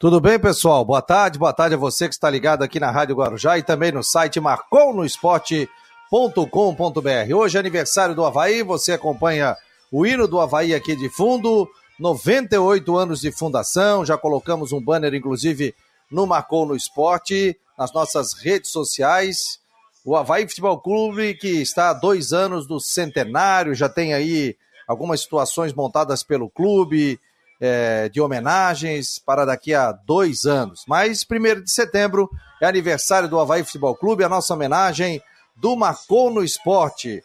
Tudo 0.00 0.20
bem, 0.20 0.38
pessoal? 0.38 0.84
Boa 0.84 1.02
tarde, 1.02 1.40
boa 1.40 1.52
tarde 1.52 1.74
a 1.74 1.76
você 1.76 2.06
que 2.06 2.14
está 2.14 2.30
ligado 2.30 2.62
aqui 2.62 2.78
na 2.78 2.88
Rádio 2.88 3.16
Guarujá 3.16 3.58
e 3.58 3.64
também 3.64 3.90
no 3.90 4.04
site 4.04 4.38
marconosport.com.br. 4.38 7.34
Hoje 7.34 7.56
é 7.56 7.60
aniversário 7.60 8.14
do 8.14 8.24
Havaí, 8.24 8.62
você 8.62 8.92
acompanha 8.92 9.56
o 9.90 10.06
hino 10.06 10.28
do 10.28 10.38
Havaí 10.38 10.72
aqui 10.72 10.94
de 10.94 11.10
fundo, 11.10 11.68
98 11.98 12.96
anos 12.96 13.20
de 13.20 13.32
fundação, 13.32 14.06
já 14.06 14.16
colocamos 14.16 14.70
um 14.70 14.80
banner, 14.80 15.14
inclusive, 15.14 15.74
no 16.08 16.28
Marcou 16.28 16.64
no 16.64 16.76
Esporte, 16.76 17.58
nas 17.76 17.92
nossas 17.92 18.34
redes 18.34 18.70
sociais. 18.70 19.58
O 20.04 20.14
Havaí 20.14 20.46
Futebol 20.46 20.78
Clube, 20.78 21.34
que 21.34 21.60
está 21.60 21.90
há 21.90 21.92
dois 21.92 22.32
anos 22.32 22.68
do 22.68 22.78
centenário, 22.78 23.74
já 23.74 23.88
tem 23.88 24.14
aí 24.14 24.56
algumas 24.86 25.22
situações 25.22 25.72
montadas 25.72 26.22
pelo 26.22 26.48
clube, 26.48 27.18
é, 27.60 28.08
de 28.08 28.20
homenagens 28.20 29.18
para 29.18 29.44
daqui 29.44 29.74
a 29.74 29.92
dois 29.92 30.44
anos. 30.46 30.84
Mas, 30.86 31.24
primeiro 31.24 31.62
de 31.62 31.70
setembro, 31.70 32.30
é 32.60 32.66
aniversário 32.66 33.28
do 33.28 33.38
Havaí 33.38 33.64
Futebol 33.64 33.96
Clube, 33.96 34.24
a 34.24 34.28
nossa 34.28 34.54
homenagem 34.54 35.22
do 35.56 35.76
Marcou 35.76 36.30
no 36.30 36.42
Esporte. 36.42 37.22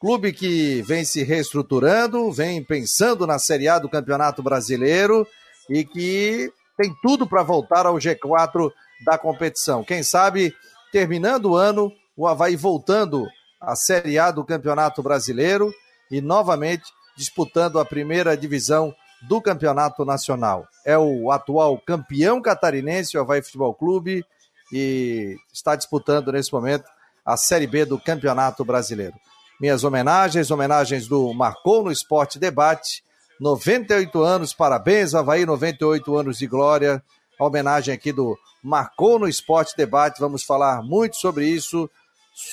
Clube 0.00 0.32
que 0.32 0.82
vem 0.82 1.04
se 1.04 1.24
reestruturando, 1.24 2.30
vem 2.30 2.62
pensando 2.62 3.26
na 3.26 3.38
Série 3.38 3.68
A 3.68 3.78
do 3.78 3.88
Campeonato 3.88 4.42
Brasileiro 4.42 5.26
e 5.68 5.84
que 5.84 6.52
tem 6.76 6.94
tudo 7.02 7.26
para 7.26 7.42
voltar 7.42 7.84
ao 7.84 7.96
G4 7.96 8.70
da 9.04 9.18
competição. 9.18 9.82
Quem 9.82 10.02
sabe, 10.02 10.54
terminando 10.92 11.46
o 11.46 11.56
ano, 11.56 11.92
o 12.16 12.26
Havaí 12.26 12.54
voltando 12.54 13.26
à 13.60 13.74
Série 13.74 14.18
A 14.18 14.30
do 14.30 14.44
Campeonato 14.44 15.02
Brasileiro 15.02 15.72
e 16.10 16.20
novamente 16.20 16.84
disputando 17.16 17.80
a 17.80 17.84
primeira 17.84 18.36
divisão 18.36 18.94
do 19.22 19.40
Campeonato 19.40 20.04
Nacional. 20.04 20.66
É 20.84 20.96
o 20.96 21.30
atual 21.30 21.78
campeão 21.78 22.40
catarinense, 22.40 23.16
o 23.16 23.20
Havaí 23.20 23.42
Futebol 23.42 23.74
Clube, 23.74 24.24
e 24.72 25.36
está 25.52 25.74
disputando 25.74 26.32
nesse 26.32 26.52
momento 26.52 26.84
a 27.24 27.36
Série 27.36 27.66
B 27.66 27.84
do 27.84 27.98
Campeonato 27.98 28.64
Brasileiro. 28.64 29.14
Minhas 29.60 29.82
homenagens, 29.82 30.50
homenagens 30.50 31.08
do 31.08 31.32
Marcou 31.34 31.82
no 31.82 31.90
Esporte 31.90 32.38
Debate, 32.38 33.02
98 33.40 34.22
anos, 34.22 34.52
parabéns, 34.52 35.14
Havaí, 35.14 35.44
98 35.44 36.16
anos 36.16 36.38
de 36.38 36.46
glória. 36.46 37.02
A 37.38 37.44
homenagem 37.44 37.94
aqui 37.94 38.12
do 38.12 38.36
Marcou 38.62 39.18
no 39.18 39.28
Esporte 39.28 39.76
Debate, 39.76 40.20
vamos 40.20 40.42
falar 40.42 40.82
muito 40.82 41.16
sobre 41.16 41.46
isso 41.46 41.88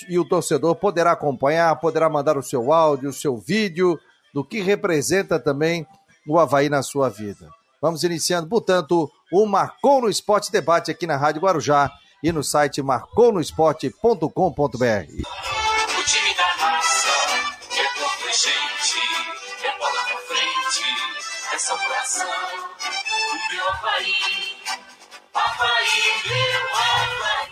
e 0.10 0.18
o 0.18 0.26
torcedor 0.26 0.76
poderá 0.76 1.12
acompanhar, 1.12 1.76
poderá 1.80 2.10
mandar 2.10 2.38
o 2.38 2.44
seu 2.44 2.74
áudio, 2.74 3.10
o 3.10 3.14
seu 3.14 3.38
vídeo, 3.38 4.00
do 4.34 4.44
que 4.44 4.62
representa 4.62 5.40
também 5.40 5.86
o 6.28 6.40
Havaí 6.40 6.70
na 6.70 6.82
sua 6.82 7.10
vida. 7.10 7.50
Vamos 7.82 8.04
iniciando, 8.04 8.48
portanto, 8.48 9.12
o 9.32 9.46
Marcou 9.46 10.02
no 10.02 10.10
Esporte 10.10 10.52
Debate 10.52 10.90
aqui 10.90 11.06
na 11.06 11.18
Rádio 11.18 11.42
Guarujá 11.42 11.92
e 12.24 12.32
no 12.32 12.44
site 12.44 12.82
marconosport.com.br. 12.82 15.46
Salvação, 21.58 22.28
o 22.28 23.54
meu 23.54 23.70
Havaí, 23.70 24.14
Havaí, 25.34 26.02
meu 26.28 26.76
Havaí. 26.76 27.48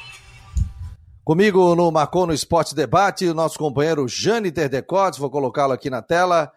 Comigo 1.24 1.74
no 1.76 1.90
Marcou 1.92 2.28
no 2.28 2.34
Esporte 2.34 2.76
Debate, 2.76 3.26
o 3.28 3.34
nosso 3.34 3.58
companheiro 3.58 4.06
Jâniter 4.08 4.70
Decotes, 4.70 5.18
vou 5.18 5.32
colocá-lo 5.32 5.74
aqui 5.74 5.90
na 5.90 6.02
tela. 6.02 6.52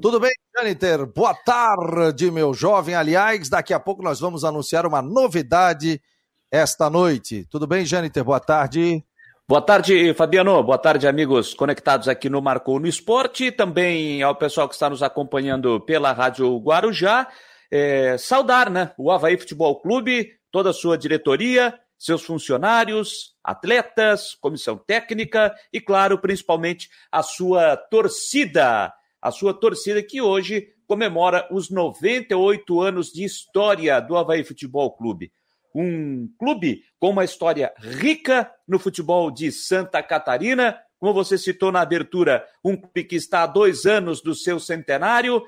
Tudo 0.00 0.20
bem, 0.20 0.32
Janiter? 0.54 1.06
Boa 1.06 1.34
tarde, 1.34 2.30
meu 2.30 2.52
jovem. 2.52 2.94
Aliás, 2.94 3.48
daqui 3.48 3.72
a 3.72 3.80
pouco 3.80 4.02
nós 4.02 4.20
vamos 4.20 4.44
anunciar 4.44 4.86
uma 4.86 5.00
novidade 5.00 6.00
esta 6.50 6.90
noite. 6.90 7.46
Tudo 7.50 7.66
bem, 7.66 7.84
Janiter? 7.86 8.22
Boa 8.22 8.38
tarde. 8.38 9.04
Boa 9.46 9.60
tarde, 9.60 10.14
Fabiano. 10.14 10.62
Boa 10.62 10.78
tarde, 10.78 11.06
amigos 11.06 11.52
conectados 11.52 12.08
aqui 12.08 12.30
no 12.30 12.40
Marcou 12.40 12.78
no 12.80 12.86
Esporte. 12.86 13.50
Também 13.52 14.22
ao 14.22 14.34
pessoal 14.34 14.68
que 14.68 14.74
está 14.74 14.88
nos 14.88 15.02
acompanhando 15.02 15.80
pela 15.80 16.12
Rádio 16.12 16.56
Guarujá. 16.58 17.28
É, 17.70 18.16
saudar, 18.16 18.70
né? 18.70 18.92
O 18.96 19.10
Havaí 19.10 19.36
Futebol 19.36 19.80
Clube, 19.80 20.30
toda 20.50 20.70
a 20.70 20.72
sua 20.74 20.96
diretoria, 20.96 21.78
seus 21.98 22.22
funcionários, 22.22 23.34
atletas, 23.42 24.34
comissão 24.40 24.76
técnica 24.76 25.54
e, 25.72 25.80
claro, 25.80 26.18
principalmente 26.18 26.88
a 27.10 27.22
sua 27.22 27.76
torcida 27.76 28.92
a 29.24 29.30
sua 29.30 29.54
torcida 29.54 30.02
que 30.02 30.20
hoje 30.20 30.68
comemora 30.86 31.48
os 31.50 31.70
98 31.70 32.78
anos 32.78 33.10
de 33.10 33.24
história 33.24 33.98
do 33.98 34.18
Havaí 34.18 34.44
Futebol 34.44 34.94
Clube. 34.94 35.32
Um 35.74 36.28
clube 36.38 36.82
com 37.00 37.08
uma 37.08 37.24
história 37.24 37.72
rica 37.78 38.52
no 38.68 38.78
futebol 38.78 39.30
de 39.30 39.50
Santa 39.50 40.02
Catarina, 40.02 40.78
como 41.00 41.14
você 41.14 41.38
citou 41.38 41.72
na 41.72 41.80
abertura, 41.80 42.44
um 42.62 42.76
clube 42.76 43.02
que 43.04 43.16
está 43.16 43.44
há 43.44 43.46
dois 43.46 43.86
anos 43.86 44.20
do 44.20 44.34
seu 44.34 44.60
centenário. 44.60 45.42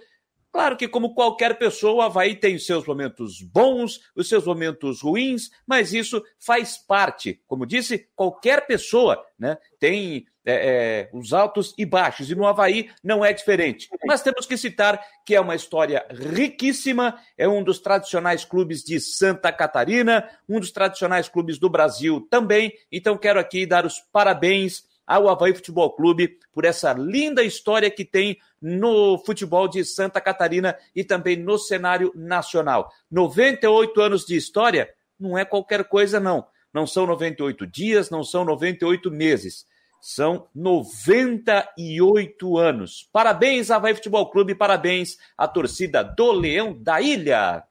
Claro 0.50 0.74
que, 0.74 0.88
como 0.88 1.14
qualquer 1.14 1.58
pessoa, 1.58 1.92
o 1.96 2.00
Havaí 2.00 2.34
tem 2.34 2.56
os 2.56 2.64
seus 2.64 2.86
momentos 2.86 3.42
bons, 3.42 4.00
os 4.16 4.26
seus 4.26 4.46
momentos 4.46 5.02
ruins, 5.02 5.50
mas 5.66 5.92
isso 5.92 6.24
faz 6.38 6.78
parte. 6.78 7.42
Como 7.46 7.66
disse, 7.66 8.08
qualquer 8.16 8.66
pessoa 8.66 9.22
né, 9.38 9.58
tem 9.78 10.24
é, 10.46 10.52
é, 10.54 11.10
os 11.12 11.32
altos 11.32 11.74
e 11.76 11.84
baixos, 11.84 12.30
e 12.30 12.34
no 12.36 12.46
Havaí 12.46 12.88
não 13.02 13.24
é 13.24 13.32
diferente. 13.32 13.88
Mas 14.06 14.22
temos 14.22 14.46
que 14.46 14.56
citar 14.56 15.04
que 15.24 15.34
é 15.34 15.40
uma 15.40 15.56
história 15.56 16.06
riquíssima, 16.08 17.18
é 17.36 17.48
um 17.48 17.64
dos 17.64 17.80
tradicionais 17.80 18.44
clubes 18.44 18.84
de 18.84 19.00
Santa 19.00 19.50
Catarina, 19.50 20.28
um 20.48 20.60
dos 20.60 20.70
tradicionais 20.70 21.28
clubes 21.28 21.58
do 21.58 21.68
Brasil 21.68 22.24
também. 22.30 22.72
Então 22.92 23.18
quero 23.18 23.40
aqui 23.40 23.66
dar 23.66 23.84
os 23.84 23.98
parabéns 24.12 24.84
ao 25.04 25.28
Havaí 25.28 25.52
Futebol 25.52 25.90
Clube 25.90 26.38
por 26.52 26.64
essa 26.64 26.92
linda 26.92 27.42
história 27.42 27.90
que 27.90 28.04
tem 28.04 28.38
no 28.62 29.18
futebol 29.18 29.66
de 29.66 29.84
Santa 29.84 30.20
Catarina 30.20 30.76
e 30.94 31.02
também 31.02 31.36
no 31.36 31.58
cenário 31.58 32.12
nacional. 32.14 32.92
98 33.10 34.00
anos 34.00 34.24
de 34.24 34.36
história 34.36 34.88
não 35.18 35.36
é 35.36 35.44
qualquer 35.44 35.84
coisa, 35.84 36.20
não. 36.20 36.46
Não 36.72 36.86
são 36.86 37.04
98 37.04 37.66
dias, 37.66 38.10
não 38.10 38.22
são 38.22 38.44
98 38.44 39.10
meses 39.10 39.66
são 40.00 40.46
98 40.54 42.58
anos. 42.58 43.08
Parabéns, 43.12 43.70
Havaí 43.70 43.94
Futebol 43.94 44.30
Clube, 44.30 44.54
parabéns 44.54 45.16
à 45.36 45.48
torcida 45.48 46.02
do 46.02 46.32
Leão 46.32 46.76
da 46.78 47.00
Ilha. 47.00 47.62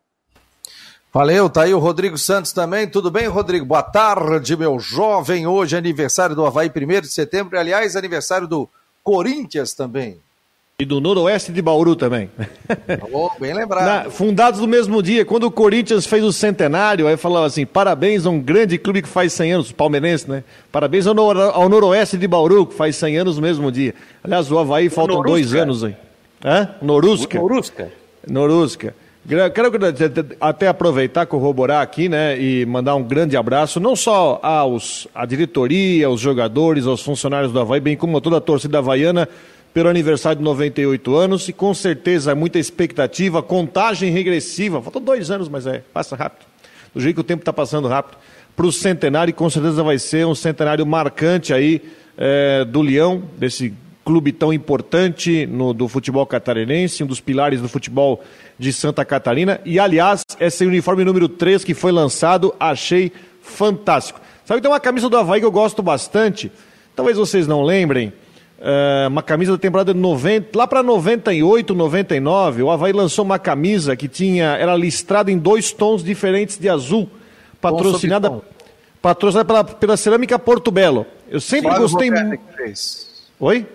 Valeu, 1.14 1.50
tá 1.50 1.64
aí 1.64 1.74
o 1.74 1.80
Rodrigo 1.80 2.18
Santos 2.18 2.52
também. 2.52 2.90
Tudo 2.90 3.09
bem, 3.09 3.28
Rodrigo? 3.28 3.66
Boa 3.66 3.81
tarde, 3.81 4.58
meu 4.58 4.78
jovem. 4.80 5.47
Hoje 5.47 5.75
é 5.75 5.80
aniversário 5.80 6.35
do 6.35 6.46
Havaí, 6.46 6.69
1 6.69 7.02
de 7.02 7.08
setembro, 7.08 7.56
e, 7.56 7.59
aliás, 7.59 7.96
aniversário 7.96 8.47
do 8.47 8.69
Corinthians 9.02 9.74
também. 9.74 10.19
E 10.78 10.84
do 10.84 11.00
Noroeste 11.00 11.53
de 11.53 11.62
Bauru 11.62 11.96
também. 11.96 12.30
Oh, 13.13 13.30
bem 13.40 13.53
lembrado. 13.53 13.86
Na, 13.86 14.12
fundados 14.12 14.59
no 14.59 14.68
mesmo 14.68 15.02
dia, 15.02 15.24
quando 15.24 15.46
o 15.46 15.52
Corinthians 15.52 16.06
fez 16.06 16.22
o 16.22 16.34
centenário, 16.34 17.08
aí 17.08 17.16
falava 17.16 17.46
assim: 17.46 17.66
parabéns 17.66 18.25
a 18.25 18.30
um 18.30 18.41
grande 18.41 18.78
clube 18.78 19.02
que 19.02 19.08
faz 19.08 19.31
100 19.31 19.53
anos, 19.53 19.72
palmeirense, 19.72 20.30
né? 20.30 20.44
Parabéns 20.74 21.08
ao, 21.08 21.18
ao 21.18 21.69
Noroeste 21.69 22.18
de 22.18 22.28
Bauru, 22.28 22.66
que 22.66 22.74
faz 22.75 22.97
100 22.97 23.18
anos 23.19 23.35
no 23.38 23.41
mesmo 23.41 23.72
dia. 23.72 23.96
Aliás, 24.22 24.52
o 24.52 24.59
Havaí 24.59 24.90
faltam 24.90 25.16
Norusca. 25.16 25.31
dois 25.31 25.53
anos 25.53 25.81
aí. 25.81 25.96
Hã? 26.44 26.69
Norusca. 26.81 27.40
Norusca. 27.40 27.91
Norusca. 28.28 28.96
Quero 29.53 29.72
até 30.41 30.68
aproveitar, 30.68 31.25
corroborar 31.25 31.81
aqui, 31.81 32.08
né, 32.09 32.40
e 32.40 32.64
mandar 32.66 32.94
um 32.94 33.02
grande 33.02 33.35
abraço, 33.35 33.80
não 33.80 33.96
só 33.96 34.40
aos, 34.44 35.08
à 35.16 35.25
diretoria, 35.25 36.06
aos 36.06 36.19
jogadores, 36.19 36.85
aos 36.85 37.02
funcionários 37.02 37.52
do 37.52 37.59
Havaí, 37.59 37.80
bem 37.80 37.97
como 37.97 38.18
a 38.18 38.22
toda 38.22 38.38
a 38.38 38.41
torcida 38.41 38.78
havaiana, 38.78 39.28
pelo 39.75 39.90
aniversário 39.90 40.38
de 40.38 40.44
98 40.46 41.16
anos 41.18 41.50
e 41.50 41.53
com 41.53 41.74
certeza 41.74 42.34
muita 42.34 42.58
expectativa, 42.58 43.44
contagem 43.44 44.09
regressiva. 44.09 44.81
Faltam 44.81 45.02
dois 45.02 45.30
anos, 45.30 45.50
mas 45.50 45.68
é, 45.68 45.84
passa 45.94 46.16
rápido. 46.16 46.47
Do 46.94 47.02
jeito 47.02 47.16
que 47.16 47.19
o 47.19 47.25
tempo 47.25 47.41
está 47.41 47.52
passando 47.52 47.90
rápido. 47.90 48.17
Para 48.55 48.66
o 48.66 48.72
centenário, 48.72 49.32
e 49.32 49.34
com 49.34 49.49
certeza 49.49 49.84
vai 49.84 49.99
ser 49.99 50.26
um 50.26 50.34
centenário 50.34 50.85
marcante 50.85 51.53
aí 51.53 51.82
é, 52.17 52.64
do 52.64 52.82
Leão, 52.82 53.23
desse 53.38 53.73
clube 54.05 54.32
tão 54.32 54.53
importante 54.53 55.46
no, 55.46 55.73
do 55.73 55.90
futebol 55.90 56.26
catarinense, 56.26 57.03
um 57.03 57.08
dos 57.08 57.20
pilares 57.20 57.59
do 57.59 57.67
futebol 57.67 58.23
de 58.58 58.72
Santa 58.72 59.03
Catarina. 59.03 59.59
E, 59.66 59.78
aliás, 59.78 60.23
esse 60.40 60.66
uniforme 60.66 61.03
número 61.03 61.28
3 61.28 61.66
que 61.66 61.73
foi 61.73 61.91
lançado, 61.91 62.55
achei 62.58 63.11
fantástico. 63.41 64.22
Sabe 64.46 64.61
que 64.61 64.61
tem 64.61 64.72
uma 64.72 64.79
camisa 64.79 65.09
do 65.09 65.17
Havaí 65.17 65.41
que 65.41 65.46
eu 65.46 65.52
gosto 65.52 65.84
bastante, 65.84 66.49
talvez 66.96 67.17
vocês 67.17 67.46
não 67.46 67.61
lembrem, 67.61 68.14
Uh, 68.57 69.09
uma 69.09 69.22
camisa 69.22 69.52
da 69.52 69.57
temporada 69.57 69.93
de 69.93 69.99
90, 69.99 70.57
lá 70.57 70.66
para 70.66 70.81
98, 70.81 71.75
99, 71.75 72.63
o 72.63 72.72
Havaí 72.72 72.93
lançou 72.93 73.25
uma 73.25 73.37
camisa 73.37 73.97
que 73.97 74.07
tinha, 74.07 74.55
era 74.55 74.75
listrada 74.75 75.29
em 75.29 75.37
dois 75.37 75.73
tons 75.73 76.02
diferentes 76.02 76.57
de 76.57 76.69
azul, 76.69 77.09
patrocinada, 77.59 78.41
patrocinada 79.02 79.46
pela, 79.46 79.63
pela 79.63 79.97
Cerâmica 79.97 80.40
Porto 80.40 80.72
Belo. 80.72 81.05
Eu 81.29 81.41
sempre 81.41 81.67
Flávio 81.67 81.81
gostei 81.81 82.09
muito. 82.09 82.41
Oi? 83.41 83.66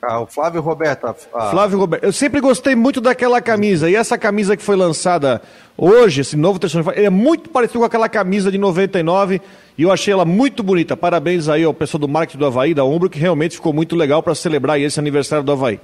Ah, 0.00 0.20
o 0.20 0.26
Flávio 0.26 0.60
Roberto. 0.60 1.14
Ah. 1.32 1.50
Flávio 1.50 1.78
Roberto. 1.78 2.02
Eu 2.02 2.12
sempre 2.12 2.40
gostei 2.40 2.74
muito 2.74 3.00
daquela 3.00 3.40
camisa. 3.40 3.88
E 3.88 3.94
essa 3.94 4.18
camisa 4.18 4.56
que 4.56 4.62
foi 4.62 4.74
lançada 4.74 5.40
hoje, 5.78 6.22
esse 6.22 6.36
novo 6.36 6.58
terceiro, 6.58 6.90
é 6.90 7.08
muito 7.08 7.50
parecido 7.50 7.78
com 7.78 7.84
aquela 7.84 8.08
camisa 8.08 8.50
de 8.50 8.58
99. 8.58 9.40
E 9.76 9.82
eu 9.82 9.90
achei 9.90 10.12
ela 10.12 10.24
muito 10.24 10.62
bonita. 10.62 10.96
Parabéns 10.96 11.48
aí 11.48 11.64
ao 11.64 11.72
pessoal 11.72 12.00
do 12.00 12.08
marketing 12.08 12.38
do 12.38 12.46
Havaí, 12.46 12.74
da 12.74 12.84
Umbro, 12.84 13.08
que 13.08 13.18
realmente 13.18 13.56
ficou 13.56 13.72
muito 13.72 13.96
legal 13.96 14.22
para 14.22 14.34
celebrar 14.34 14.80
esse 14.80 15.00
aniversário 15.00 15.44
do 15.44 15.52
Havaí. 15.52 15.80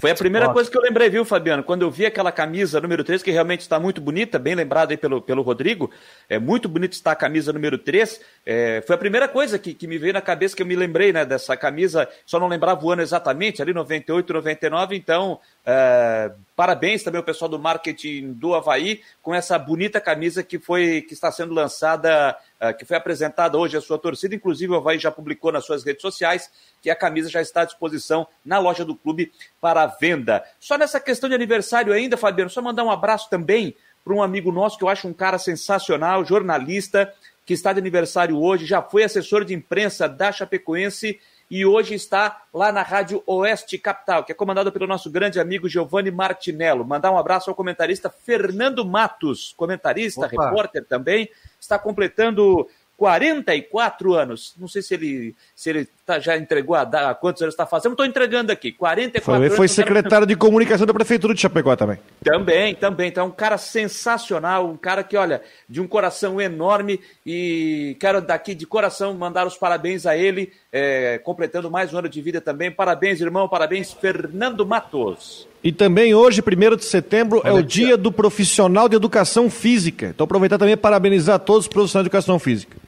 Foi 0.00 0.12
a 0.12 0.14
primeira 0.14 0.46
Ótimo. 0.46 0.54
coisa 0.54 0.70
que 0.70 0.78
eu 0.78 0.82
lembrei, 0.82 1.10
viu, 1.10 1.24
Fabiano? 1.24 1.64
Quando 1.64 1.82
eu 1.82 1.90
vi 1.90 2.06
aquela 2.06 2.30
camisa 2.30 2.80
número 2.80 3.02
3, 3.02 3.20
que 3.20 3.32
realmente 3.32 3.62
está 3.62 3.80
muito 3.80 4.00
bonita, 4.00 4.38
bem 4.38 4.54
lembrado 4.54 4.92
aí 4.92 4.96
pelo, 4.96 5.20
pelo 5.20 5.42
Rodrigo, 5.42 5.90
é 6.28 6.38
muito 6.38 6.68
bonito 6.68 6.92
estar 6.92 7.10
a 7.10 7.16
camisa 7.16 7.52
número 7.52 7.76
3. 7.76 8.20
É, 8.46 8.80
foi 8.86 8.94
a 8.94 8.98
primeira 8.98 9.26
coisa 9.26 9.58
que, 9.58 9.74
que 9.74 9.88
me 9.88 9.98
veio 9.98 10.12
na 10.12 10.20
cabeça, 10.20 10.54
que 10.54 10.62
eu 10.62 10.66
me 10.66 10.76
lembrei, 10.76 11.12
né, 11.12 11.24
dessa 11.24 11.56
camisa, 11.56 12.08
só 12.24 12.38
não 12.38 12.46
lembrava 12.46 12.84
o 12.84 12.92
ano 12.92 13.02
exatamente, 13.02 13.60
ali 13.60 13.72
98, 13.72 14.32
99, 14.32 14.96
então, 14.96 15.40
é, 15.66 16.30
parabéns 16.54 17.02
também 17.02 17.18
ao 17.18 17.24
pessoal 17.24 17.48
do 17.48 17.58
marketing 17.58 18.34
do 18.34 18.54
Havaí, 18.54 19.00
com 19.20 19.34
essa 19.34 19.58
bonita 19.58 20.00
camisa 20.00 20.44
que 20.44 20.60
foi, 20.60 21.02
que 21.02 21.12
está 21.12 21.32
sendo 21.32 21.52
lançada 21.52 22.36
que 22.78 22.84
foi 22.84 22.96
apresentada 22.96 23.56
hoje 23.56 23.76
à 23.76 23.80
sua 23.80 23.98
torcida. 23.98 24.34
Inclusive, 24.34 24.72
o 24.72 24.76
Havaí 24.76 24.98
já 24.98 25.10
publicou 25.10 25.52
nas 25.52 25.64
suas 25.64 25.84
redes 25.84 26.02
sociais 26.02 26.50
que 26.82 26.90
a 26.90 26.96
camisa 26.96 27.28
já 27.28 27.40
está 27.40 27.62
à 27.62 27.64
disposição 27.64 28.26
na 28.44 28.58
loja 28.58 28.84
do 28.84 28.94
clube 28.94 29.32
para 29.60 29.86
venda. 29.86 30.44
Só 30.58 30.76
nessa 30.76 30.98
questão 30.98 31.28
de 31.28 31.34
aniversário 31.34 31.92
ainda, 31.92 32.16
Fabiano, 32.16 32.50
só 32.50 32.60
mandar 32.60 32.84
um 32.84 32.90
abraço 32.90 33.30
também 33.30 33.76
para 34.04 34.14
um 34.14 34.22
amigo 34.22 34.50
nosso 34.50 34.78
que 34.78 34.84
eu 34.84 34.88
acho 34.88 35.06
um 35.06 35.12
cara 35.12 35.38
sensacional, 35.38 36.24
jornalista, 36.24 37.12
que 37.44 37.54
está 37.54 37.72
de 37.72 37.78
aniversário 37.78 38.38
hoje, 38.38 38.66
já 38.66 38.82
foi 38.82 39.02
assessor 39.02 39.44
de 39.44 39.54
imprensa 39.54 40.08
da 40.08 40.30
Chapecoense 40.30 41.18
e 41.50 41.64
hoje 41.64 41.94
está 41.94 42.42
lá 42.52 42.70
na 42.70 42.82
Rádio 42.82 43.22
Oeste 43.26 43.78
Capital, 43.78 44.24
que 44.24 44.32
é 44.32 44.34
comandado 44.34 44.70
pelo 44.70 44.86
nosso 44.86 45.10
grande 45.10 45.40
amigo 45.40 45.68
Giovanni 45.68 46.10
Martinello. 46.10 46.84
Mandar 46.84 47.10
um 47.10 47.18
abraço 47.18 47.48
ao 47.48 47.56
comentarista 47.56 48.10
Fernando 48.10 48.84
Matos, 48.84 49.54
comentarista, 49.56 50.26
Opa. 50.26 50.44
repórter 50.44 50.84
também, 50.84 51.30
está 51.58 51.78
completando 51.78 52.68
44 52.98 54.12
anos. 54.14 54.54
Não 54.58 54.66
sei 54.66 54.82
se 54.82 54.92
ele, 54.92 55.34
se 55.54 55.70
ele 55.70 55.88
tá, 56.04 56.18
já 56.18 56.36
entregou 56.36 56.74
a, 56.74 56.82
a 56.82 57.14
quantos 57.14 57.40
anos 57.40 57.54
está 57.54 57.64
fazendo. 57.64 57.92
Estou 57.92 58.04
entregando 58.04 58.50
aqui. 58.50 58.72
44 58.72 59.22
foi, 59.22 59.46
anos. 59.46 59.56
Foi 59.56 59.68
secretário 59.68 60.26
de 60.26 60.34
comunicação 60.34 60.84
da 60.84 60.92
Prefeitura 60.92 61.32
de 61.32 61.40
Chapecó 61.40 61.76
também. 61.76 61.98
Também, 62.24 62.74
também. 62.74 63.08
Então, 63.08 63.24
é 63.24 63.28
um 63.28 63.30
cara 63.30 63.56
sensacional, 63.56 64.68
um 64.68 64.76
cara 64.76 65.04
que, 65.04 65.16
olha, 65.16 65.40
de 65.68 65.80
um 65.80 65.86
coração 65.86 66.40
enorme. 66.40 67.00
E 67.24 67.96
quero 68.00 68.20
daqui 68.20 68.52
de 68.52 68.66
coração 68.66 69.14
mandar 69.14 69.46
os 69.46 69.56
parabéns 69.56 70.04
a 70.04 70.16
ele, 70.16 70.52
é, 70.72 71.18
completando 71.18 71.70
mais 71.70 71.94
um 71.94 71.98
ano 71.98 72.08
de 72.08 72.20
vida 72.20 72.40
também. 72.40 72.68
Parabéns, 72.68 73.20
irmão. 73.20 73.48
Parabéns, 73.48 73.92
Fernando 73.92 74.66
Matos. 74.66 75.46
E 75.62 75.70
também 75.70 76.16
hoje, 76.16 76.42
1 76.42 76.76
de 76.76 76.84
setembro, 76.84 77.42
é 77.44 77.52
o 77.52 77.62
dia 77.62 77.96
do 77.96 78.10
profissional 78.10 78.88
de 78.88 78.96
educação 78.96 79.48
física. 79.48 80.06
Então 80.06 80.24
aproveitar 80.24 80.58
também 80.58 80.74
e 80.74 80.76
parabenizar 80.76 81.38
todos 81.38 81.66
os 81.66 81.68
profissionais 81.68 82.02
de 82.04 82.08
educação 82.08 82.40
física. 82.40 82.87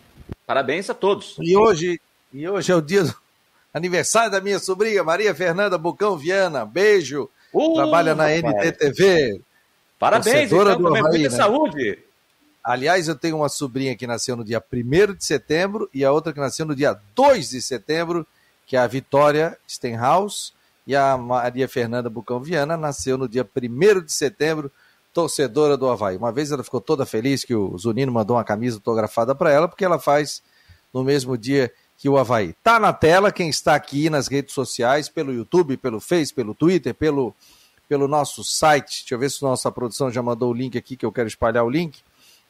Parabéns 0.50 0.91
a 0.91 0.94
todos. 0.94 1.37
E 1.41 1.56
hoje, 1.56 2.00
e 2.32 2.49
hoje 2.49 2.73
é 2.73 2.75
o 2.75 2.82
dia 2.82 3.05
do 3.05 3.14
aniversário 3.73 4.32
da 4.32 4.41
minha 4.41 4.58
sobrinha, 4.58 5.05
Maria 5.05 5.32
Fernanda 5.32 5.79
Bucão 5.79 6.19
Viana. 6.19 6.67
Beijo. 6.67 7.31
Uh, 7.55 7.75
Trabalha 7.75 8.17
na 8.17 8.32
NTTV. 8.32 9.41
Parabéns, 9.97 10.50
então, 10.50 10.76
do 10.76 10.88
Havaí, 10.88 11.02
muita 11.02 11.29
né? 11.29 11.37
saúde. 11.37 12.00
Aliás, 12.64 13.06
eu 13.06 13.14
tenho 13.14 13.37
uma 13.37 13.49
sobrinha 13.49 13.97
que 13.97 14.08
nasceu 14.08 14.35
no 14.35 14.44
dia 14.44 14.61
1 14.61 15.14
de 15.14 15.25
setembro 15.25 15.88
e 15.94 16.05
a 16.05 16.11
outra 16.11 16.32
que 16.32 16.41
nasceu 16.41 16.67
no 16.67 16.75
dia 16.75 16.99
2 17.14 17.50
de 17.50 17.62
setembro, 17.62 18.26
que 18.67 18.76
é 18.76 18.81
a 18.81 18.88
Vitória 18.88 19.56
Stenhouse 19.69 20.52
e 20.85 20.97
a 20.97 21.17
Maria 21.17 21.69
Fernanda 21.69 22.11
Bucão 22.11 22.41
Viana 22.41 22.76
nasceu 22.76 23.17
no 23.17 23.29
dia 23.29 23.49
1 23.56 24.00
de 24.00 24.12
setembro, 24.12 24.69
torcedora 25.12 25.76
do 25.76 25.88
Havaí. 25.88 26.16
Uma 26.16 26.32
vez 26.32 26.52
ela 26.52 26.62
ficou 26.62 26.80
toda 26.80 27.04
feliz 27.04 27.44
que 27.44 27.54
o 27.54 27.76
Zunino 27.76 28.12
mandou 28.12 28.36
uma 28.36 28.44
camisa 28.44 28.76
autografada 28.76 29.34
para 29.34 29.50
ela, 29.50 29.68
porque 29.68 29.84
ela 29.84 29.98
faz 29.98 30.42
no 30.92 31.02
mesmo 31.02 31.36
dia 31.36 31.72
que 31.96 32.08
o 32.08 32.16
Havaí. 32.16 32.54
Tá 32.62 32.78
na 32.80 32.92
tela 32.92 33.30
quem 33.30 33.48
está 33.48 33.74
aqui 33.74 34.08
nas 34.08 34.28
redes 34.28 34.54
sociais, 34.54 35.08
pelo 35.08 35.32
YouTube, 35.32 35.76
pelo 35.76 36.00
Face, 36.00 36.32
pelo 36.32 36.54
Twitter, 36.54 36.94
pelo, 36.94 37.34
pelo 37.88 38.08
nosso 38.08 38.42
site. 38.42 39.00
Deixa 39.00 39.14
eu 39.14 39.18
ver 39.18 39.30
se 39.30 39.42
nossa 39.42 39.70
produção 39.70 40.10
já 40.10 40.22
mandou 40.22 40.50
o 40.50 40.54
link 40.54 40.78
aqui, 40.78 40.96
que 40.96 41.04
eu 41.04 41.12
quero 41.12 41.28
espalhar 41.28 41.64
o 41.64 41.70
link. 41.70 42.00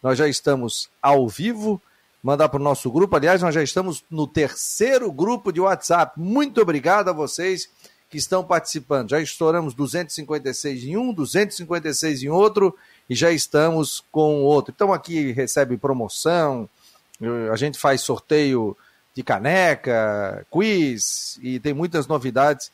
Nós 0.03 0.17
já 0.17 0.29
estamos 0.29 0.89
ao 1.03 1.29
vivo. 1.29 1.81
Mandar 2.23 2.51
para 2.51 2.61
o 2.61 2.63
nosso 2.63 2.91
grupo. 2.91 3.17
Aliás, 3.17 3.41
nós 3.41 3.55
já 3.55 3.63
estamos 3.63 4.05
no 4.11 4.27
terceiro 4.27 5.11
grupo 5.11 5.51
de 5.51 5.61
WhatsApp. 5.61 6.21
Muito 6.21 6.61
obrigado 6.61 7.09
a 7.09 7.15
vocês 7.15 7.71
que 8.11 8.19
estão 8.19 8.43
participando. 8.43 9.11
Já 9.11 9.21
estouramos 9.21 9.73
256 9.73 10.85
em 10.85 10.97
um, 10.97 11.13
256 11.13 12.25
em 12.25 12.29
outro 12.29 12.77
e 13.09 13.15
já 13.15 13.31
estamos 13.31 14.05
com 14.11 14.43
outro. 14.43 14.75
Então 14.75 14.93
aqui 14.93 15.31
recebe 15.31 15.79
promoção, 15.79 16.69
a 17.53 17.57
gente 17.57 17.79
faz 17.79 18.01
sorteio 18.01 18.77
de 19.15 19.23
caneca, 19.23 20.45
quiz 20.51 21.39
e 21.41 21.61
tem 21.61 21.73
muitas 21.73 22.07
novidades. 22.09 22.73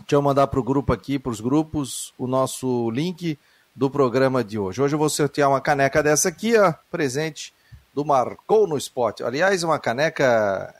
Deixa 0.00 0.16
eu 0.16 0.22
mandar 0.22 0.48
para 0.48 0.58
o 0.58 0.64
grupo 0.64 0.92
aqui, 0.92 1.18
para 1.18 1.30
os 1.30 1.40
grupos, 1.40 2.12
o 2.18 2.26
nosso 2.26 2.90
link 2.90 3.38
do 3.74 3.88
programa 3.88 4.42
de 4.42 4.58
hoje. 4.58 4.82
Hoje 4.82 4.94
eu 4.94 4.98
vou 4.98 5.08
sortear 5.08 5.48
uma 5.48 5.60
caneca 5.60 6.02
dessa 6.02 6.28
aqui, 6.28 6.56
ó, 6.56 6.72
presente 6.90 7.52
do 7.94 8.04
Marcou 8.04 8.66
no 8.66 8.76
Esporte. 8.76 9.22
Aliás, 9.22 9.62
uma 9.62 9.78
caneca 9.78 10.74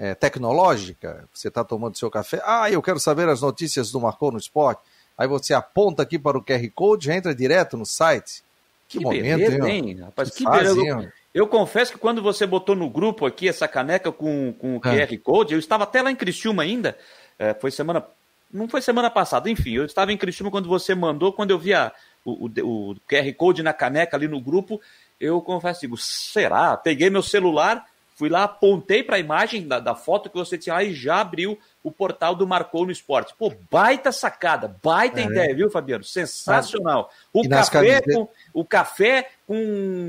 é, 0.00 0.14
tecnológica, 0.14 1.28
você 1.30 1.48
está 1.48 1.62
tomando 1.62 1.98
seu 1.98 2.10
café, 2.10 2.40
ah, 2.46 2.70
eu 2.70 2.80
quero 2.80 2.98
saber 2.98 3.28
as 3.28 3.42
notícias 3.42 3.92
do 3.92 4.00
Marcou 4.00 4.32
no 4.32 4.38
Esporte. 4.38 4.80
Aí 5.16 5.28
você 5.28 5.52
aponta 5.52 6.02
aqui 6.02 6.18
para 6.18 6.38
o 6.38 6.42
QR 6.42 6.66
Code, 6.74 7.04
já 7.04 7.14
entra 7.14 7.34
direto 7.34 7.76
no 7.76 7.84
site. 7.84 8.42
Que, 8.88 8.96
que 8.96 9.04
momento, 9.04 9.38
beleza, 9.38 9.68
hein? 9.68 9.98
Rapaz, 10.00 10.30
que, 10.30 10.48
beleza. 10.48 10.80
Eu, 10.80 11.12
eu, 11.34 11.46
confesso 11.46 11.92
que 11.92 11.98
quando 11.98 12.22
você 12.22 12.46
botou 12.46 12.74
no 12.74 12.88
grupo 12.88 13.26
aqui 13.26 13.46
essa 13.46 13.68
caneca 13.68 14.10
com, 14.10 14.54
com 14.54 14.76
o 14.76 14.80
QR 14.80 15.12
é. 15.12 15.16
Code, 15.18 15.52
eu 15.52 15.58
estava 15.58 15.84
até 15.84 16.00
lá 16.00 16.10
em 16.10 16.16
Criciúma 16.16 16.62
ainda, 16.62 16.96
é, 17.38 17.52
foi 17.52 17.70
semana, 17.70 18.02
não 18.50 18.66
foi 18.66 18.80
semana 18.80 19.10
passada, 19.10 19.50
enfim, 19.50 19.72
eu 19.74 19.84
estava 19.84 20.10
em 20.10 20.16
Criciúma 20.16 20.50
quando 20.50 20.66
você 20.66 20.94
mandou, 20.94 21.30
quando 21.30 21.50
eu 21.50 21.58
vi 21.58 21.74
a, 21.74 21.92
o, 22.24 22.46
o, 22.46 22.90
o 22.92 22.96
QR 23.06 23.30
Code 23.36 23.62
na 23.62 23.74
caneca 23.74 24.16
ali 24.16 24.26
no 24.26 24.40
grupo, 24.40 24.80
eu 25.20 25.42
confesso, 25.42 25.82
digo, 25.82 25.98
será? 25.98 26.74
Peguei 26.78 27.10
meu 27.10 27.22
celular, 27.22 27.84
Fui 28.20 28.28
lá, 28.28 28.44
apontei 28.44 29.02
para 29.02 29.16
a 29.16 29.18
imagem 29.18 29.66
da, 29.66 29.80
da, 29.80 29.94
foto 29.94 30.28
que 30.28 30.36
você 30.36 30.58
tinha 30.58 30.74
lá 30.74 30.84
e 30.84 30.92
já 30.92 31.22
abriu 31.22 31.58
o 31.82 31.90
portal 31.90 32.34
do 32.34 32.46
Marcou 32.46 32.84
no 32.84 32.92
Esporte. 32.92 33.34
Pô, 33.38 33.50
baita 33.70 34.12
sacada, 34.12 34.76
baita 34.82 35.20
é, 35.20 35.24
ideia, 35.24 35.56
viu, 35.56 35.70
Fabiano? 35.70 36.04
Sensacional. 36.04 37.10
O 37.32 37.48
café, 37.48 38.02
com, 38.02 38.28
o 38.52 38.62
café 38.62 39.30
com 39.46 39.56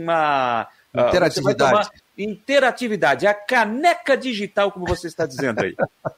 uma. 0.04 0.68
Ah, 0.94 1.08
interatividade. 1.08 1.88
Uh, 1.88 1.92
interatividade, 2.18 3.28
a 3.28 3.34
caneca 3.34 4.18
digital, 4.18 4.74
como 4.74 4.86
você 4.86 5.08
está 5.08 5.26
dizendo 5.26 5.64
aí. 5.64 5.74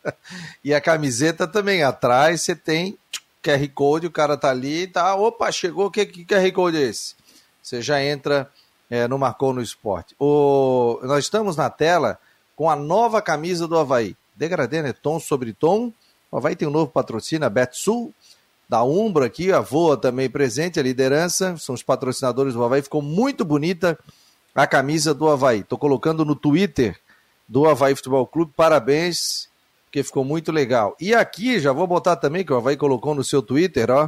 e 0.65 0.73
a 0.73 0.81
camiseta 0.81 1.47
também, 1.47 1.83
atrás 1.83 2.41
você 2.41 2.55
tem 2.55 2.97
QR 3.43 3.69
Code, 3.71 4.07
o 4.07 4.11
cara 4.11 4.35
tá 4.35 4.49
ali, 4.49 4.87
tá, 4.87 5.13
opa, 5.13 5.51
chegou, 5.51 5.91
que, 5.91 6.07
que 6.07 6.25
QR 6.25 6.51
Code 6.53 6.77
é 6.77 6.87
esse? 6.87 7.13
Você 7.61 7.83
já 7.83 8.03
entra 8.03 8.49
é, 8.93 9.07
no 9.07 9.17
Marcou 9.17 9.51
no 9.53 9.61
Esporte. 9.61 10.15
O, 10.19 10.99
nós 11.01 11.23
estamos 11.23 11.57
na 11.57 11.67
tela 11.67 12.19
com 12.55 12.69
a 12.69 12.75
nova 12.75 13.23
camisa 13.23 13.67
do 13.67 13.75
Havaí. 13.75 14.15
Degradê, 14.35 14.83
né? 14.83 14.93
Tom 14.93 15.19
sobre 15.19 15.51
tom. 15.51 15.91
O 16.31 16.37
Havaí 16.37 16.55
tem 16.55 16.67
um 16.67 16.71
novo 16.71 16.91
patrocínio, 16.91 17.47
a 17.47 17.49
Betsul, 17.49 18.13
da 18.69 18.83
Umbro 18.83 19.25
aqui, 19.25 19.51
a 19.51 19.61
Voa 19.61 19.97
também 19.97 20.29
presente, 20.29 20.79
a 20.79 20.83
liderança, 20.83 21.57
são 21.57 21.73
os 21.73 21.81
patrocinadores 21.81 22.53
do 22.53 22.63
Havaí. 22.63 22.83
Ficou 22.83 23.01
muito 23.01 23.43
bonita 23.43 23.97
a 24.53 24.67
camisa 24.67 25.11
do 25.11 25.27
Havaí. 25.27 25.61
Estou 25.61 25.79
colocando 25.79 26.23
no 26.23 26.35
Twitter 26.35 26.95
do 27.47 27.67
Havaí 27.67 27.95
Futebol 27.95 28.27
Clube. 28.27 28.53
Parabéns, 28.55 29.49
porque 29.85 30.03
ficou 30.03 30.23
muito 30.23 30.51
legal. 30.51 30.95
E 30.99 31.15
aqui, 31.15 31.59
já 31.59 31.71
vou 31.71 31.87
botar 31.87 32.15
também, 32.15 32.45
que 32.45 32.53
o 32.53 32.57
Havaí 32.57 32.77
colocou 32.77 33.15
no 33.15 33.23
seu 33.23 33.41
Twitter, 33.41 33.89
ó. 33.89 34.07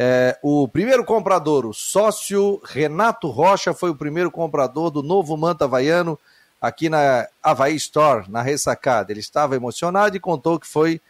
É, 0.00 0.38
o 0.44 0.68
primeiro 0.68 1.04
comprador, 1.04 1.66
o 1.66 1.74
sócio 1.74 2.62
Renato 2.64 3.28
Rocha, 3.28 3.74
foi 3.74 3.90
o 3.90 3.96
primeiro 3.96 4.30
comprador 4.30 4.92
do 4.92 5.02
novo 5.02 5.36
Manta 5.36 5.64
Havaiano 5.64 6.16
aqui 6.60 6.88
na 6.88 7.26
Havaí 7.42 7.74
Store, 7.74 8.30
na 8.30 8.40
ressacada. 8.40 9.10
Ele 9.10 9.18
estava 9.18 9.56
emocionado 9.56 10.16
e 10.16 10.20
contou 10.20 10.60
que 10.60 10.68
foi 10.68 11.00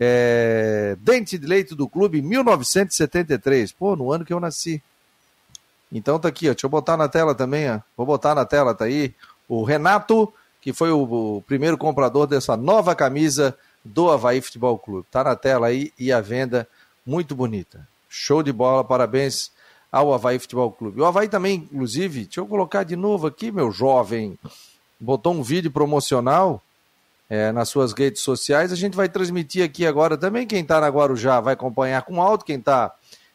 é, 0.00 0.96
dente 0.98 1.38
de 1.38 1.46
leite 1.46 1.76
do 1.76 1.88
clube 1.88 2.18
em 2.18 2.22
1973. 2.22 3.70
Pô, 3.70 3.94
no 3.94 4.10
ano 4.10 4.24
que 4.24 4.32
eu 4.32 4.40
nasci. 4.40 4.82
Então 5.92 6.18
tá 6.18 6.26
aqui, 6.26 6.48
ó, 6.48 6.52
deixa 6.52 6.66
eu 6.66 6.70
botar 6.70 6.96
na 6.96 7.08
tela 7.08 7.36
também, 7.36 7.70
ó. 7.70 7.78
Vou 7.96 8.04
botar 8.04 8.34
na 8.34 8.44
tela, 8.44 8.74
tá 8.74 8.86
aí. 8.86 9.14
O 9.48 9.62
Renato, 9.62 10.32
que 10.60 10.72
foi 10.72 10.90
o, 10.90 11.36
o 11.36 11.42
primeiro 11.42 11.78
comprador 11.78 12.26
dessa 12.26 12.56
nova 12.56 12.96
camisa 12.96 13.56
do 13.84 14.10
Havaí 14.10 14.40
Futebol 14.40 14.76
Clube. 14.76 15.06
Tá 15.08 15.22
na 15.22 15.36
tela 15.36 15.68
aí 15.68 15.92
e 15.96 16.10
a 16.10 16.20
venda 16.20 16.66
muito 17.06 17.36
bonita. 17.36 17.93
Show 18.16 18.44
de 18.44 18.52
bola, 18.52 18.84
parabéns 18.84 19.50
ao 19.90 20.14
Havaí 20.14 20.38
Futebol 20.38 20.70
Clube. 20.70 21.00
O 21.00 21.04
Havaí 21.04 21.28
também, 21.28 21.68
inclusive, 21.72 22.22
deixa 22.22 22.40
eu 22.40 22.46
colocar 22.46 22.84
de 22.84 22.94
novo 22.94 23.26
aqui, 23.26 23.50
meu 23.50 23.72
jovem, 23.72 24.38
botou 25.00 25.34
um 25.34 25.42
vídeo 25.42 25.70
promocional 25.70 26.62
é, 27.28 27.50
nas 27.50 27.68
suas 27.68 27.92
redes 27.92 28.22
sociais. 28.22 28.72
A 28.72 28.76
gente 28.76 28.96
vai 28.96 29.08
transmitir 29.08 29.64
aqui 29.64 29.84
agora 29.84 30.16
também. 30.16 30.46
Quem 30.46 30.62
está 30.62 30.80
na 30.80 30.88
Guarujá 30.88 31.40
vai 31.40 31.54
acompanhar 31.54 32.02
com 32.02 32.22
áudio, 32.22 32.46
quem 32.46 32.58
está 32.58 32.94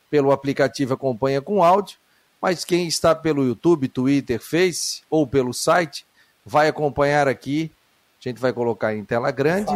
pelo 0.10 0.32
aplicativo 0.32 0.94
acompanha 0.94 1.42
com 1.42 1.62
áudio, 1.62 1.98
mas 2.42 2.64
quem 2.64 2.88
está 2.88 3.14
pelo 3.14 3.46
YouTube, 3.46 3.90
Twitter, 3.90 4.40
Face 4.40 5.02
ou 5.10 5.28
pelo 5.28 5.54
site 5.54 6.06
vai 6.46 6.70
acompanhar 6.70 7.28
aqui. 7.28 7.70
A 8.20 8.30
gente 8.30 8.40
vai 8.40 8.54
colocar 8.54 8.96
em 8.96 9.04
tela 9.04 9.30
grande. 9.30 9.72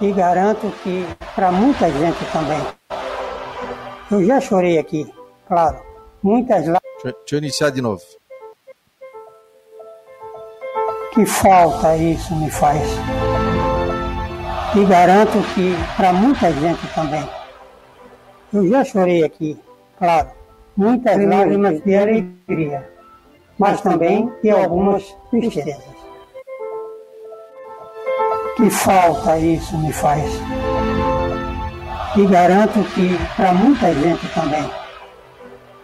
E 0.00 0.12
garanto 0.12 0.72
que 0.82 1.06
para 1.34 1.52
muita 1.52 1.90
gente 1.90 2.24
também. 2.32 2.58
Eu 4.10 4.24
já 4.24 4.40
chorei 4.40 4.78
aqui, 4.78 5.06
claro. 5.46 5.78
Muitas 6.22 6.66
lá. 6.66 6.80
Deixa, 7.02 7.16
deixa 7.18 7.34
eu 7.34 7.38
iniciar 7.38 7.70
de 7.70 7.82
novo. 7.82 8.02
Que 11.12 11.26
falta 11.26 11.96
isso 11.96 12.34
me 12.34 12.50
faz. 12.50 12.82
E 14.74 14.84
garanto 14.86 15.38
que 15.54 15.74
para 15.96 16.12
muita 16.12 16.50
gente 16.52 16.94
também. 16.94 17.28
Eu 18.52 18.68
já 18.68 18.84
chorei 18.84 19.22
aqui, 19.22 19.58
claro. 19.98 20.30
Muitas 20.76 21.22
lágrimas 21.24 21.82
de 21.82 21.94
alegria, 21.94 22.88
mas 23.58 23.80
também 23.80 24.32
de 24.42 24.50
algumas 24.50 25.14
tristezas. 25.30 25.99
Que 28.60 28.70
falta 28.70 29.38
isso 29.38 29.78
me 29.78 29.92
faz. 29.92 30.30
E 32.16 32.26
garanto 32.26 32.82
que 32.94 33.16
para 33.36 33.52
muita 33.54 33.92
gente 33.94 34.28
também. 34.34 34.70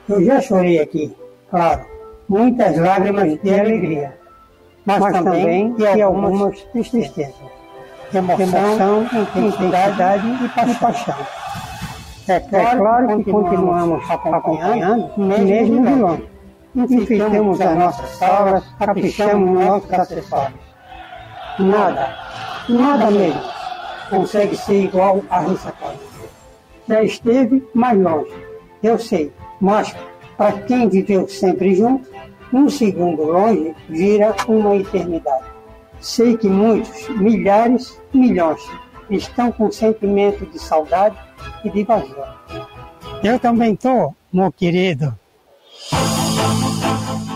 Eu 0.09 0.25
já 0.25 0.41
chorei 0.41 0.81
aqui, 0.81 1.17
claro. 1.51 1.87
Muitas 2.29 2.77
lágrimas 2.77 3.41
de 3.41 3.55
alegria 3.61 4.27
mas, 4.87 5.01
mas 5.01 5.13
também 5.13 5.75
de 5.75 6.01
algumas 6.01 6.63
tristezas, 6.73 7.35
emoção, 8.15 9.03
intensidade 9.03 10.29
e 10.45 10.75
paixão. 10.79 11.17
É 12.29 12.41
claro, 12.41 12.67
é 12.67 12.77
claro 12.77 13.25
que 13.25 13.31
continuamos 13.33 14.11
acompanhando, 14.11 15.11
mesmo 15.19 15.85
de 15.85 15.95
longe. 15.95 16.29
Enfeitamos 16.77 17.61
as 17.61 17.77
nossas 17.77 18.11
salas, 18.11 18.65
caprichamos 18.79 19.51
nos 19.51 19.65
nossos 19.65 19.93
acessórios. 19.93 20.61
Nada, 21.59 22.15
nada 22.69 23.11
mesmo, 23.11 23.41
consegue 24.11 24.57
ser 24.57 24.85
igual 24.85 25.23
a 25.31 25.41
ressacada. 25.41 25.99
Já 26.89 27.03
esteve 27.03 27.67
mais 27.75 28.01
longe, 28.01 28.33
eu 28.83 28.99
sei, 28.99 29.33
mas 29.61 29.95
para 30.37 30.53
quem 30.63 30.89
viveu 30.89 31.29
sempre 31.29 31.75
junto, 31.75 32.09
um 32.53 32.69
segundo 32.69 33.23
longe 33.25 33.75
vira 33.89 34.35
uma 34.47 34.77
eternidade. 34.77 35.45
Sei 36.01 36.37
que 36.37 36.49
muitos, 36.49 37.09
milhares, 37.09 38.01
milhões, 38.13 38.63
estão 39.11 39.51
com 39.51 39.71
sentimento 39.71 40.47
de 40.47 40.59
saudade 40.59 41.17
e 41.65 41.71
de 41.71 41.85
vazio. 41.85 42.17
Eu 43.23 43.39
também 43.39 43.73
estou, 43.73 44.15
meu 44.33 44.53
querido. 44.53 45.19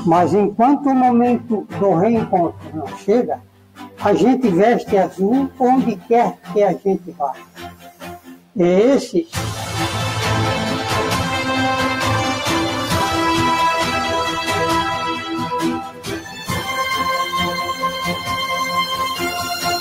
Mas 0.07 0.33
enquanto 0.35 0.87
o 0.89 0.95
momento 0.95 1.67
do 1.79 1.95
reencontro 1.95 2.59
não 2.75 2.87
chega, 2.99 3.41
a 4.03 4.15
gente 4.15 4.49
veste 4.49 4.97
azul 4.97 5.51
onde 5.59 5.97
quer 5.97 6.39
que 6.53 6.63
a 6.63 6.73
gente 6.73 7.11
vá. 7.13 7.35
E 8.57 8.63
esses 8.63 9.29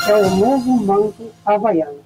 é 0.09 0.15
o 0.15 0.35
novo 0.35 0.85
manto 0.85 1.31
havaiano. 1.45 2.03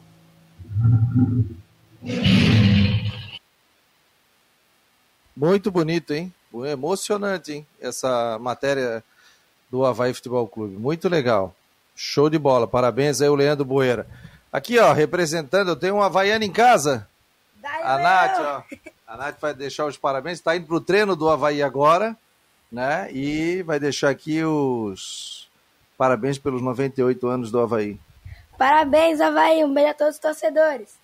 Muito 5.35 5.71
bonito, 5.71 6.13
hein? 6.13 6.31
Emocionante, 6.71 7.53
hein? 7.53 7.67
Essa 7.81 8.37
matéria 8.39 9.03
do 9.71 9.83
Havaí 9.83 10.13
Futebol 10.13 10.47
Clube. 10.47 10.77
Muito 10.77 11.09
legal. 11.09 11.55
Show 11.95 12.29
de 12.29 12.37
bola. 12.39 12.67
Parabéns 12.67 13.21
aí, 13.21 13.29
o 13.29 13.35
Leandro 13.35 13.65
Boeira. 13.65 14.07
Aqui, 14.51 14.77
ó, 14.79 14.93
representando, 14.93 15.69
eu 15.69 15.75
tenho 15.75 15.95
um 15.95 16.01
Havaiano 16.01 16.43
em 16.43 16.51
casa. 16.51 17.07
Daí 17.55 17.83
a 17.83 17.97
Nath, 17.97 18.39
ó. 18.39 18.63
A 19.07 19.17
Nath 19.17 19.39
vai 19.39 19.53
deixar 19.53 19.85
os 19.85 19.97
parabéns. 19.97 20.39
Está 20.39 20.55
indo 20.55 20.67
pro 20.67 20.81
treino 20.81 21.15
do 21.15 21.29
Havaí 21.29 21.61
agora, 21.61 22.17
né? 22.71 23.09
E 23.11 23.63
vai 23.63 23.79
deixar 23.79 24.09
aqui 24.09 24.43
os 24.43 25.43
Parabéns 25.97 26.37
pelos 26.37 26.61
98 26.61 27.27
anos 27.27 27.51
do 27.51 27.59
Havaí. 27.59 27.99
Parabéns, 28.57 29.21
Havaí. 29.21 29.63
Um 29.63 29.73
beijo 29.73 29.89
a 29.89 29.93
todos 29.93 30.15
os 30.15 30.19
torcedores. 30.19 30.95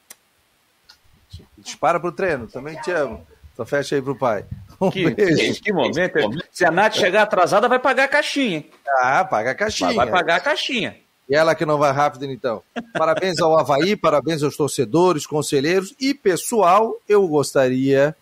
Dispara 1.57 1.99
pro 1.99 2.11
treino, 2.11 2.47
também 2.47 2.75
te 2.81 2.91
amo. 2.91 3.25
Só 3.55 3.65
fecha 3.65 3.95
aí 3.95 4.01
pro 4.01 4.17
pai. 4.17 4.45
Um 4.81 4.89
que, 4.89 5.09
beijo. 5.09 5.61
que 5.61 5.73
momento. 5.73 6.19
Se 6.51 6.63
a 6.63 6.71
Nath 6.71 6.95
chegar 6.95 7.23
atrasada, 7.23 7.67
vai 7.67 7.79
pagar 7.79 8.05
a 8.05 8.07
caixinha. 8.07 8.63
Ah, 9.01 9.25
paga 9.25 9.51
a 9.51 9.55
caixinha. 9.55 9.93
Vai 9.93 10.09
pagar 10.09 10.37
a 10.37 10.39
caixinha. 10.39 10.95
E 11.29 11.35
ela 11.35 11.53
que 11.53 11.65
não 11.65 11.77
vai 11.77 11.91
rápido, 11.91 12.25
então. 12.25 12.63
Parabéns 12.93 13.39
ao 13.39 13.59
Havaí, 13.59 13.95
parabéns 13.97 14.41
aos 14.41 14.55
torcedores, 14.55 15.27
conselheiros 15.27 15.93
e 15.99 16.13
pessoal. 16.13 16.95
Eu 17.07 17.27
gostaria 17.27 18.15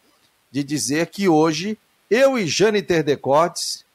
de 0.52 0.64
dizer 0.64 1.08
que 1.08 1.30
hoje 1.30 1.78
eu 2.10 2.38
e 2.38 2.48
Jane 2.48 2.82
Terdecotes 2.82 3.86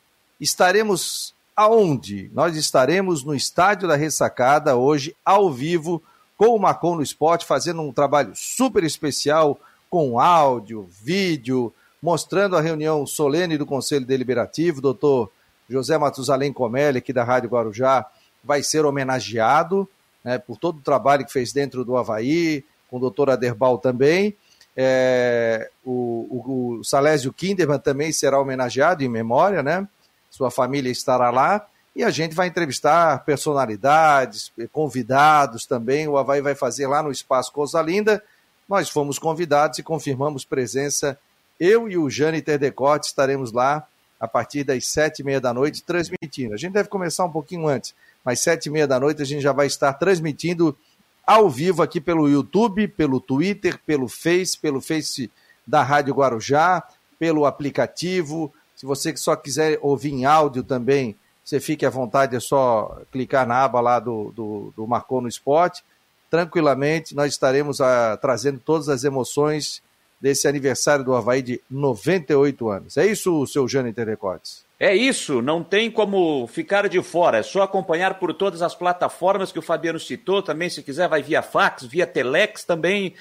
estaremos 0.40 1.34
aonde? 1.56 2.30
Nós 2.32 2.56
estaremos 2.56 3.24
no 3.24 3.34
Estádio 3.34 3.88
da 3.88 3.96
Ressacada 3.96 4.76
hoje, 4.76 5.14
ao 5.24 5.50
vivo, 5.50 6.02
com 6.36 6.56
o 6.56 6.58
Macon 6.58 6.96
no 6.96 7.02
Esporte, 7.02 7.44
fazendo 7.44 7.82
um 7.82 7.92
trabalho 7.92 8.32
super 8.34 8.82
especial 8.84 9.58
com 9.90 10.18
áudio, 10.18 10.88
vídeo, 10.90 11.72
mostrando 12.02 12.56
a 12.56 12.60
reunião 12.60 13.06
solene 13.06 13.56
do 13.56 13.64
Conselho 13.64 14.04
Deliberativo. 14.04 14.80
Doutor 14.80 15.30
José 15.70 15.96
Matusalém 15.96 16.52
Comelli, 16.52 16.98
aqui 16.98 17.12
da 17.12 17.22
Rádio 17.22 17.48
Guarujá, 17.48 18.04
vai 18.42 18.62
ser 18.62 18.84
homenageado 18.84 19.88
né, 20.24 20.38
por 20.38 20.56
todo 20.56 20.78
o 20.78 20.82
trabalho 20.82 21.24
que 21.24 21.32
fez 21.32 21.52
dentro 21.52 21.84
do 21.84 21.96
Havaí, 21.96 22.64
com 22.90 22.96
o 22.96 23.00
doutor 23.00 23.30
Aderbal 23.30 23.78
também. 23.78 24.36
É, 24.76 25.70
o, 25.84 26.26
o, 26.30 26.78
o 26.80 26.84
Salésio 26.84 27.32
Kinderman 27.32 27.78
também 27.78 28.10
será 28.10 28.40
homenageado 28.40 29.04
em 29.04 29.08
memória, 29.08 29.62
né? 29.62 29.86
sua 30.32 30.50
família 30.50 30.90
estará 30.90 31.30
lá 31.30 31.66
e 31.94 32.02
a 32.02 32.10
gente 32.10 32.34
vai 32.34 32.48
entrevistar 32.48 33.22
personalidades, 33.24 34.50
convidados 34.72 35.66
também. 35.66 36.08
O 36.08 36.16
Havaí 36.16 36.40
vai 36.40 36.54
fazer 36.54 36.86
lá 36.86 37.02
no 37.02 37.12
Espaço 37.12 37.52
Coisa 37.52 37.82
Linda. 37.82 38.22
Nós 38.66 38.88
fomos 38.88 39.18
convidados 39.18 39.78
e 39.78 39.82
confirmamos 39.82 40.44
presença. 40.44 41.18
Eu 41.64 41.88
e 41.88 41.96
o 41.96 42.10
Jane 42.10 42.42
Terdecote 42.42 43.06
estaremos 43.06 43.52
lá 43.52 43.86
a 44.18 44.26
partir 44.26 44.64
das 44.64 44.84
sete 44.84 45.20
e 45.20 45.24
meia 45.24 45.40
da 45.40 45.54
noite 45.54 45.84
transmitindo. 45.84 46.54
A 46.54 46.56
gente 46.56 46.72
deve 46.72 46.88
começar 46.88 47.24
um 47.24 47.30
pouquinho 47.30 47.68
antes, 47.68 47.94
mas 48.24 48.40
sete 48.40 48.66
e 48.66 48.70
meia 48.70 48.84
da 48.84 48.98
noite 48.98 49.22
a 49.22 49.24
gente 49.24 49.42
já 49.42 49.52
vai 49.52 49.68
estar 49.68 49.92
transmitindo 49.92 50.76
ao 51.24 51.48
vivo 51.48 51.80
aqui 51.80 52.00
pelo 52.00 52.28
YouTube, 52.28 52.88
pelo 52.88 53.20
Twitter, 53.20 53.78
pelo 53.86 54.08
Face, 54.08 54.58
pelo 54.58 54.80
Face 54.80 55.30
da 55.64 55.84
Rádio 55.84 56.14
Guarujá, 56.14 56.82
pelo 57.16 57.46
aplicativo, 57.46 58.52
se 58.74 58.84
você 58.84 59.16
só 59.16 59.36
quiser 59.36 59.78
ouvir 59.80 60.10
em 60.10 60.24
áudio 60.24 60.64
também, 60.64 61.14
você 61.44 61.60
fique 61.60 61.86
à 61.86 61.90
vontade, 61.90 62.34
é 62.34 62.40
só 62.40 63.00
clicar 63.12 63.46
na 63.46 63.62
aba 63.62 63.80
lá 63.80 64.00
do, 64.00 64.32
do, 64.32 64.72
do 64.76 64.84
Marcou 64.84 65.20
no 65.20 65.28
Esporte. 65.28 65.84
Tranquilamente, 66.28 67.14
nós 67.14 67.30
estaremos 67.32 67.80
a, 67.80 68.14
ah, 68.14 68.16
trazendo 68.16 68.58
todas 68.58 68.88
as 68.88 69.04
emoções 69.04 69.80
desse 70.22 70.46
aniversário 70.46 71.04
do 71.04 71.16
Havaí 71.16 71.42
de 71.42 71.60
98 71.68 72.68
anos. 72.68 72.96
É 72.96 73.04
isso, 73.04 73.44
seu 73.48 73.66
Jânio 73.66 73.92
Telecotes? 73.92 74.64
É 74.78 74.94
isso, 74.94 75.42
não 75.42 75.62
tem 75.62 75.90
como 75.90 76.46
ficar 76.46 76.88
de 76.88 77.00
fora, 77.02 77.38
é 77.38 77.42
só 77.42 77.62
acompanhar 77.62 78.18
por 78.18 78.34
todas 78.34 78.62
as 78.62 78.74
plataformas 78.74 79.52
que 79.52 79.58
o 79.58 79.62
Fabiano 79.62 79.98
citou, 79.98 80.42
também 80.42 80.68
se 80.68 80.82
quiser 80.82 81.08
vai 81.08 81.22
via 81.22 81.40
fax, 81.40 81.84
via 81.84 82.04
telex 82.04 82.64
também, 82.64 83.14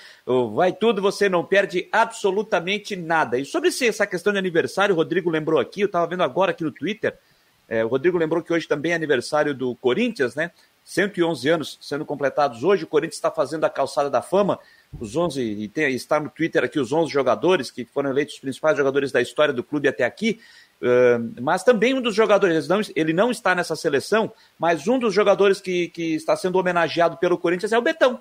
vai 0.55 0.73
tudo, 0.73 1.03
você 1.03 1.29
não 1.29 1.45
perde 1.45 1.87
absolutamente 1.91 2.95
nada. 2.95 3.37
E 3.37 3.45
sobre 3.45 3.69
essa 3.69 4.07
questão 4.07 4.33
de 4.33 4.39
aniversário, 4.39 4.95
o 4.95 4.97
Rodrigo 4.97 5.29
lembrou 5.29 5.59
aqui, 5.59 5.81
eu 5.81 5.85
estava 5.85 6.07
vendo 6.07 6.23
agora 6.23 6.49
aqui 6.49 6.63
no 6.63 6.71
Twitter, 6.71 7.15
é, 7.69 7.85
o 7.85 7.87
Rodrigo 7.87 8.17
lembrou 8.17 8.43
que 8.43 8.51
hoje 8.51 8.67
também 8.67 8.91
é 8.91 8.95
aniversário 8.95 9.53
do 9.53 9.75
Corinthians, 9.75 10.35
né? 10.35 10.51
111 10.83 11.49
anos 11.49 11.77
sendo 11.81 12.05
completados. 12.05 12.63
Hoje, 12.63 12.83
o 12.83 12.87
Corinthians 12.87 13.15
está 13.15 13.31
fazendo 13.31 13.63
a 13.63 13.69
calçada 13.69 14.09
da 14.09 14.21
fama, 14.21 14.59
os 14.99 15.15
11, 15.15 15.41
e 15.41 15.67
tem, 15.67 15.93
está 15.93 16.19
no 16.19 16.29
Twitter 16.29 16.63
aqui 16.63 16.79
os 16.79 16.91
11 16.91 17.11
jogadores 17.11 17.71
que 17.71 17.85
foram 17.85 18.09
eleitos 18.09 18.35
os 18.35 18.41
principais 18.41 18.77
jogadores 18.77 19.11
da 19.11 19.21
história 19.21 19.53
do 19.53 19.63
clube 19.63 19.87
até 19.87 20.03
aqui, 20.03 20.39
Uh, 20.81 21.39
mas 21.39 21.63
também 21.63 21.93
um 21.93 22.01
dos 22.01 22.15
jogadores, 22.15 22.67
não, 22.67 22.81
ele 22.95 23.13
não 23.13 23.29
está 23.29 23.53
nessa 23.53 23.75
seleção, 23.75 24.33
mas 24.57 24.87
um 24.87 24.97
dos 24.97 25.13
jogadores 25.13 25.61
que, 25.61 25.89
que 25.89 26.15
está 26.15 26.35
sendo 26.35 26.57
homenageado 26.57 27.17
pelo 27.17 27.37
Corinthians 27.37 27.71
é 27.71 27.77
o 27.77 27.83
Betão. 27.83 28.19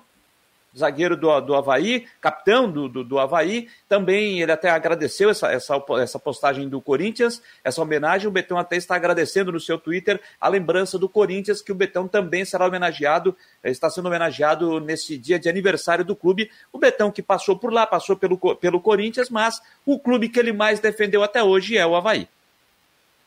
Zagueiro 0.77 1.17
do, 1.17 1.39
do 1.41 1.55
Havaí, 1.55 2.05
capitão 2.19 2.71
do, 2.71 2.87
do, 2.87 3.03
do 3.03 3.19
Havaí. 3.19 3.67
Também 3.87 4.41
ele 4.41 4.51
até 4.51 4.69
agradeceu 4.69 5.29
essa, 5.29 5.51
essa, 5.51 5.81
essa 5.99 6.19
postagem 6.19 6.67
do 6.69 6.81
Corinthians, 6.81 7.41
essa 7.63 7.81
homenagem. 7.81 8.27
O 8.27 8.31
Betão 8.31 8.57
até 8.57 8.75
está 8.75 8.95
agradecendo 8.95 9.51
no 9.51 9.59
seu 9.59 9.77
Twitter 9.77 10.19
a 10.39 10.47
lembrança 10.47 10.97
do 10.97 11.09
Corinthians, 11.09 11.61
que 11.61 11.71
o 11.71 11.75
Betão 11.75 12.07
também 12.07 12.45
será 12.45 12.65
homenageado, 12.65 13.35
eh, 13.63 13.71
está 13.71 13.89
sendo 13.89 14.07
homenageado 14.07 14.79
nesse 14.79 15.17
dia 15.17 15.37
de 15.37 15.49
aniversário 15.49 16.05
do 16.05 16.15
clube. 16.15 16.49
O 16.71 16.77
Betão 16.77 17.11
que 17.11 17.21
passou 17.21 17.57
por 17.57 17.71
lá, 17.71 17.85
passou 17.85 18.15
pelo, 18.15 18.37
pelo 18.55 18.79
Corinthians, 18.79 19.29
mas 19.29 19.61
o 19.85 19.99
clube 19.99 20.29
que 20.29 20.39
ele 20.39 20.53
mais 20.53 20.79
defendeu 20.79 21.23
até 21.23 21.43
hoje 21.43 21.77
é 21.77 21.85
o 21.85 21.95
Havaí. 21.95 22.27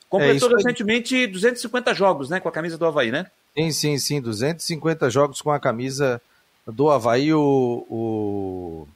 Completou 0.08 0.50
é 0.50 0.54
recentemente 0.54 1.26
250 1.26 1.92
jogos, 1.92 2.30
né, 2.30 2.38
com 2.38 2.48
a 2.48 2.52
camisa 2.52 2.78
do 2.78 2.86
Havaí, 2.86 3.10
né? 3.10 3.26
Sim, 3.56 3.70
sim, 3.70 3.98
sim, 3.98 4.20
250 4.20 5.10
jogos 5.10 5.40
com 5.40 5.50
a 5.50 5.60
camisa 5.60 6.20
do 6.66 6.90
Havaí, 6.90 7.32
o, 7.32 7.86
o, 7.88 8.88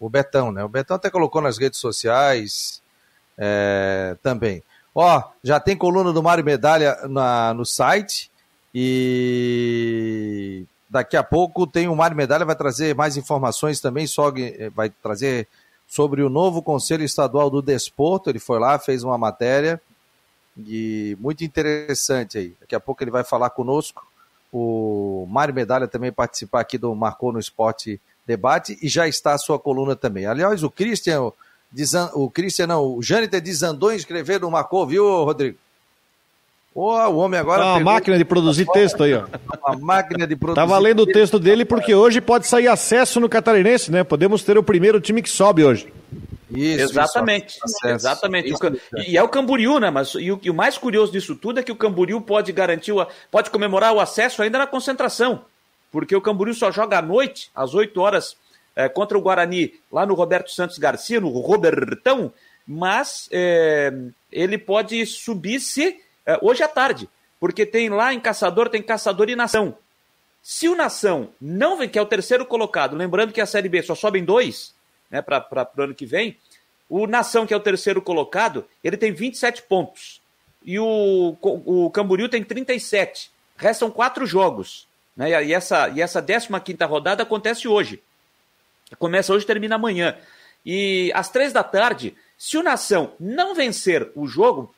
o 0.00 0.08
Betão, 0.08 0.50
né? 0.50 0.64
O 0.64 0.68
Betão 0.68 0.96
até 0.96 1.10
colocou 1.10 1.42
nas 1.42 1.58
redes 1.58 1.78
sociais 1.78 2.82
é, 3.36 4.16
também. 4.22 4.62
Ó, 4.94 5.22
já 5.42 5.58
tem 5.58 5.76
coluna 5.76 6.12
do 6.12 6.22
Mário 6.22 6.44
Medalha 6.44 6.96
na, 7.08 7.52
no 7.52 7.66
site 7.66 8.30
e 8.72 10.64
daqui 10.88 11.16
a 11.16 11.22
pouco 11.22 11.66
tem 11.66 11.88
o 11.88 11.96
Mário 11.96 12.16
Medalha, 12.16 12.44
vai 12.44 12.54
trazer 12.54 12.94
mais 12.94 13.16
informações 13.16 13.80
também, 13.80 14.06
só, 14.06 14.32
vai 14.72 14.90
trazer 14.90 15.48
sobre 15.86 16.22
o 16.22 16.28
novo 16.28 16.62
Conselho 16.62 17.04
Estadual 17.04 17.50
do 17.50 17.60
Desporto, 17.60 18.30
ele 18.30 18.38
foi 18.38 18.58
lá, 18.58 18.78
fez 18.78 19.02
uma 19.02 19.18
matéria 19.18 19.80
e 20.56 21.16
muito 21.20 21.44
interessante 21.44 22.38
aí. 22.38 22.56
Daqui 22.60 22.74
a 22.74 22.80
pouco 22.80 23.02
ele 23.02 23.10
vai 23.10 23.24
falar 23.24 23.50
conosco 23.50 24.06
o 24.56 25.26
Mário 25.28 25.52
Medalha 25.52 25.88
também 25.88 26.12
participar 26.12 26.60
aqui 26.60 26.78
do 26.78 26.94
Marcou 26.94 27.32
no 27.32 27.40
Esporte 27.40 28.00
Debate 28.24 28.78
e 28.80 28.88
já 28.88 29.08
está 29.08 29.34
a 29.34 29.38
sua 29.38 29.58
coluna 29.58 29.96
também. 29.96 30.26
Aliás, 30.26 30.62
o 30.62 30.70
Christian, 30.70 31.32
o 32.14 32.30
Christian 32.30 32.68
não, 32.68 32.96
o 32.96 33.02
Jâniter 33.02 33.40
desandou 33.40 33.92
em 33.92 33.96
escrever 33.96 34.40
no 34.40 34.48
Marcou, 34.52 34.86
viu, 34.86 35.24
Rodrigo? 35.24 35.58
Oh, 36.74 36.90
o 36.90 37.16
homem 37.18 37.38
agora. 37.38 37.62
Ah, 37.62 37.74
uma 37.74 37.92
máquina 37.92 38.18
de 38.18 38.24
produzir 38.24 38.66
texto 38.66 39.04
aí, 39.04 39.14
ó. 39.14 39.26
Uma 39.64 39.78
máquina 39.78 40.26
de 40.26 40.34
produzir. 40.34 40.56
Tava 40.56 40.76
lendo 40.78 41.04
o 41.04 41.06
texto 41.06 41.38
dele 41.38 41.64
porque 41.64 41.94
hoje 41.94 42.20
pode 42.20 42.48
sair 42.48 42.66
acesso 42.66 43.20
no 43.20 43.28
Catarinense, 43.28 43.92
né? 43.92 44.02
Podemos 44.02 44.42
ter 44.42 44.58
o 44.58 44.62
primeiro 44.62 45.00
time 45.00 45.22
que 45.22 45.30
sobe 45.30 45.64
hoje. 45.64 45.92
Isso, 46.50 46.82
exatamente, 46.82 47.58
isso, 47.64 47.86
exatamente. 47.86 48.52
Isso, 48.52 48.60
e 49.08 49.16
é 49.16 49.22
o 49.22 49.28
Camboriú, 49.28 49.78
né? 49.78 49.90
Mas 49.90 50.14
e 50.14 50.30
o, 50.30 50.38
e 50.42 50.50
o, 50.50 50.54
mais 50.54 50.76
curioso 50.76 51.12
disso 51.12 51.34
tudo 51.34 51.60
é 51.60 51.62
que 51.62 51.72
o 51.72 51.76
Camboriú 51.76 52.20
pode 52.20 52.52
garantir, 52.52 52.92
o, 52.92 53.06
pode 53.30 53.50
comemorar 53.50 53.92
o 53.92 54.00
acesso 54.00 54.42
ainda 54.42 54.58
na 54.58 54.66
concentração, 54.66 55.44
porque 55.90 56.14
o 56.14 56.20
Camboriú 56.20 56.54
só 56.54 56.70
joga 56.70 56.98
à 56.98 57.02
noite, 57.02 57.50
às 57.54 57.74
8 57.74 58.00
horas, 58.00 58.36
é, 58.76 58.88
contra 58.88 59.16
o 59.16 59.20
Guarani, 59.20 59.74
lá 59.90 60.06
no 60.06 60.14
Roberto 60.14 60.50
Santos 60.50 60.78
Garcia, 60.78 61.20
no 61.20 61.28
Robertão, 61.28 62.32
mas 62.66 63.28
é, 63.32 63.92
ele 64.30 64.58
pode 64.58 65.04
subir 65.06 65.60
se 65.60 65.82
é, 65.88 65.96
hoje 66.40 66.62
à 66.62 66.68
tarde, 66.68 67.08
porque 67.38 67.66
tem 67.66 67.88
lá 67.88 68.12
em 68.12 68.20
Caçador, 68.20 68.68
tem 68.68 68.82
Caçador 68.82 69.28
e 69.28 69.36
Nação. 69.36 69.76
Se 70.42 70.68
o 70.68 70.74
Nação 70.74 71.30
não 71.40 71.78
vem, 71.78 71.88
que 71.88 71.98
é 71.98 72.02
o 72.02 72.06
terceiro 72.06 72.44
colocado, 72.44 72.96
lembrando 72.96 73.32
que 73.32 73.40
a 73.40 73.46
Série 73.46 73.68
B 73.68 73.82
só 73.82 73.94
sobem 73.94 74.24
dois, 74.24 74.74
né, 75.10 75.22
para 75.22 75.70
o 75.76 75.82
ano 75.82 75.94
que 75.94 76.04
vem, 76.04 76.36
o 76.88 77.06
Nação, 77.06 77.46
que 77.46 77.54
é 77.54 77.56
o 77.56 77.60
terceiro 77.60 78.02
colocado, 78.02 78.66
ele 78.82 78.96
tem 78.96 79.12
27 79.12 79.62
pontos. 79.62 80.20
E 80.64 80.78
o, 80.78 81.36
o 81.40 81.90
Camboriú 81.90 82.28
tem 82.28 82.42
37. 82.42 83.30
Restam 83.56 83.90
quatro 83.90 84.26
jogos. 84.26 84.86
Né? 85.16 85.44
E 85.44 85.52
essa, 85.52 85.88
e 85.88 86.00
essa 86.00 86.22
15 86.22 86.84
rodada 86.84 87.22
acontece 87.22 87.68
hoje. 87.68 88.02
Começa 88.98 89.32
hoje 89.32 89.46
termina 89.46 89.76
amanhã. 89.76 90.16
E 90.64 91.10
às 91.14 91.28
três 91.30 91.52
da 91.52 91.62
tarde, 91.62 92.14
se 92.38 92.56
o 92.56 92.62
Nação 92.62 93.12
não 93.20 93.54
vencer 93.54 94.10
o 94.14 94.26
jogo, 94.26 94.74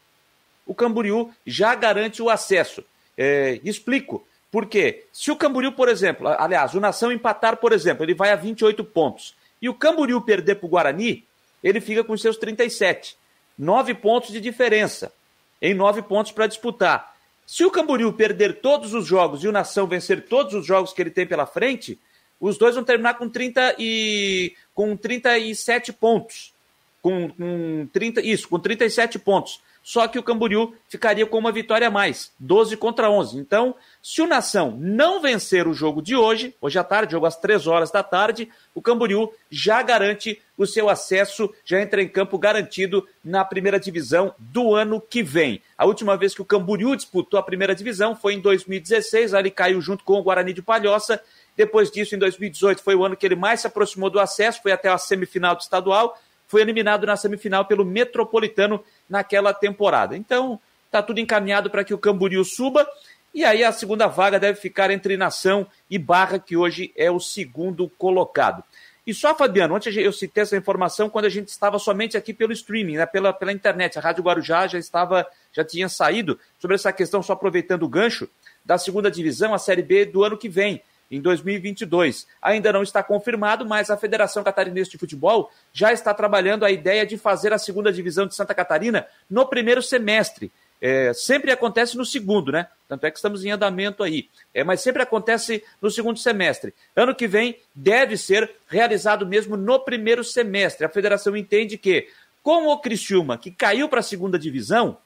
o 0.67 0.75
Camboriú 0.75 1.33
já 1.47 1.75
garante 1.75 2.21
o 2.21 2.29
acesso. 2.29 2.85
É, 3.17 3.61
explico. 3.65 4.27
Por 4.51 4.67
quê? 4.67 5.05
Se 5.13 5.31
o 5.31 5.37
Camboriú, 5.37 5.73
por 5.73 5.89
exemplo, 5.89 6.27
aliás, 6.29 6.75
o 6.75 6.81
Nação 6.81 7.13
empatar, 7.13 7.57
por 7.59 7.73
exemplo, 7.73 8.05
ele 8.05 8.15
vai 8.15 8.33
a 8.33 8.37
28 8.37 8.83
pontos 8.85 9.35
e 9.61 9.69
o 9.69 9.75
Camboriú 9.75 10.21
perder 10.21 10.57
para 10.57 10.67
o 10.67 10.69
Guarani, 10.69 11.25
ele 11.63 11.81
fica 11.81 12.05
com 12.05 12.17
seus 12.17 12.37
37. 12.37 13.17
Nove 13.59 13.95
pontos 13.95 14.31
de 14.31 14.41
diferença. 14.41 15.13
Em 15.61 15.75
nove 15.75 16.03
pontos 16.03 16.33
para 16.33 16.47
disputar. 16.47 17.15
Se 17.47 17.65
o 17.65 17.71
Camboriú 17.71 18.13
perder 18.13 18.61
todos 18.61 18.93
os 18.93 19.07
jogos 19.07 19.43
e 19.45 19.49
o 19.49 19.53
Nação 19.53 19.87
vencer 19.87 20.27
todos 20.27 20.53
os 20.53 20.67
jogos 20.67 20.93
que 20.93 21.01
ele 21.01 21.11
tem 21.11 21.27
pela 21.27 21.47
frente, 21.47 21.99
os 22.41 22.59
dois 22.59 22.75
vão 22.75 22.85
terminar 22.85 23.15
com 23.15 23.29
30 23.29 23.77
e 23.79 24.55
com 24.75 24.97
37 24.97 25.93
pontos. 25.93 26.53
Com, 27.01 27.31
com 27.31 27.89
30, 27.93 28.21
isso, 28.21 28.49
com 28.49 28.59
37 28.59 29.19
pontos 29.19 29.61
só 29.87 30.09
que 30.09 30.19
o 30.19 30.23
Camboriú 30.23 30.75
ficaria 30.89 31.25
com 31.25 31.39
uma 31.39 31.53
vitória 31.53 31.87
a 31.87 31.91
mais, 31.93 32.33
12 32.41 32.77
contra 32.77 33.09
11. 33.09 33.39
Então, 33.39 33.73
se 34.03 34.21
o 34.21 34.27
Nação 34.27 34.77
não 34.81 35.23
vencer 35.23 35.69
o 35.69 35.73
jogo 35.73 36.03
de 36.03 36.17
hoje, 36.17 36.53
hoje 36.61 36.77
à 36.77 36.83
tarde, 36.83 37.13
jogo 37.13 37.25
às 37.25 37.37
3 37.37 37.69
horas 37.69 37.93
da 37.93 38.03
tarde, 38.03 38.49
o 38.75 38.83
Camboriú 38.83 39.33
já 39.49 39.81
garante 39.83 40.43
o 40.59 40.67
seu 40.67 40.89
acesso, 40.89 41.55
já 41.65 41.81
entra 41.81 42.03
em 42.03 42.09
campo 42.09 42.37
garantido 42.37 43.07
na 43.25 43.45
primeira 43.45 43.79
divisão 43.79 44.35
do 44.41 44.75
ano 44.75 45.01
que 45.01 45.23
vem. 45.23 45.63
A 45.79 45.87
última 45.87 46.17
vez 46.17 46.35
que 46.35 46.43
o 46.43 46.45
Camboriú 46.45 46.97
disputou 46.97 47.39
a 47.39 47.43
primeira 47.45 47.73
divisão 47.73 48.17
foi 48.17 48.35
em 48.35 48.41
2016, 48.41 49.35
ali 49.35 49.53
caiu 49.53 49.81
junto 49.81 50.03
com 50.03 50.15
o 50.15 50.23
Guarani 50.25 50.53
de 50.53 50.63
Palhoça. 50.63 51.23
Depois 51.57 51.93
disso, 51.93 52.17
em 52.17 52.19
2018, 52.19 52.83
foi 52.83 52.97
o 52.97 53.05
ano 53.05 53.17
que 53.17 53.25
ele 53.25 53.37
mais 53.37 53.61
se 53.61 53.69
aproximou 53.69 54.11
do 54.11 54.19
acesso, 54.19 54.61
foi 54.61 54.73
até 54.73 54.89
a 54.89 54.99
semifinal 54.99 55.55
do 55.55 55.61
estadual 55.61 56.19
foi 56.47 56.61
eliminado 56.61 57.07
na 57.07 57.17
semifinal 57.17 57.65
pelo 57.65 57.85
Metropolitano 57.85 58.83
naquela 59.09 59.53
temporada. 59.53 60.17
Então, 60.17 60.61
está 60.87 61.03
tudo 61.03 61.21
encaminhado 61.21 61.71
para 61.71 61.85
que 61.85 61.95
o 61.95 61.99
Camboriú 61.99 62.45
suba. 62.45 62.87
E 63.35 63.45
aí 63.45 63.63
a 63.63 63.73
segunda 63.73 64.07
vaga 64.07 64.39
deve 64.39 64.59
ficar 64.59 64.91
entre 64.91 65.17
Nação 65.17 65.67
e 65.91 65.99
Barra, 65.99 66.39
que 66.39 66.57
hoje 66.57 66.93
é 66.97 67.11
o 67.11 67.21
segundo 67.21 67.89
colocado. 67.99 68.65
E 69.07 69.15
só, 69.15 69.35
Fabiano, 69.37 69.75
ontem 69.77 69.95
eu 70.01 70.13
citei 70.13 70.43
essa 70.43 70.57
informação 70.57 71.09
quando 71.09 71.27
a 71.27 71.29
gente 71.29 71.49
estava 71.49 71.79
somente 71.79 72.17
aqui 72.17 72.35
pelo 72.35 72.53
streaming, 72.53 72.97
né, 72.97 73.07
pela, 73.07 73.33
pela 73.33 73.53
internet. 73.53 73.97
A 73.99 74.03
Rádio 74.03 74.25
Guarujá 74.25 74.67
já 74.67 74.79
estava, 74.79 75.25
já 75.53 75.65
tinha 75.65 75.89
saído 75.89 76.41
sobre 76.59 76.75
essa 76.75 76.93
questão, 76.93 77.23
só 77.23 77.35
aproveitando 77.35 77.85
o 77.85 77.89
gancho, 77.89 78.29
da 78.65 78.79
segunda 78.79 79.09
divisão, 79.09 79.55
a 79.55 79.59
Série 79.59 79.83
B 79.83 80.07
do 80.07 80.25
ano 80.25 80.37
que 80.37 80.49
vem 80.49 80.83
em 81.11 81.21
2022. 81.21 82.27
Ainda 82.41 82.73
não 82.73 82.83
está 82.83 83.03
confirmado, 83.03 83.65
mas 83.65 83.91
a 83.91 83.97
Federação 83.97 84.43
Catarinense 84.43 84.91
de 84.91 84.99
Futebol 84.99 85.51
já 85.73 85.93
está 85.93 86.13
trabalhando 86.13 86.65
a 86.65 86.71
ideia 86.71 87.07
de 87.07 87.17
fazer 87.17 87.53
a 87.53 87.59
segunda 87.59 87.93
divisão 87.93 88.27
de 88.27 88.35
Santa 88.35 88.55
Catarina 88.55 89.07
no 89.29 89.47
primeiro 89.47 89.83
semestre. 89.83 90.51
É, 90.81 91.13
sempre 91.15 91.51
acontece 91.51 91.97
no 91.97 92.05
segundo, 92.05 92.53
né? 92.53 92.69
Tanto 92.89 93.07
é 93.07 93.11
que 93.11 93.17
estamos 93.17 93.45
em 93.45 93.51
andamento 93.51 94.03
aí. 94.03 94.29
É, 94.53 94.63
mas 94.63 94.81
sempre 94.81 95.03
acontece 95.03 95.65
no 95.81 95.91
segundo 95.91 96.19
semestre. 96.19 96.75
Ano 96.95 97.15
que 97.15 97.27
vem 97.27 97.59
deve 97.75 98.17
ser 98.17 98.51
realizado 98.69 99.27
mesmo 99.27 99.57
no 99.57 99.81
primeiro 99.81 100.23
semestre. 100.23 100.85
A 100.85 100.89
federação 100.91 101.37
entende 101.37 101.79
que, 101.79 102.09
com 102.43 102.69
o 102.69 102.79
Criciúma, 102.79 103.39
que 103.39 103.51
caiu 103.51 103.89
para 103.89 104.01
a 104.01 104.03
segunda 104.03 104.39
divisão, 104.39 104.99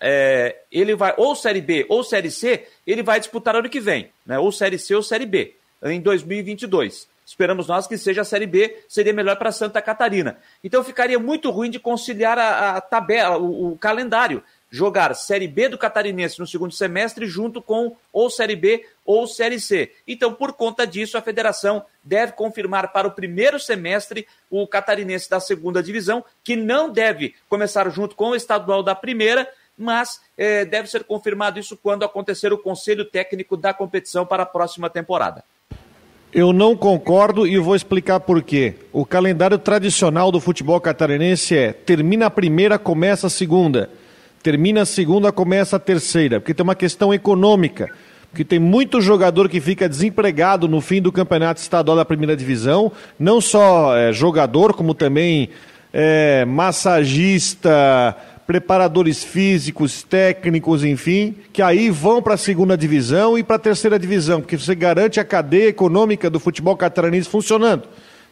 é, 0.00 0.56
ele 0.72 0.94
vai, 0.94 1.14
ou 1.16 1.36
Série 1.36 1.60
B 1.60 1.84
ou 1.88 2.02
Série 2.02 2.30
C, 2.30 2.66
ele 2.86 3.02
vai 3.02 3.20
disputar 3.20 3.54
ano 3.54 3.68
que 3.68 3.80
vem, 3.80 4.10
né? 4.24 4.38
ou 4.38 4.50
Série 4.50 4.78
C 4.78 4.94
ou 4.94 5.02
Série 5.02 5.26
B, 5.26 5.54
em 5.82 6.00
2022. 6.00 7.08
Esperamos 7.30 7.68
nós 7.68 7.86
que 7.86 7.96
seja 7.96 8.22
a 8.22 8.24
Série 8.24 8.46
B, 8.46 8.82
seria 8.88 9.12
melhor 9.12 9.36
para 9.36 9.52
Santa 9.52 9.80
Catarina. 9.80 10.36
Então 10.64 10.82
ficaria 10.82 11.16
muito 11.16 11.48
ruim 11.48 11.70
de 11.70 11.78
conciliar 11.78 12.36
a, 12.36 12.76
a 12.76 12.80
tabela, 12.80 13.38
o, 13.38 13.72
o, 13.72 13.78
calendário. 13.78 14.42
Jogar 14.68 15.14
Série 15.14 15.46
B 15.46 15.68
do 15.68 15.78
Catarinense 15.78 16.40
no 16.40 16.46
segundo 16.46 16.72
semestre 16.72 17.26
junto 17.26 17.62
com 17.62 17.96
ou 18.12 18.30
Série 18.30 18.56
B 18.56 18.84
ou 19.04 19.26
Série 19.28 19.60
C. 19.60 19.92
Então, 20.06 20.32
por 20.32 20.52
conta 20.52 20.84
disso, 20.86 21.18
a 21.18 21.22
federação 21.22 21.84
deve 22.02 22.32
confirmar 22.32 22.92
para 22.92 23.06
o 23.06 23.12
primeiro 23.12 23.58
semestre 23.58 24.26
o 24.48 24.66
Catarinense 24.66 25.30
da 25.30 25.40
segunda 25.40 25.82
divisão, 25.82 26.24
que 26.42 26.54
não 26.54 26.88
deve 26.88 27.34
começar 27.48 27.88
junto 27.90 28.14
com 28.14 28.30
o 28.30 28.36
estadual 28.36 28.82
da 28.82 28.94
primeira, 28.94 29.48
mas 29.80 30.20
é, 30.36 30.64
deve 30.64 30.88
ser 30.88 31.04
confirmado 31.04 31.58
isso 31.58 31.76
quando 31.76 32.04
acontecer 32.04 32.52
o 32.52 32.58
conselho 32.58 33.04
técnico 33.04 33.56
da 33.56 33.72
competição 33.72 34.26
para 34.26 34.42
a 34.42 34.46
próxima 34.46 34.90
temporada. 34.90 35.42
Eu 36.32 36.52
não 36.52 36.76
concordo 36.76 37.46
e 37.46 37.58
vou 37.58 37.74
explicar 37.74 38.20
por 38.20 38.42
quê. 38.42 38.74
O 38.92 39.04
calendário 39.04 39.58
tradicional 39.58 40.30
do 40.30 40.38
futebol 40.38 40.80
catarinense 40.80 41.56
é 41.56 41.72
termina 41.72 42.26
a 42.26 42.30
primeira, 42.30 42.78
começa 42.78 43.26
a 43.26 43.30
segunda. 43.30 43.90
Termina 44.42 44.82
a 44.82 44.86
segunda, 44.86 45.32
começa 45.32 45.76
a 45.76 45.80
terceira. 45.80 46.38
Porque 46.38 46.54
tem 46.54 46.62
uma 46.62 46.76
questão 46.76 47.12
econômica. 47.12 47.90
Porque 48.30 48.44
tem 48.44 48.60
muito 48.60 49.00
jogador 49.00 49.48
que 49.48 49.60
fica 49.60 49.88
desempregado 49.88 50.68
no 50.68 50.80
fim 50.80 51.02
do 51.02 51.10
campeonato 51.10 51.60
estadual 51.60 51.96
da 51.96 52.04
primeira 52.04 52.36
divisão. 52.36 52.92
Não 53.18 53.40
só 53.40 53.96
é, 53.96 54.12
jogador, 54.12 54.72
como 54.72 54.94
também 54.94 55.50
é, 55.92 56.44
massagista, 56.44 58.16
preparadores 58.50 59.22
físicos, 59.22 60.02
técnicos, 60.02 60.82
enfim, 60.82 61.36
que 61.52 61.62
aí 61.62 61.88
vão 61.88 62.20
para 62.20 62.34
a 62.34 62.36
segunda 62.36 62.76
divisão 62.76 63.38
e 63.38 63.44
para 63.44 63.54
a 63.54 63.60
terceira 63.60 63.96
divisão, 63.96 64.40
porque 64.40 64.58
você 64.58 64.74
garante 64.74 65.20
a 65.20 65.24
cadeia 65.24 65.68
econômica 65.68 66.28
do 66.28 66.40
futebol 66.40 66.76
catarinense 66.76 67.28
funcionando, 67.28 67.84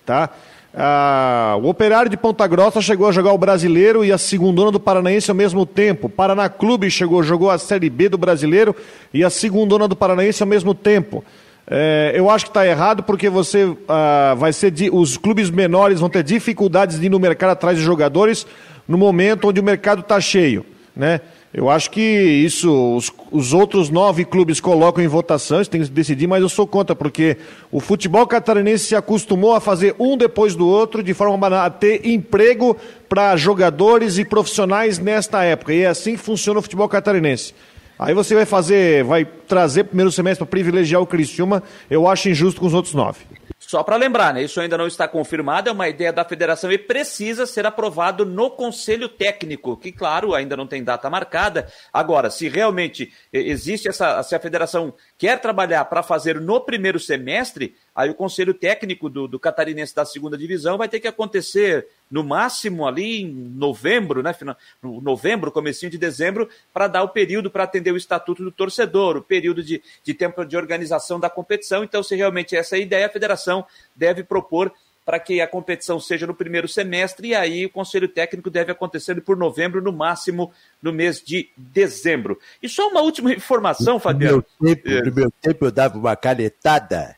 tá? 0.04 0.30
Ah, 0.74 1.56
o 1.62 1.68
Operário 1.68 2.10
de 2.10 2.16
Ponta 2.16 2.44
Grossa 2.48 2.80
chegou 2.80 3.06
a 3.06 3.12
jogar 3.12 3.32
o 3.32 3.38
Brasileiro 3.38 4.04
e 4.04 4.10
a 4.10 4.18
segundona 4.18 4.72
do 4.72 4.80
Paranaense 4.80 5.30
ao 5.30 5.36
mesmo 5.36 5.64
tempo. 5.64 6.08
Paraná 6.08 6.48
Clube 6.48 6.90
chegou, 6.90 7.22
jogou 7.22 7.48
a 7.48 7.56
Série 7.56 7.88
B 7.88 8.08
do 8.08 8.18
Brasileiro 8.18 8.74
e 9.14 9.22
a 9.22 9.30
segundona 9.30 9.86
do 9.86 9.94
Paranaense 9.94 10.42
ao 10.42 10.48
mesmo 10.48 10.74
tempo. 10.74 11.24
É, 11.70 12.10
eu 12.12 12.28
acho 12.28 12.46
que 12.46 12.50
está 12.50 12.66
errado 12.66 13.04
porque 13.04 13.30
você 13.30 13.72
ah, 13.86 14.34
vai 14.36 14.52
ser 14.52 14.72
os 14.90 15.16
clubes 15.16 15.48
menores 15.48 16.00
vão 16.00 16.10
ter 16.10 16.24
dificuldades 16.24 16.98
de 16.98 17.06
ir 17.06 17.10
no 17.10 17.20
mercado 17.20 17.50
atrás 17.50 17.78
de 17.78 17.84
jogadores 17.84 18.46
no 18.88 18.96
momento 18.96 19.48
onde 19.48 19.60
o 19.60 19.62
mercado 19.62 20.00
está 20.00 20.18
cheio, 20.20 20.64
né? 20.96 21.20
Eu 21.52 21.70
acho 21.70 21.90
que 21.90 22.00
isso 22.00 22.94
os, 22.94 23.10
os, 23.30 23.54
outros 23.54 23.88
nove 23.88 24.24
clubes 24.24 24.60
colocam 24.60 25.02
em 25.02 25.06
votação, 25.06 25.64
tem 25.64 25.82
que 25.82 25.88
decidir, 25.88 26.26
mas 26.26 26.42
eu 26.42 26.48
sou 26.48 26.66
contra, 26.66 26.94
porque 26.94 27.38
o 27.72 27.80
futebol 27.80 28.26
catarinense 28.26 28.84
se 28.84 28.94
acostumou 28.94 29.54
a 29.54 29.60
fazer 29.60 29.94
um 29.98 30.16
depois 30.16 30.54
do 30.54 30.68
outro, 30.68 31.02
de 31.02 31.14
forma 31.14 31.64
a 31.64 31.70
ter 31.70 32.06
emprego 32.06 32.76
para 33.08 33.34
jogadores 33.36 34.18
e 34.18 34.26
profissionais 34.26 34.98
nesta 34.98 35.42
época. 35.42 35.72
E 35.72 35.82
é 35.82 35.86
assim 35.86 36.12
que 36.12 36.18
funciona 36.18 36.58
o 36.58 36.62
futebol 36.62 36.88
catarinense. 36.88 37.54
Aí 37.98 38.12
você 38.12 38.34
vai 38.34 38.44
fazer, 38.44 39.02
vai 39.04 39.24
trazer 39.24 39.84
primeiro 39.84 40.12
semestre 40.12 40.44
para 40.44 40.50
privilegiar 40.50 41.00
o 41.00 41.06
Criciúma, 41.06 41.62
eu 41.90 42.06
acho 42.06 42.28
injusto 42.28 42.60
com 42.60 42.66
os 42.66 42.74
outros 42.74 42.94
nove. 42.94 43.20
Só 43.68 43.82
para 43.82 43.96
lembrar, 43.96 44.32
né, 44.32 44.42
isso 44.42 44.58
ainda 44.62 44.78
não 44.78 44.86
está 44.86 45.06
confirmado, 45.06 45.68
é 45.68 45.72
uma 45.72 45.90
ideia 45.90 46.10
da 46.10 46.24
federação 46.24 46.72
e 46.72 46.78
precisa 46.78 47.44
ser 47.44 47.66
aprovado 47.66 48.24
no 48.24 48.50
Conselho 48.50 49.10
Técnico, 49.10 49.76
que, 49.76 49.92
claro, 49.92 50.34
ainda 50.34 50.56
não 50.56 50.66
tem 50.66 50.82
data 50.82 51.10
marcada. 51.10 51.70
Agora, 51.92 52.30
se 52.30 52.48
realmente 52.48 53.12
existe 53.30 53.86
essa, 53.86 54.22
se 54.22 54.34
a 54.34 54.40
federação 54.40 54.94
quer 55.18 55.38
trabalhar 55.38 55.84
para 55.84 56.02
fazer 56.02 56.40
no 56.40 56.62
primeiro 56.62 56.98
semestre, 56.98 57.76
aí 57.98 58.10
o 58.10 58.14
Conselho 58.14 58.54
Técnico 58.54 59.10
do, 59.10 59.26
do 59.26 59.40
Catarinense 59.40 59.92
da 59.92 60.04
segunda 60.04 60.38
divisão 60.38 60.78
vai 60.78 60.88
ter 60.88 61.00
que 61.00 61.08
acontecer 61.08 61.84
no 62.08 62.22
máximo 62.22 62.86
ali 62.86 63.22
em 63.22 63.26
novembro, 63.26 64.22
né? 64.22 64.32
No 64.80 65.00
novembro, 65.00 65.50
comecinho 65.50 65.90
de 65.90 65.98
dezembro, 65.98 66.48
para 66.72 66.86
dar 66.86 67.02
o 67.02 67.08
período 67.08 67.50
para 67.50 67.64
atender 67.64 67.90
o 67.90 67.96
estatuto 67.96 68.44
do 68.44 68.52
torcedor, 68.52 69.16
o 69.16 69.22
período 69.22 69.64
de, 69.64 69.82
de 70.04 70.14
tempo 70.14 70.44
de 70.44 70.56
organização 70.56 71.18
da 71.18 71.28
competição. 71.28 71.82
Então, 71.82 72.00
se 72.00 72.14
realmente 72.14 72.54
essa 72.54 72.76
é 72.76 72.78
a 72.78 72.82
ideia, 72.82 73.06
a 73.06 73.10
federação 73.10 73.66
deve 73.96 74.22
propor 74.22 74.72
para 75.04 75.18
que 75.18 75.40
a 75.40 75.48
competição 75.48 75.98
seja 75.98 76.24
no 76.24 76.34
primeiro 76.34 76.68
semestre, 76.68 77.28
e 77.28 77.34
aí 77.34 77.66
o 77.66 77.70
conselho 77.70 78.06
técnico 78.06 78.48
deve 78.48 78.70
acontecer 78.70 79.20
por 79.22 79.36
novembro, 79.36 79.82
no 79.82 79.90
máximo 79.90 80.52
no 80.80 80.92
mês 80.92 81.20
de 81.20 81.48
dezembro. 81.56 82.38
E 82.62 82.68
só 82.68 82.86
uma 82.88 83.00
última 83.00 83.32
informação, 83.32 83.98
Fabiano. 83.98 84.44
No 84.60 84.68
meu 84.68 84.76
tempo, 84.76 85.04
no 85.06 85.14
meu 85.14 85.30
tempo 85.42 85.64
eu 85.64 85.72
dava 85.72 85.98
uma 85.98 86.14
canetada 86.14 87.17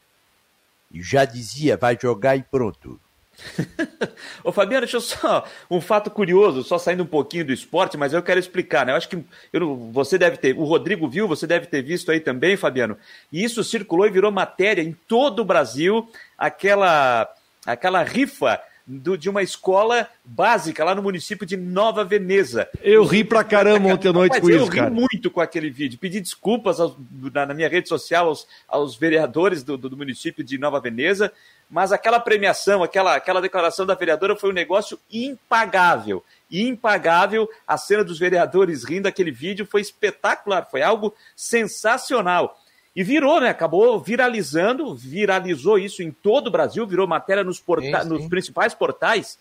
e 0.90 1.02
já 1.02 1.24
dizia, 1.24 1.76
vai 1.76 1.96
jogar 2.00 2.36
e 2.36 2.42
pronto. 2.42 3.00
Ô 4.44 4.52
Fabiano, 4.52 4.82
deixa 4.82 4.96
eu 4.96 5.00
só. 5.00 5.46
Um 5.70 5.80
fato 5.80 6.10
curioso, 6.10 6.62
só 6.62 6.78
saindo 6.78 7.02
um 7.02 7.06
pouquinho 7.06 7.44
do 7.44 7.52
esporte, 7.52 7.96
mas 7.96 8.12
eu 8.12 8.22
quero 8.22 8.40
explicar, 8.40 8.84
né? 8.84 8.92
Eu 8.92 8.96
acho 8.96 9.08
que 9.08 9.24
eu, 9.52 9.76
você 9.92 10.18
deve 10.18 10.36
ter. 10.36 10.56
O 10.56 10.64
Rodrigo 10.64 11.08
viu, 11.08 11.26
você 11.26 11.46
deve 11.46 11.66
ter 11.66 11.82
visto 11.82 12.10
aí 12.10 12.20
também, 12.20 12.56
Fabiano. 12.56 12.96
E 13.32 13.42
isso 13.42 13.64
circulou 13.64 14.06
e 14.06 14.10
virou 14.10 14.30
matéria 14.30 14.82
em 14.82 14.96
todo 15.08 15.40
o 15.40 15.44
Brasil, 15.44 16.08
aquela, 16.36 17.32
aquela 17.64 18.02
rifa 18.02 18.60
do, 18.90 19.16
de 19.16 19.30
uma 19.30 19.42
escola 19.42 20.08
básica 20.24 20.84
lá 20.84 20.94
no 20.94 21.02
município 21.02 21.46
de 21.46 21.56
Nova 21.56 22.04
Veneza. 22.04 22.68
Eu 22.82 23.04
ri 23.04 23.22
pra 23.22 23.44
caramba 23.44 23.88
ontem 23.88 24.08
à 24.08 24.12
noite 24.12 24.40
com 24.40 24.50
isso, 24.50 24.66
cara. 24.66 24.88
Eu 24.88 24.94
ri 24.94 25.00
muito 25.00 25.30
com 25.30 25.40
aquele 25.40 25.70
vídeo. 25.70 25.98
Pedi 25.98 26.20
desculpas 26.20 26.80
aos, 26.80 26.96
na, 27.32 27.46
na, 27.46 27.54
minha 27.54 27.68
rede 27.68 27.88
social 27.88 28.26
aos, 28.26 28.46
aos 28.66 28.96
vereadores 28.96 29.62
do, 29.62 29.76
do, 29.76 29.88
do, 29.88 29.96
município 29.96 30.42
de 30.42 30.58
Nova 30.58 30.80
Veneza, 30.80 31.32
mas 31.70 31.92
aquela 31.92 32.18
premiação, 32.18 32.82
aquela, 32.82 33.14
aquela 33.14 33.40
declaração 33.40 33.86
da 33.86 33.94
vereadora 33.94 34.34
foi 34.34 34.50
um 34.50 34.54
negócio 34.54 34.98
impagável. 35.10 36.24
Impagável. 36.50 37.48
A 37.66 37.78
cena 37.78 38.02
dos 38.02 38.18
vereadores 38.18 38.82
rindo 38.82 39.06
aquele 39.06 39.30
vídeo 39.30 39.64
foi 39.64 39.80
espetacular, 39.80 40.66
foi 40.68 40.82
algo 40.82 41.14
sensacional. 41.36 42.59
E 42.94 43.04
virou, 43.04 43.40
né? 43.40 43.48
Acabou 43.48 44.00
viralizando, 44.00 44.94
viralizou 44.94 45.78
isso 45.78 46.02
em 46.02 46.10
todo 46.10 46.48
o 46.48 46.50
Brasil, 46.50 46.86
virou 46.86 47.06
matéria 47.06 47.44
nos, 47.44 47.60
porta 47.60 47.86
sim, 47.86 48.02
sim. 48.02 48.08
nos 48.08 48.26
principais 48.26 48.74
portais. 48.74 49.38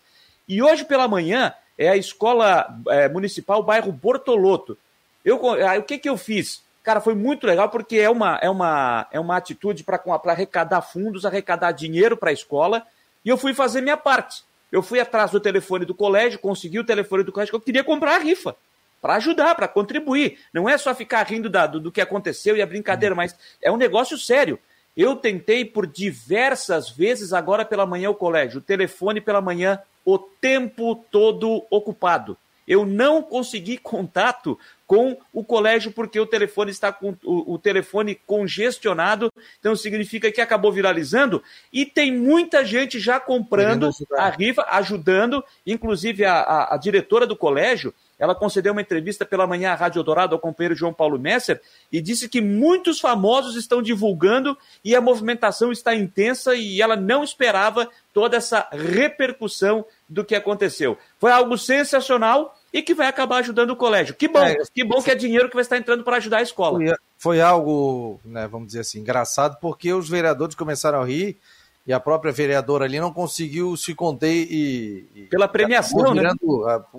E 0.48 0.62
hoje 0.62 0.84
pela 0.84 1.08
manhã 1.08 1.52
é 1.76 1.88
a 1.88 1.96
escola 1.96 2.66
é, 2.88 3.08
municipal 3.08 3.62
bairro 3.62 3.90
Bortoloto. 3.90 4.78
Eu, 5.24 5.40
o 5.42 5.82
que, 5.82 5.98
que 5.98 6.08
eu 6.08 6.16
fiz? 6.16 6.62
Cara, 6.82 7.00
foi 7.00 7.14
muito 7.14 7.46
legal 7.46 7.68
porque 7.68 7.96
é 7.96 8.08
uma, 8.08 8.38
é 8.40 8.48
uma, 8.48 9.06
é 9.10 9.20
uma 9.20 9.36
atitude 9.36 9.84
para 9.84 10.00
arrecadar 10.26 10.80
fundos, 10.82 11.26
arrecadar 11.26 11.72
dinheiro 11.72 12.16
para 12.16 12.30
a 12.30 12.32
escola. 12.32 12.86
E 13.24 13.28
eu 13.28 13.36
fui 13.36 13.52
fazer 13.52 13.80
minha 13.80 13.96
parte. 13.96 14.42
Eu 14.72 14.82
fui 14.82 15.00
atrás 15.00 15.30
do 15.30 15.40
telefone 15.40 15.84
do 15.84 15.94
colégio, 15.94 16.38
consegui 16.38 16.78
o 16.78 16.84
telefone 16.84 17.24
do 17.24 17.32
colégio, 17.32 17.52
que 17.52 17.56
eu 17.56 17.60
queria 17.60 17.84
comprar 17.84 18.14
a 18.14 18.18
rifa 18.18 18.54
para 19.00 19.16
ajudar, 19.16 19.54
para 19.54 19.68
contribuir. 19.68 20.38
Não 20.52 20.68
é 20.68 20.76
só 20.76 20.94
ficar 20.94 21.26
rindo 21.26 21.48
da, 21.48 21.66
do, 21.66 21.80
do, 21.80 21.92
que 21.92 22.00
aconteceu 22.00 22.56
e 22.56 22.62
a 22.62 22.66
brincadeira, 22.66 23.14
mas 23.14 23.34
é 23.62 23.70
um 23.70 23.76
negócio 23.76 24.18
sério. 24.18 24.58
Eu 24.96 25.16
tentei 25.16 25.64
por 25.64 25.86
diversas 25.86 26.90
vezes 26.90 27.32
agora 27.32 27.64
pela 27.64 27.86
manhã 27.86 28.10
o 28.10 28.14
colégio, 28.14 28.58
o 28.58 28.62
telefone 28.62 29.20
pela 29.20 29.40
manhã, 29.40 29.80
o 30.04 30.18
tempo 30.18 31.04
todo 31.10 31.64
ocupado. 31.70 32.36
Eu 32.66 32.86
não 32.86 33.20
consegui 33.20 33.78
contato 33.78 34.56
com 34.86 35.16
o 35.32 35.42
colégio 35.42 35.90
porque 35.90 36.20
o 36.20 36.26
telefone 36.26 36.70
está 36.70 36.92
com 36.92 37.16
o, 37.24 37.54
o, 37.54 37.58
telefone 37.58 38.14
congestionado, 38.14 39.32
então 39.58 39.74
significa 39.74 40.30
que 40.30 40.40
acabou 40.40 40.70
viralizando 40.70 41.42
e 41.72 41.84
tem 41.84 42.12
muita 42.12 42.64
gente 42.64 43.00
já 43.00 43.18
comprando 43.18 43.90
a 44.16 44.30
rifa, 44.30 44.64
ajudando, 44.70 45.44
inclusive 45.66 46.24
a, 46.24 46.34
a, 46.34 46.74
a 46.74 46.76
diretora 46.76 47.26
do 47.26 47.36
colégio 47.36 47.94
ela 48.20 48.34
concedeu 48.34 48.72
uma 48.72 48.82
entrevista 48.82 49.24
pela 49.24 49.46
manhã 49.46 49.72
à 49.72 49.74
Rádio 49.74 50.02
Dourado 50.02 50.34
ao 50.34 50.40
companheiro 50.40 50.76
João 50.76 50.92
Paulo 50.92 51.18
Messer 51.18 51.60
e 51.90 52.02
disse 52.02 52.28
que 52.28 52.42
muitos 52.42 53.00
famosos 53.00 53.56
estão 53.56 53.80
divulgando 53.80 54.56
e 54.84 54.94
a 54.94 55.00
movimentação 55.00 55.72
está 55.72 55.94
intensa 55.94 56.54
e 56.54 56.82
ela 56.82 56.94
não 56.94 57.24
esperava 57.24 57.88
toda 58.12 58.36
essa 58.36 58.68
repercussão 58.70 59.86
do 60.06 60.22
que 60.22 60.34
aconteceu. 60.34 60.98
Foi 61.18 61.32
algo 61.32 61.56
sensacional 61.56 62.54
e 62.70 62.82
que 62.82 62.94
vai 62.94 63.06
acabar 63.06 63.38
ajudando 63.38 63.70
o 63.70 63.76
colégio. 63.76 64.14
Que 64.14 64.28
bom, 64.28 64.44
é, 64.44 64.56
que 64.72 64.84
bom 64.84 65.02
que 65.02 65.10
é 65.10 65.14
dinheiro 65.14 65.48
que 65.48 65.54
vai 65.54 65.62
estar 65.62 65.78
entrando 65.78 66.04
para 66.04 66.18
ajudar 66.18 66.38
a 66.38 66.42
escola. 66.42 66.78
Foi, 66.78 66.94
foi 67.16 67.40
algo, 67.40 68.20
né, 68.22 68.46
vamos 68.46 68.68
dizer 68.68 68.80
assim, 68.80 69.00
engraçado, 69.00 69.56
porque 69.60 69.94
os 69.94 70.10
vereadores 70.10 70.54
começaram 70.54 71.00
a 71.00 71.06
rir 71.06 71.38
e 71.86 71.92
a 71.92 72.00
própria 72.00 72.32
vereadora 72.32 72.84
ali 72.84 73.00
não 73.00 73.12
conseguiu 73.12 73.76
se 73.76 73.94
conter 73.94 74.32
e. 74.50 75.08
e 75.14 75.22
Pela 75.30 75.48
premiação, 75.48 76.14
né? 76.14 76.32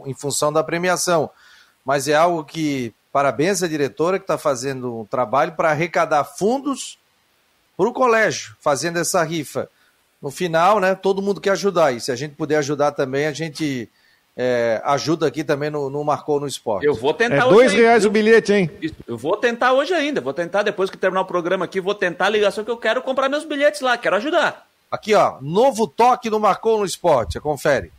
em 0.05 0.13
função 0.13 0.51
da 0.51 0.63
premiação. 0.63 1.29
Mas 1.85 2.07
é 2.07 2.15
algo 2.15 2.43
que. 2.43 2.93
Parabéns 3.11 3.61
à 3.61 3.67
diretora 3.67 4.17
que 4.17 4.23
está 4.23 4.37
fazendo 4.37 4.99
um 5.01 5.05
trabalho 5.05 5.51
para 5.51 5.71
arrecadar 5.71 6.23
fundos 6.23 6.97
para 7.75 7.89
o 7.89 7.93
colégio, 7.93 8.55
fazendo 8.61 8.99
essa 8.99 9.21
rifa. 9.21 9.69
No 10.21 10.31
final, 10.31 10.79
né, 10.79 10.95
todo 10.95 11.21
mundo 11.21 11.41
quer 11.41 11.51
ajudar. 11.51 11.91
E 11.91 11.99
se 11.99 12.11
a 12.11 12.15
gente 12.15 12.35
puder 12.35 12.57
ajudar 12.57 12.91
também, 12.91 13.25
a 13.27 13.33
gente 13.33 13.89
é, 14.37 14.81
ajuda 14.85 15.27
aqui 15.27 15.43
também 15.43 15.69
no, 15.69 15.89
no, 15.89 16.03
Marcou 16.03 16.39
no 16.39 16.47
Esporte. 16.47 16.85
Eu 16.85 16.93
vou 16.93 17.13
tentar 17.13 17.35
é 17.35 17.45
hoje. 17.45 17.53
Dois 17.55 17.73
reais 17.73 18.05
o 18.05 18.09
bilhete, 18.09 18.53
hein? 18.53 18.71
Eu 19.05 19.17
vou 19.17 19.35
tentar 19.35 19.73
hoje 19.73 19.93
ainda. 19.93 20.21
Vou 20.21 20.33
tentar, 20.33 20.63
depois 20.63 20.89
que 20.89 20.97
terminar 20.97 21.21
o 21.21 21.25
programa 21.25 21.65
aqui, 21.65 21.81
vou 21.81 21.95
tentar 21.95 22.27
a 22.27 22.29
ligação 22.29 22.63
que 22.63 22.71
eu 22.71 22.77
quero 22.77 23.01
comprar 23.01 23.27
meus 23.27 23.43
bilhetes 23.43 23.81
lá. 23.81 23.97
Quero 23.97 24.15
ajudar. 24.15 24.70
Aqui, 24.91 25.15
ó, 25.15 25.39
novo 25.39 25.87
toque 25.87 26.29
no 26.29 26.37
Marcou 26.37 26.77
no 26.77 26.85
Esporte, 26.85 27.39
confere. 27.39 27.93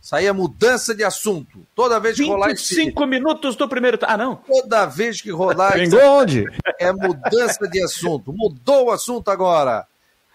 Isso 0.00 0.16
aí 0.16 0.26
é 0.26 0.32
mudança 0.32 0.94
de 0.94 1.02
assunto. 1.02 1.66
Toda 1.74 1.98
vez 1.98 2.16
que 2.16 2.26
rolar 2.26 2.52
esse... 2.52 2.76
cinco 2.76 3.04
minutos 3.04 3.56
do 3.56 3.68
primeiro... 3.68 3.98
Ah, 4.02 4.16
não? 4.16 4.36
Toda 4.36 4.86
vez 4.86 5.20
que 5.20 5.30
rolar... 5.30 5.78
esse... 5.78 5.94
onde? 5.96 6.44
É 6.80 6.92
mudança 6.92 7.68
de 7.68 7.82
assunto. 7.82 8.32
Mudou 8.32 8.86
o 8.86 8.90
assunto 8.92 9.32
agora. 9.32 9.84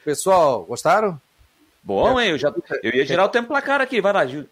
Pessoal, 0.03 0.65
gostaram? 0.65 1.19
Bom, 1.81 2.19
é. 2.19 2.25
hein? 2.25 2.31
Eu, 2.31 2.37
já, 2.37 2.53
eu 2.83 2.93
ia 2.93 3.05
girar 3.05 3.25
o 3.25 3.29
tempo 3.29 3.47
placar 3.47 3.79
aqui. 3.79 4.01
Vai 4.01 4.11
lá, 4.11 4.25
Gil. 4.25 4.45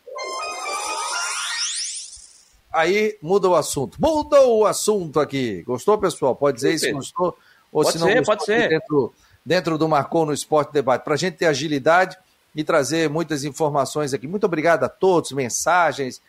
Aí 2.71 3.17
muda 3.21 3.49
o 3.49 3.55
assunto. 3.55 3.97
Mudou 3.99 4.59
o 4.59 4.65
assunto 4.65 5.19
aqui. 5.19 5.61
Gostou, 5.63 5.97
pessoal? 5.97 6.33
Pode 6.33 6.55
dizer 6.55 6.79
se 6.79 6.93
gostou. 6.93 7.37
Ou 7.71 7.84
pode 7.84 7.97
se 7.97 7.99
não 7.99 8.07
ser, 8.07 8.25
pode 8.25 8.45
ser. 8.45 8.69
Dentro, 8.69 9.13
dentro 9.45 9.77
do 9.77 9.88
Marcou 9.88 10.25
no 10.25 10.34
Esporte 10.34 10.73
Debate, 10.73 11.03
para 11.03 11.13
a 11.13 11.17
gente 11.17 11.38
ter 11.38 11.45
agilidade 11.45 12.17
e 12.55 12.63
trazer 12.63 13.10
muitas 13.10 13.43
informações 13.43 14.13
aqui. 14.13 14.27
Muito 14.27 14.45
obrigado 14.45 14.84
a 14.84 14.89
todos, 14.89 15.31
mensagens, 15.31 16.21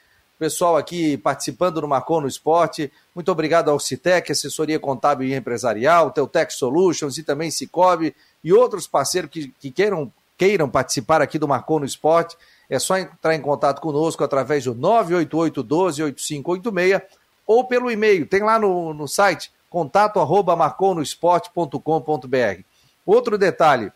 pessoal 0.42 0.76
aqui 0.76 1.16
participando 1.16 1.81
do 1.81 1.87
Marcou 1.87 2.20
no 2.20 2.26
Esporte. 2.26 2.92
Muito 3.14 3.31
obrigado 3.31 3.70
ao 3.70 3.78
Citec, 3.78 4.33
assessoria 4.33 4.78
contábil 4.78 5.28
e 5.28 5.35
empresarial, 5.35 6.11
Teutec 6.11 6.52
Solutions 6.52 7.16
e 7.16 7.22
também 7.22 7.48
Cicobi 7.48 8.12
e 8.42 8.52
outros 8.52 8.88
parceiros 8.88 9.31
que, 9.31 9.55
que 9.61 9.70
queiram, 9.70 10.12
queiram 10.37 10.68
participar 10.68 11.22
aqui 11.22 11.38
do 11.38 11.46
Marcou 11.46 11.78
no 11.78 11.87
Esporte. 11.87 12.37
é 12.68 12.78
só 12.81 12.98
entrar 12.98 13.37
em 13.37 13.40
contato 13.40 13.81
conosco 13.81 14.24
através 14.24 14.64
do 14.64 14.74
988 14.74 15.62
12 15.62 16.02
8586 16.02 17.02
ou 17.46 17.64
pelo 17.64 17.88
e-mail. 17.88 18.26
Tem 18.26 18.42
lá 18.42 18.59
no, 18.59 18.92
no 18.92 19.07
site 19.07 19.52
contato 19.72 20.20
arroba 20.20 20.54
marconosport.com.br. 20.54 22.62
Outro 23.04 23.37
detalhe, 23.38 23.90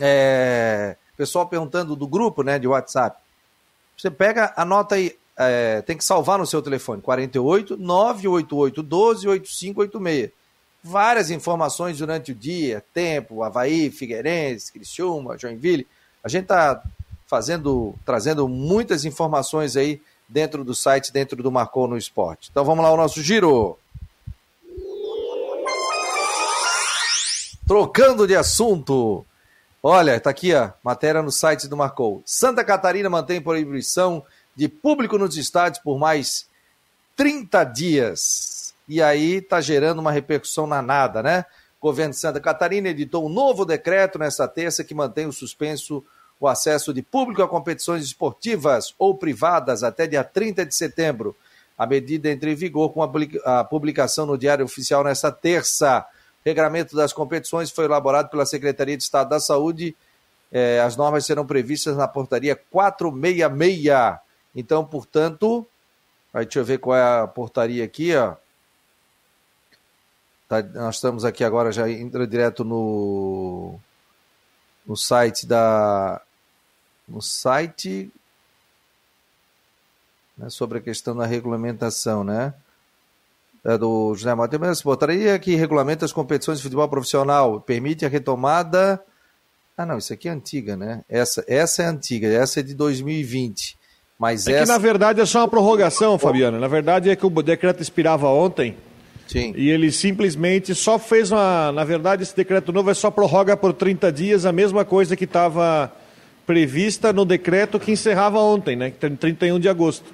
é, 0.00 0.96
pessoal 1.16 1.46
perguntando 1.46 1.94
do 1.94 2.08
grupo 2.08 2.42
né, 2.42 2.58
de 2.58 2.66
WhatsApp. 2.66 3.16
Você 3.96 4.10
pega, 4.10 4.52
anota 4.56 4.96
aí, 4.96 5.16
é, 5.36 5.82
tem 5.82 5.96
que 5.96 6.04
salvar 6.04 6.38
no 6.38 6.46
seu 6.46 6.62
telefone, 6.62 7.02
48 7.02 7.76
988 7.76 8.82
12 8.82 9.28
8586. 9.28 10.30
Várias 10.82 11.30
informações 11.30 11.98
durante 11.98 12.32
o 12.32 12.34
dia, 12.34 12.84
tempo, 12.92 13.42
Havaí, 13.42 13.90
Figueirense, 13.90 14.72
Criciúma, 14.72 15.38
Joinville. 15.38 15.86
A 16.22 16.28
gente 16.28 16.44
está 16.44 16.82
fazendo, 17.26 17.94
trazendo 18.04 18.48
muitas 18.48 19.04
informações 19.04 19.76
aí 19.76 20.00
dentro 20.28 20.64
do 20.64 20.74
site, 20.74 21.12
dentro 21.12 21.42
do 21.42 21.50
Marcou 21.50 21.86
no 21.86 21.96
Esporte. 21.96 22.48
Então 22.50 22.64
vamos 22.64 22.84
lá, 22.84 22.92
o 22.92 22.96
nosso 22.96 23.22
giro. 23.22 23.78
Trocando 27.66 28.26
de 28.26 28.36
assunto. 28.36 29.24
Olha, 29.82 30.20
tá 30.20 30.28
aqui 30.28 30.54
a 30.54 30.74
matéria 30.82 31.22
no 31.22 31.32
site 31.32 31.66
do 31.66 31.76
Marcou. 31.76 32.22
Santa 32.26 32.62
Catarina 32.62 33.08
mantém 33.08 33.40
proibição 33.40 34.22
de 34.54 34.68
público 34.68 35.16
nos 35.16 35.34
estádios 35.38 35.82
por 35.82 35.98
mais 35.98 36.46
30 37.16 37.64
dias. 37.64 38.74
E 38.86 39.00
aí 39.00 39.40
tá 39.40 39.62
gerando 39.62 40.00
uma 40.00 40.12
repercussão 40.12 40.66
na 40.66 40.82
nada, 40.82 41.22
né? 41.22 41.46
O 41.80 41.86
governo 41.86 42.12
de 42.12 42.20
Santa 42.20 42.38
Catarina 42.38 42.90
editou 42.90 43.24
um 43.24 43.30
novo 43.30 43.64
decreto 43.64 44.18
nesta 44.18 44.46
terça 44.46 44.84
que 44.84 44.94
mantém 44.94 45.26
o 45.26 45.32
suspenso 45.32 46.04
o 46.38 46.46
acesso 46.46 46.92
de 46.92 47.00
público 47.00 47.42
a 47.42 47.48
competições 47.48 48.04
esportivas 48.04 48.94
ou 48.98 49.16
privadas 49.16 49.82
até 49.82 50.06
dia 50.06 50.22
30 50.22 50.66
de 50.66 50.74
setembro. 50.74 51.34
A 51.78 51.86
medida 51.86 52.30
entra 52.30 52.50
em 52.50 52.54
vigor 52.54 52.92
com 52.92 53.02
a 53.02 53.64
publicação 53.64 54.26
no 54.26 54.36
Diário 54.36 54.66
Oficial 54.66 55.02
nesta 55.02 55.32
terça. 55.32 56.06
Regramento 56.44 56.94
das 56.94 57.12
competições 57.12 57.70
foi 57.70 57.86
elaborado 57.86 58.28
pela 58.28 58.44
Secretaria 58.44 58.96
de 58.96 59.02
Estado 59.02 59.30
da 59.30 59.40
Saúde. 59.40 59.96
É, 60.52 60.80
as 60.80 60.96
normas 60.96 61.24
serão 61.24 61.46
previstas 61.46 61.96
na 61.96 62.06
portaria 62.06 62.54
466. 62.54 64.18
Então, 64.54 64.84
portanto, 64.84 65.66
aí 66.32 66.44
deixa 66.44 66.60
eu 66.60 66.64
ver 66.64 66.78
qual 66.78 66.96
é 66.96 67.22
a 67.22 67.26
portaria 67.26 67.84
aqui, 67.84 68.14
ó. 68.14 68.36
Tá, 70.46 70.62
nós 70.62 70.96
estamos 70.96 71.24
aqui 71.24 71.42
agora, 71.42 71.72
já 71.72 71.90
entra 71.90 72.26
direto 72.26 72.64
no, 72.64 73.78
no 74.86 74.96
site 74.96 75.46
da. 75.46 76.20
No 77.08 77.20
site 77.20 78.10
né, 80.36 80.50
sobre 80.50 80.78
a 80.78 80.80
questão 80.80 81.16
da 81.16 81.26
regulamentação, 81.26 82.22
né? 82.22 82.54
É 83.64 83.78
do 83.78 84.14
José 84.14 84.34
Matheus, 84.34 84.82
portaria 84.82 85.38
que 85.38 85.54
regulamenta 85.54 86.04
as 86.04 86.12
competições 86.12 86.58
de 86.58 86.64
futebol 86.64 86.88
profissional, 86.88 87.60
permite 87.60 88.04
a 88.04 88.08
retomada. 88.08 89.00
Ah, 89.76 89.86
não, 89.86 89.98
isso 89.98 90.12
aqui 90.12 90.28
é 90.28 90.32
antiga, 90.32 90.76
né? 90.76 91.02
Essa, 91.08 91.42
essa 91.48 91.82
é 91.82 91.86
antiga, 91.86 92.28
essa 92.28 92.60
é 92.60 92.62
de 92.62 92.74
2020. 92.74 93.78
Mas 94.18 94.46
é 94.46 94.52
essa... 94.52 94.62
que 94.62 94.68
na 94.68 94.78
verdade 94.78 95.20
é 95.20 95.26
só 95.26 95.40
uma 95.40 95.48
prorrogação, 95.48 96.18
Fabiano. 96.18 96.60
Na 96.60 96.68
verdade 96.68 97.08
é 97.08 97.16
que 97.16 97.26
o 97.26 97.30
decreto 97.42 97.82
expirava 97.82 98.28
ontem. 98.28 98.76
Sim. 99.26 99.54
E 99.56 99.70
ele 99.70 99.90
simplesmente 99.90 100.74
só 100.74 100.98
fez 100.98 101.32
uma. 101.32 101.72
Na 101.72 101.84
verdade, 101.84 102.22
esse 102.22 102.36
decreto 102.36 102.72
novo 102.72 102.90
é 102.90 102.94
só 102.94 103.10
prorroga 103.10 103.56
por 103.56 103.72
30 103.72 104.12
dias, 104.12 104.44
a 104.44 104.52
mesma 104.52 104.84
coisa 104.84 105.16
que 105.16 105.24
estava 105.24 105.90
prevista 106.46 107.12
no 107.12 107.24
decreto 107.24 107.80
que 107.80 107.90
encerrava 107.90 108.38
ontem, 108.38 108.76
né? 108.76 108.90
31 108.90 109.58
de 109.58 109.68
agosto. 109.68 110.04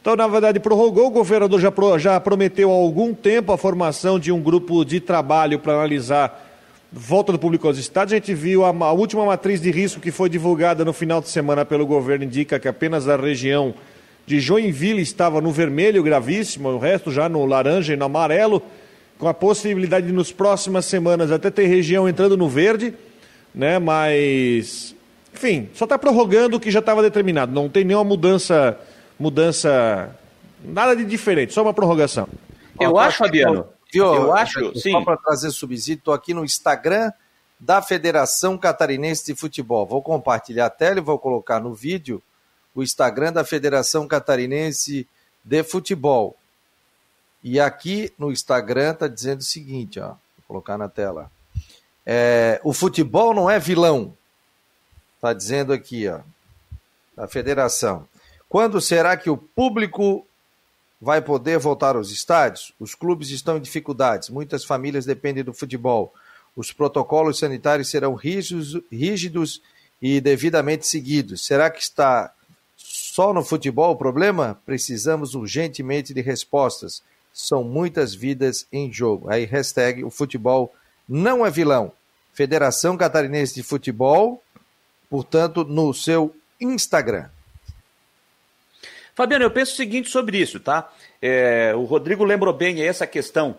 Então, 0.00 0.16
na 0.16 0.26
verdade, 0.26 0.58
prorrogou, 0.58 1.08
o 1.08 1.10
governador 1.10 1.60
já, 1.60 1.70
já 1.98 2.18
prometeu 2.18 2.70
há 2.70 2.74
algum 2.74 3.12
tempo 3.12 3.52
a 3.52 3.58
formação 3.58 4.18
de 4.18 4.32
um 4.32 4.40
grupo 4.40 4.82
de 4.82 4.98
trabalho 4.98 5.58
para 5.58 5.74
analisar 5.74 6.48
volta 6.90 7.32
do 7.32 7.38
público 7.38 7.66
aos 7.66 7.76
estados. 7.76 8.14
A 8.14 8.16
gente 8.16 8.32
viu 8.32 8.64
a, 8.64 8.70
a, 8.70 8.92
última 8.92 9.26
matriz 9.26 9.60
de 9.60 9.70
risco 9.70 10.00
que 10.00 10.10
foi 10.10 10.30
divulgada 10.30 10.86
no 10.86 10.94
final 10.94 11.20
de 11.20 11.28
semana 11.28 11.66
pelo 11.66 11.86
governo, 11.86 12.24
indica 12.24 12.58
que 12.58 12.66
apenas 12.66 13.08
a 13.10 13.16
região 13.16 13.74
de 14.26 14.40
Joinville 14.40 15.02
estava 15.02 15.38
no 15.38 15.52
vermelho 15.52 16.02
gravíssimo, 16.02 16.70
o 16.70 16.78
resto 16.78 17.10
já 17.10 17.28
no 17.28 17.44
laranja 17.44 17.92
e 17.92 17.96
no 17.96 18.06
amarelo, 18.06 18.62
com 19.18 19.28
a 19.28 19.34
possibilidade 19.34 20.06
de 20.06 20.12
nos 20.14 20.32
próximas 20.32 20.86
semanas 20.86 21.30
até 21.30 21.50
ter 21.50 21.66
região 21.66 22.08
entrando 22.08 22.38
no 22.38 22.48
verde, 22.48 22.94
né? 23.54 23.78
Mas, 23.78 24.94
enfim, 25.34 25.68
só 25.74 25.84
está 25.84 25.98
prorrogando 25.98 26.56
o 26.56 26.60
que 26.60 26.70
já 26.70 26.78
estava 26.78 27.02
determinado. 27.02 27.52
Não 27.52 27.68
tem 27.68 27.84
nenhuma 27.84 28.04
mudança 28.04 28.78
mudança, 29.20 30.18
nada 30.64 30.96
de 30.96 31.04
diferente, 31.04 31.52
só 31.52 31.62
uma 31.62 31.74
prorrogação. 31.74 32.26
Eu 32.80 32.98
acho, 32.98 33.18
Fabiano. 33.18 33.68
Viu, 33.92 34.06
eu 34.06 34.32
acho, 34.32 34.74
sim. 34.78 34.92
Só 34.92 35.04
para 35.04 35.18
trazer 35.18 35.50
subsídio, 35.50 35.98
estou 35.98 36.14
aqui 36.14 36.32
no 36.32 36.42
Instagram 36.42 37.12
da 37.58 37.82
Federação 37.82 38.56
Catarinense 38.56 39.26
de 39.26 39.38
Futebol. 39.38 39.84
Vou 39.84 40.00
compartilhar 40.00 40.66
a 40.66 40.70
tela 40.70 40.98
e 40.98 41.02
vou 41.02 41.18
colocar 41.18 41.60
no 41.60 41.74
vídeo 41.74 42.22
o 42.74 42.82
Instagram 42.82 43.32
da 43.32 43.44
Federação 43.44 44.08
Catarinense 44.08 45.06
de 45.44 45.62
Futebol. 45.62 46.34
E 47.42 47.60
aqui 47.60 48.12
no 48.18 48.32
Instagram 48.32 48.92
está 48.92 49.08
dizendo 49.08 49.40
o 49.40 49.44
seguinte, 49.44 50.00
ó, 50.00 50.08
vou 50.08 50.44
colocar 50.46 50.78
na 50.78 50.88
tela. 50.88 51.30
É, 52.06 52.58
o 52.64 52.72
futebol 52.72 53.34
não 53.34 53.50
é 53.50 53.58
vilão. 53.58 54.16
Está 55.16 55.34
dizendo 55.34 55.72
aqui, 55.72 56.08
ó, 56.08 56.20
da 57.14 57.28
federação. 57.28 58.08
Quando 58.50 58.80
será 58.80 59.16
que 59.16 59.30
o 59.30 59.36
público 59.36 60.26
vai 61.00 61.22
poder 61.22 61.56
voltar 61.56 61.94
aos 61.94 62.10
estádios? 62.10 62.74
Os 62.80 62.96
clubes 62.96 63.30
estão 63.30 63.56
em 63.56 63.60
dificuldades, 63.60 64.28
muitas 64.28 64.64
famílias 64.64 65.06
dependem 65.06 65.44
do 65.44 65.54
futebol. 65.54 66.12
Os 66.56 66.72
protocolos 66.72 67.38
sanitários 67.38 67.88
serão 67.88 68.12
rígidos, 68.14 68.82
rígidos 68.90 69.62
e 70.02 70.20
devidamente 70.20 70.84
seguidos. 70.84 71.46
Será 71.46 71.70
que 71.70 71.80
está 71.80 72.34
só 72.76 73.32
no 73.32 73.44
futebol 73.44 73.92
o 73.92 73.96
problema? 73.96 74.60
Precisamos 74.66 75.36
urgentemente 75.36 76.12
de 76.12 76.20
respostas. 76.20 77.04
São 77.32 77.62
muitas 77.62 78.12
vidas 78.12 78.66
em 78.72 78.92
jogo. 78.92 79.30
Aí, 79.30 79.44
hashtag, 79.44 80.02
o 80.02 80.10
futebol 80.10 80.74
não 81.08 81.46
é 81.46 81.52
vilão. 81.52 81.92
Federação 82.32 82.96
Catarinense 82.96 83.54
de 83.54 83.62
Futebol, 83.62 84.42
portanto, 85.08 85.62
no 85.62 85.94
seu 85.94 86.34
Instagram. 86.60 87.28
Fabiano, 89.20 89.44
eu 89.44 89.50
penso 89.50 89.74
o 89.74 89.76
seguinte 89.76 90.08
sobre 90.08 90.38
isso, 90.38 90.58
tá? 90.58 90.90
É, 91.20 91.74
o 91.76 91.84
Rodrigo 91.84 92.24
lembrou 92.24 92.54
bem 92.54 92.80
essa 92.80 93.06
questão 93.06 93.58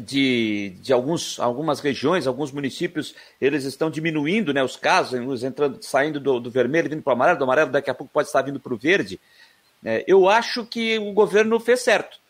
de, 0.00 0.76
de 0.80 0.92
alguns, 0.92 1.40
algumas 1.40 1.80
regiões, 1.80 2.24
alguns 2.24 2.52
municípios, 2.52 3.16
eles 3.40 3.64
estão 3.64 3.90
diminuindo 3.90 4.54
né, 4.54 4.62
os 4.62 4.76
casos, 4.76 5.42
entrando, 5.42 5.82
saindo 5.82 6.20
do, 6.20 6.38
do 6.38 6.52
vermelho, 6.52 6.88
vindo 6.88 7.02
para 7.02 7.10
o 7.10 7.14
amarelo, 7.14 7.36
do 7.36 7.42
amarelo 7.42 7.72
daqui 7.72 7.90
a 7.90 7.94
pouco 7.94 8.12
pode 8.12 8.28
estar 8.28 8.42
vindo 8.42 8.60
para 8.60 8.72
o 8.72 8.78
verde. 8.78 9.18
É, 9.84 10.04
eu 10.06 10.28
acho 10.28 10.64
que 10.64 11.00
o 11.00 11.12
governo 11.12 11.58
fez 11.58 11.80
certo. 11.80 12.20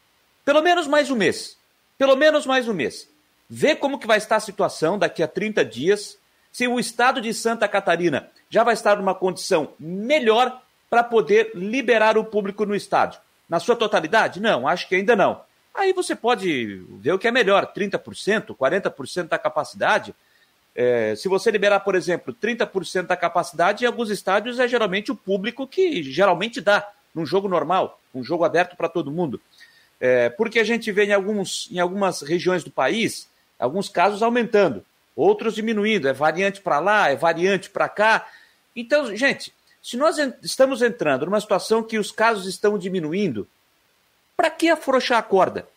Pelo 0.46 0.62
menos 0.62 0.86
mais 0.86 1.10
um 1.10 1.14
mês. 1.14 1.58
Pelo 1.98 2.16
menos 2.16 2.46
mais 2.46 2.66
um 2.66 2.72
mês. 2.72 3.06
Ver 3.50 3.76
como 3.76 3.98
que 3.98 4.06
vai 4.06 4.16
estar 4.16 4.36
a 4.36 4.40
situação 4.40 4.98
daqui 4.98 5.22
a 5.22 5.28
30 5.28 5.62
dias, 5.62 6.16
se 6.50 6.66
o 6.66 6.80
estado 6.80 7.20
de 7.20 7.34
Santa 7.34 7.68
Catarina 7.68 8.30
já 8.48 8.64
vai 8.64 8.72
estar 8.72 8.96
numa 8.96 9.14
condição 9.14 9.74
melhor 9.78 10.62
para 10.88 11.02
poder 11.02 11.52
liberar 11.54 12.16
o 12.16 12.24
público 12.24 12.64
no 12.64 12.74
estádio. 12.74 13.20
Na 13.48 13.60
sua 13.60 13.76
totalidade? 13.76 14.40
Não, 14.40 14.66
acho 14.66 14.88
que 14.88 14.94
ainda 14.94 15.16
não. 15.16 15.40
Aí 15.74 15.92
você 15.92 16.14
pode 16.16 16.82
ver 17.00 17.12
o 17.12 17.18
que 17.18 17.28
é 17.28 17.30
melhor, 17.30 17.72
30%, 17.72 18.56
40% 18.56 19.28
da 19.28 19.38
capacidade. 19.38 20.14
É, 20.74 21.14
se 21.16 21.28
você 21.28 21.50
liberar, 21.50 21.80
por 21.80 21.94
exemplo, 21.94 22.34
30% 22.34 23.06
da 23.06 23.16
capacidade, 23.16 23.84
em 23.84 23.86
alguns 23.86 24.10
estádios 24.10 24.58
é 24.58 24.66
geralmente 24.66 25.12
o 25.12 25.16
público 25.16 25.66
que 25.66 26.02
geralmente 26.02 26.60
dá 26.60 26.88
num 27.14 27.24
jogo 27.24 27.48
normal, 27.48 28.00
um 28.14 28.22
jogo 28.22 28.44
aberto 28.44 28.76
para 28.76 28.88
todo 28.88 29.10
mundo. 29.10 29.40
É, 30.00 30.28
porque 30.30 30.60
a 30.60 30.64
gente 30.64 30.90
vê 30.92 31.06
em, 31.06 31.12
alguns, 31.12 31.68
em 31.70 31.78
algumas 31.78 32.22
regiões 32.22 32.62
do 32.62 32.70
país, 32.70 33.28
alguns 33.58 33.88
casos 33.88 34.22
aumentando, 34.22 34.84
outros 35.16 35.54
diminuindo, 35.54 36.08
é 36.08 36.12
variante 36.12 36.60
para 36.60 36.78
lá, 36.78 37.10
é 37.10 37.16
variante 37.16 37.70
para 37.70 37.88
cá. 37.88 38.28
Então, 38.76 39.14
gente, 39.16 39.52
se 39.82 39.96
nós 39.96 40.16
estamos 40.42 40.82
entrando 40.82 41.24
numa 41.26 41.40
situação 41.40 41.82
que 41.82 41.98
os 41.98 42.10
casos 42.10 42.46
estão 42.46 42.78
diminuindo, 42.78 43.48
para 44.36 44.50
que 44.50 44.68
afrouxar 44.68 45.18
a 45.18 45.22
corda? 45.22 45.68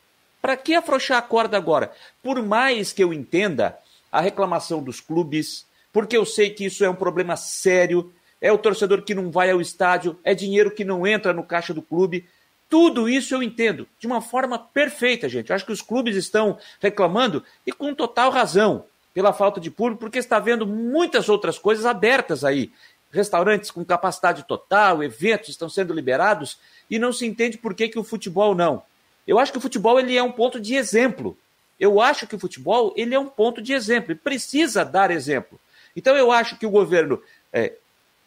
Para 0.42 0.58
que 0.58 0.76
afrouxar 0.76 1.18
a 1.18 1.22
corda 1.22 1.58
agora? 1.58 1.92
Por 2.22 2.42
mais 2.44 2.92
que 2.92 3.04
eu 3.04 3.14
entenda 3.14 3.78
a 4.12 4.20
reclamação 4.20 4.84
dos 4.84 5.00
clubes, 5.00 5.66
porque 5.94 6.18
eu 6.18 6.26
sei 6.26 6.50
que 6.50 6.66
isso 6.66 6.84
é 6.84 6.90
um 6.90 6.96
problema 6.96 7.36
sério, 7.36 8.14
é 8.42 8.52
o 8.52 8.58
torcedor 8.58 9.04
que 9.04 9.16
não 9.16 9.30
vai 9.30 9.52
ao 9.52 9.62
estádio, 9.62 10.20
é 10.24 10.34
dinheiro 10.34 10.72
que 10.72 10.84
não 10.84 11.06
entra 11.06 11.34
no 11.34 11.44
caixa 11.44 11.74
do 11.74 11.82
clube. 11.82 12.28
Tudo 12.68 13.08
isso 13.08 13.36
eu 13.36 13.44
entendo 13.44 13.88
de 14.00 14.08
uma 14.08 14.22
forma 14.22 14.58
perfeita, 14.58 15.30
gente. 15.30 15.50
Eu 15.50 15.56
acho 15.56 15.66
que 15.66 15.72
os 15.72 15.82
clubes 15.82 16.16
estão 16.16 16.58
reclamando 16.80 17.44
e 17.66 17.72
com 17.72 17.94
total 17.94 18.32
razão 18.32 18.86
pela 19.14 19.34
falta 19.34 19.60
de 19.60 19.70
público, 19.70 20.00
porque 20.00 20.20
está 20.20 20.40
vendo 20.40 20.66
muitas 20.66 21.28
outras 21.30 21.60
coisas 21.60 21.86
abertas 21.86 22.44
aí 22.44 22.72
restaurantes 23.12 23.70
com 23.70 23.84
capacidade 23.84 24.44
total, 24.44 25.04
eventos 25.04 25.50
estão 25.50 25.70
sendo 25.70 25.94
liberados, 25.94 26.58
e 26.90 26.98
não 26.98 27.12
se 27.12 27.26
entende 27.26 27.58
por 27.58 27.74
que, 27.74 27.90
que 27.90 28.00
o 28.00 28.04
futebol 28.04 28.56
não. 28.56 28.84
Eu 29.28 29.38
acho 29.38 29.52
que 29.52 29.58
o 29.58 29.62
futebol 29.62 30.00
ele 30.00 30.18
é 30.18 30.24
um 30.24 30.32
ponto 30.32 30.60
de 30.60 30.76
exemplo. 30.76 31.38
Eu 31.80 32.02
acho 32.02 32.28
que 32.28 32.36
o 32.36 32.40
futebol 32.40 32.94
ele 32.96 33.14
é 33.14 33.20
um 33.20 33.28
ponto 33.28 33.62
de 33.62 33.74
exemplo 33.74 34.12
e 34.12 34.16
precisa 34.16 34.84
dar 34.84 35.12
exemplo. 35.12 35.60
Então 35.96 36.16
eu 36.16 36.32
acho 36.32 36.58
que 36.58 36.66
o 36.66 36.70
governo 36.70 37.22
é, 37.52 37.74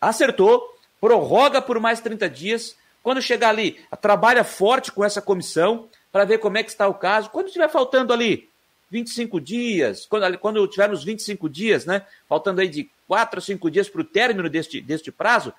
acertou, 0.01 0.77
prorroga 1.01 1.61
por 1.61 1.79
mais 1.81 2.01
30 2.01 2.29
dias. 2.29 2.77
Quando 3.03 3.21
chegar 3.21 3.51
ali, 3.51 3.81
trabalha 4.01 4.45
forte 4.45 4.91
com 4.91 5.05
essa 5.05 5.21
comissão 5.21 5.89
para 6.11 6.25
ver 6.25 6.39
como 6.39 6.57
é 6.59 6.63
que 6.63 6.71
está 6.71 6.89
o 6.89 6.95
caso. 6.95 7.31
Quando 7.31 7.47
estiver 7.47 7.69
faltando 7.69 8.13
ali 8.13 8.49
25 8.95 9.41
dias, 9.41 10.07
quando, 10.07 10.39
quando 10.39 10.69
tivermos 10.69 11.03
25 11.03 11.49
dias, 11.49 11.85
né? 11.85 12.07
Faltando 12.29 12.61
aí 12.61 12.69
de 12.69 12.89
4 13.09 13.41
a 13.41 13.43
5 13.43 13.69
dias 13.69 13.89
para 13.89 14.03
o 14.03 14.05
término 14.05 14.49
deste, 14.49 14.81
deste 14.81 15.11
prazo, 15.11 15.53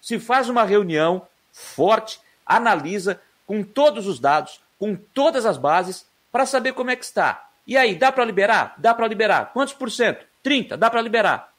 se 0.00 0.20
faz 0.20 0.48
uma 0.48 0.62
reunião 0.62 1.26
forte, 1.50 2.20
analisa 2.46 3.20
com 3.44 3.64
todos 3.64 4.06
os 4.06 4.20
dados, 4.20 4.60
com 4.78 4.94
todas 4.94 5.44
as 5.44 5.58
bases, 5.58 6.06
para 6.30 6.46
saber 6.46 6.74
como 6.74 6.92
é 6.92 6.94
que 6.94 7.04
está. 7.04 7.48
E 7.66 7.76
aí, 7.76 7.96
dá 7.96 8.12
para 8.12 8.24
liberar? 8.24 8.76
Dá 8.78 8.94
para 8.94 9.08
liberar. 9.08 9.52
Quantos 9.52 9.74
por 9.74 9.90
cento? 9.90 10.24
30, 10.44 10.76
dá 10.76 10.88
para 10.88 11.02
liberar. 11.02 11.52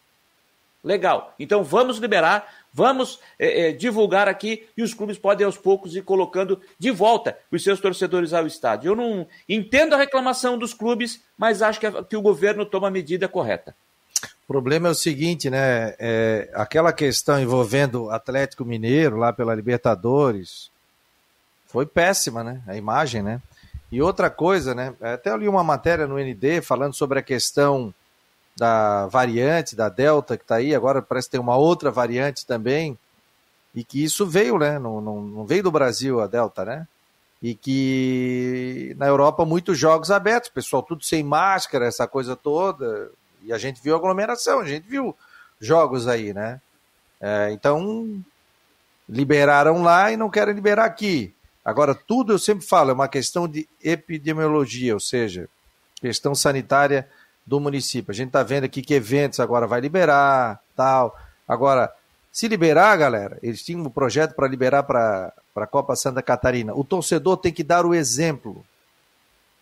Legal. 0.81 1.35
Então 1.37 1.61
vamos 1.61 1.97
liberar, 1.97 2.47
vamos 2.77 3.19
é, 3.39 3.69
é, 3.69 3.71
divulgar 3.71 4.27
aqui 4.27 4.67
e 4.77 4.83
os 4.83 4.93
clubes 4.93 5.17
podem 5.17 5.43
aos 5.43 5.57
poucos 5.57 5.95
ir 5.95 6.03
colocando 6.03 6.61
de 6.77 6.91
volta 6.91 7.35
os 7.51 7.63
seus 7.63 7.79
torcedores 7.79 8.33
ao 8.33 8.45
estádio. 8.45 8.91
Eu 8.91 8.95
não 8.95 9.27
entendo 9.49 9.95
a 9.95 9.97
reclamação 9.97 10.59
dos 10.59 10.75
clubes, 10.75 11.23
mas 11.35 11.63
acho 11.63 11.79
que, 11.79 11.91
que 12.03 12.15
o 12.15 12.21
governo 12.21 12.67
toma 12.67 12.89
a 12.89 12.91
medida 12.91 13.27
correta. 13.27 13.75
O 14.43 14.47
problema 14.47 14.89
é 14.89 14.91
o 14.91 14.95
seguinte, 14.95 15.49
né? 15.49 15.95
É, 15.97 16.51
aquela 16.53 16.93
questão 16.93 17.41
envolvendo 17.41 18.11
Atlético 18.11 18.63
Mineiro 18.63 19.17
lá 19.17 19.33
pela 19.33 19.55
Libertadores 19.55 20.69
foi 21.65 21.87
péssima, 21.87 22.43
né? 22.43 22.61
A 22.67 22.75
imagem, 22.75 23.23
né? 23.23 23.41
E 23.91 24.03
outra 24.03 24.29
coisa, 24.29 24.75
né? 24.75 24.93
Até 25.01 25.31
eu 25.31 25.37
li 25.37 25.47
uma 25.47 25.63
matéria 25.63 26.05
no 26.05 26.19
ND 26.19 26.61
falando 26.61 26.93
sobre 26.93 27.17
a 27.17 27.23
questão 27.23 27.91
da 28.57 29.05
variante, 29.07 29.75
da 29.75 29.87
Delta 29.87 30.35
que 30.35 30.43
está 30.43 30.55
aí, 30.55 30.73
agora 30.73 31.01
parece 31.01 31.27
que 31.27 31.33
tem 31.33 31.39
uma 31.39 31.55
outra 31.55 31.91
variante 31.91 32.45
também, 32.45 32.97
e 33.73 33.83
que 33.83 34.03
isso 34.03 34.25
veio, 34.25 34.57
né? 34.57 34.79
Não, 34.79 34.99
não, 34.99 35.21
não, 35.21 35.45
veio 35.45 35.63
do 35.63 35.71
Brasil 35.71 36.19
a 36.19 36.25
Delta, 36.25 36.65
né? 36.65 36.87
E 37.41 37.53
que 37.53 38.95
na 38.97 39.05
Europa 39.05 39.45
muitos 39.45 39.77
jogos 39.77 40.09
abertos, 40.09 40.49
pessoal 40.49 40.81
tudo 40.81 41.03
sem 41.03 41.23
máscara, 41.23 41.85
essa 41.85 42.07
coisa 42.07 42.35
toda, 42.35 43.11
e 43.43 43.53
a 43.53 43.57
gente 43.59 43.79
viu 43.81 43.95
aglomeração, 43.95 44.61
a 44.61 44.65
gente 44.65 44.87
viu 44.87 45.15
jogos 45.61 46.07
aí, 46.07 46.33
né? 46.33 46.59
É, 47.21 47.51
então 47.51 48.23
liberaram 49.07 49.83
lá 49.83 50.11
e 50.11 50.17
não 50.17 50.31
querem 50.31 50.55
liberar 50.55 50.85
aqui. 50.85 51.33
Agora, 51.63 51.93
tudo 51.93 52.33
eu 52.33 52.39
sempre 52.39 52.65
falo, 52.65 52.89
é 52.89 52.93
uma 52.93 53.07
questão 53.07 53.47
de 53.47 53.67
epidemiologia, 53.83 54.95
ou 54.95 54.99
seja, 54.99 55.47
questão 56.01 56.33
sanitária 56.33 57.07
do 57.47 57.61
município. 57.61 58.11
A 58.11 58.13
gente 58.13 58.27
está 58.27 58.43
vendo 58.43 58.65
aqui 58.65 58.81
que 58.81 58.93
eventos 58.93 59.39
agora 59.39 59.65
vai 59.65 59.79
liberar, 59.79 60.59
tal. 60.75 61.17
Agora, 61.47 61.91
se 62.29 62.47
liberar, 62.49 62.97
galera, 62.97 63.39
eles 63.41 63.63
tinham 63.63 63.81
um 63.81 63.89
projeto 63.89 64.35
para 64.35 64.47
liberar 64.47 64.83
para 64.83 65.33
a 65.55 65.65
Copa 65.65 65.95
Santa 65.95 66.21
Catarina. 66.21 66.75
O 66.75 66.83
torcedor 66.83 67.37
tem 67.37 67.53
que 67.53 67.63
dar 67.63 67.85
o 67.85 67.95
exemplo. 67.95 68.65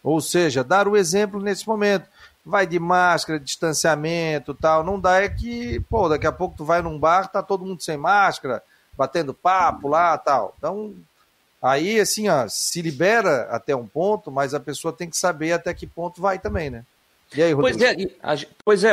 Ou 0.04 0.19
seja, 0.19 0.63
dar 0.63 0.88
o 0.88 0.98
exemplo 0.98 1.39
nesse 1.39 1.67
momento. 1.67 2.10
Vai 2.43 2.65
de 2.65 2.80
máscara, 2.80 3.39
distanciamento 3.39 4.54
tal. 4.56 4.84
Não 4.84 5.00
dá 5.00 5.21
é 5.21 5.30
que, 5.30 5.80
pô, 5.82 6.10
daqui 6.10 6.26
a 6.28 6.32
pouco 6.32 6.58
tu 6.58 6.65
vai 6.65 6.82
num 6.82 6.98
bar, 7.00 7.28
tá 7.28 7.41
todo 7.43 7.65
mundo 7.65 7.82
sem 7.82 7.98
máscara, 7.98 8.63
batendo 8.98 9.34
papo 9.34 9.88
lá 9.88 10.17
tal. 10.17 10.56
Então, 10.58 10.93
aí 11.62 12.00
assim, 12.00 12.30
ó, 12.30 12.48
se 12.48 12.82
libera 12.82 13.48
até 13.52 13.76
um 13.76 13.88
ponto, 13.88 14.32
mas 14.32 14.54
a 14.54 14.60
pessoa 14.60 14.91
tem 14.91 15.10
que 15.10 15.17
saber 15.17 15.54
até 15.54 15.74
que 15.74 15.88
ponto 15.88 16.21
vai 16.21 16.39
também, 16.39 16.69
né? 16.69 16.84
E 17.36 17.43
aí, 17.43 17.54
Rodrigo? 17.54 17.80
Pois 17.80 17.82
é, 17.82 18.08
a, 18.21 18.36
pois 18.63 18.84
é, 18.84 18.91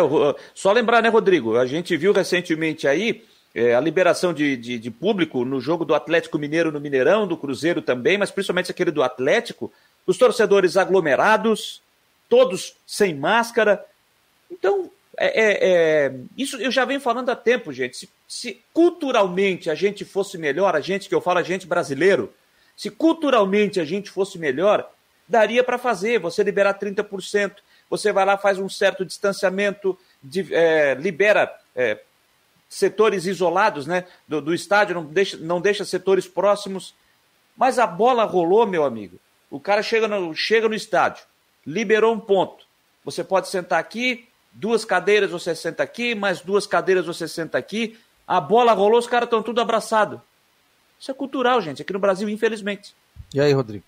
só 0.55 0.73
lembrar, 0.73 1.03
né, 1.03 1.09
Rodrigo? 1.09 1.57
A 1.57 1.67
gente 1.67 1.97
viu 1.97 2.13
recentemente 2.13 2.89
aí 2.89 3.23
é, 3.55 3.75
a 3.75 3.81
liberação 3.81 4.33
de, 4.33 4.57
de, 4.57 4.79
de, 4.79 4.91
público 4.91 5.45
no 5.45 5.61
jogo 5.61 5.85
do 5.85 5.95
Atlético 5.95 6.39
Mineiro 6.39 6.73
no 6.73 6.81
Mineirão, 6.81 7.27
do 7.27 7.37
Cruzeiro 7.37 7.83
também, 7.83 8.17
mas 8.17 8.31
principalmente 8.31 8.71
aquele 8.71 8.91
do 8.91 9.03
Atlético, 9.03 9.73
os 10.07 10.17
torcedores 10.17 10.77
aglomerados, 10.77 11.83
todos 12.29 12.75
sem 12.87 13.15
máscara. 13.15 13.85
Então, 14.51 14.91
é, 15.19 15.27
é, 15.27 15.59
é, 16.07 16.15
isso 16.37 16.57
eu 16.57 16.71
já 16.71 16.85
venho 16.85 17.01
falando 17.01 17.29
há 17.29 17.37
tempo, 17.37 17.73
gente. 17.73 17.97
Se, 17.97 18.09
se, 18.27 18.63
culturalmente 18.73 19.71
a 19.71 19.75
gente 19.75 20.05
fosse 20.05 20.39
melhor, 20.39 20.75
a 20.75 20.81
gente 20.81 21.09
que 21.09 21.15
eu 21.15 21.21
falo, 21.21 21.39
a 21.39 21.43
gente 21.43 21.67
brasileiro, 21.67 22.33
se 22.77 22.91
culturalmente 22.91 23.79
a 23.79 23.85
gente 23.85 24.11
fosse 24.11 24.39
melhor, 24.39 24.91
daria 25.29 25.63
para 25.63 25.79
fazer, 25.79 26.19
você 26.19 26.43
liberar 26.43 26.79
30% 26.79 27.53
você 27.93 28.11
vai 28.11 28.25
lá, 28.25 28.39
faz 28.39 28.59
um 28.59 28.71
certo 28.71 29.05
distanciamento, 29.05 29.99
de, 30.23 30.55
é, 30.55 30.95
libera 30.95 31.55
é, 31.77 32.01
setores 32.67 33.27
isolados 33.27 33.87
né, 33.87 34.07
do, 34.27 34.41
do, 34.41 34.55
estádio, 34.55 34.95
não 34.95 35.05
deixa, 35.05 35.37
não 35.37 35.61
deixa 35.61 35.85
setores 35.85 36.27
próximos. 36.27 36.95
Mas 37.55 37.79
a 37.79 37.87
bola 37.87 38.25
rolou, 38.25 38.67
meu 38.67 38.83
amigo. 38.83 39.19
O 39.51 39.61
cara 39.61 39.83
chega 39.83 40.09
no, 40.09 40.35
chega 40.35 40.71
no 40.71 40.75
estádio, 40.75 41.23
liberou 41.67 42.15
um 42.15 42.19
ponto. 42.19 42.65
Você 43.05 43.23
pode 43.23 43.49
sentar 43.49 43.79
aqui, 43.79 44.27
duas 44.51 44.87
cadeiras 44.87 45.31
você 45.31 45.55
senta 45.55 45.83
aqui, 45.83 46.15
mais 46.15 46.41
duas 46.41 46.67
cadeiras 46.67 47.05
você 47.05 47.29
senta 47.29 47.59
aqui. 47.59 48.01
A 48.27 48.41
bola 48.41 48.73
rolou, 48.73 48.99
os 48.99 49.07
caras 49.07 49.27
estão 49.27 49.43
tudo 49.43 49.61
abraçados. 49.61 50.19
Isso 50.99 51.11
é 51.11 51.15
cultural, 51.15 51.61
gente, 51.61 51.83
aqui 51.83 51.93
no 51.93 51.99
Brasil, 51.99 52.27
infelizmente. 52.27 52.97
E 53.35 53.39
aí, 53.39 53.53
Rodrigo? 53.53 53.85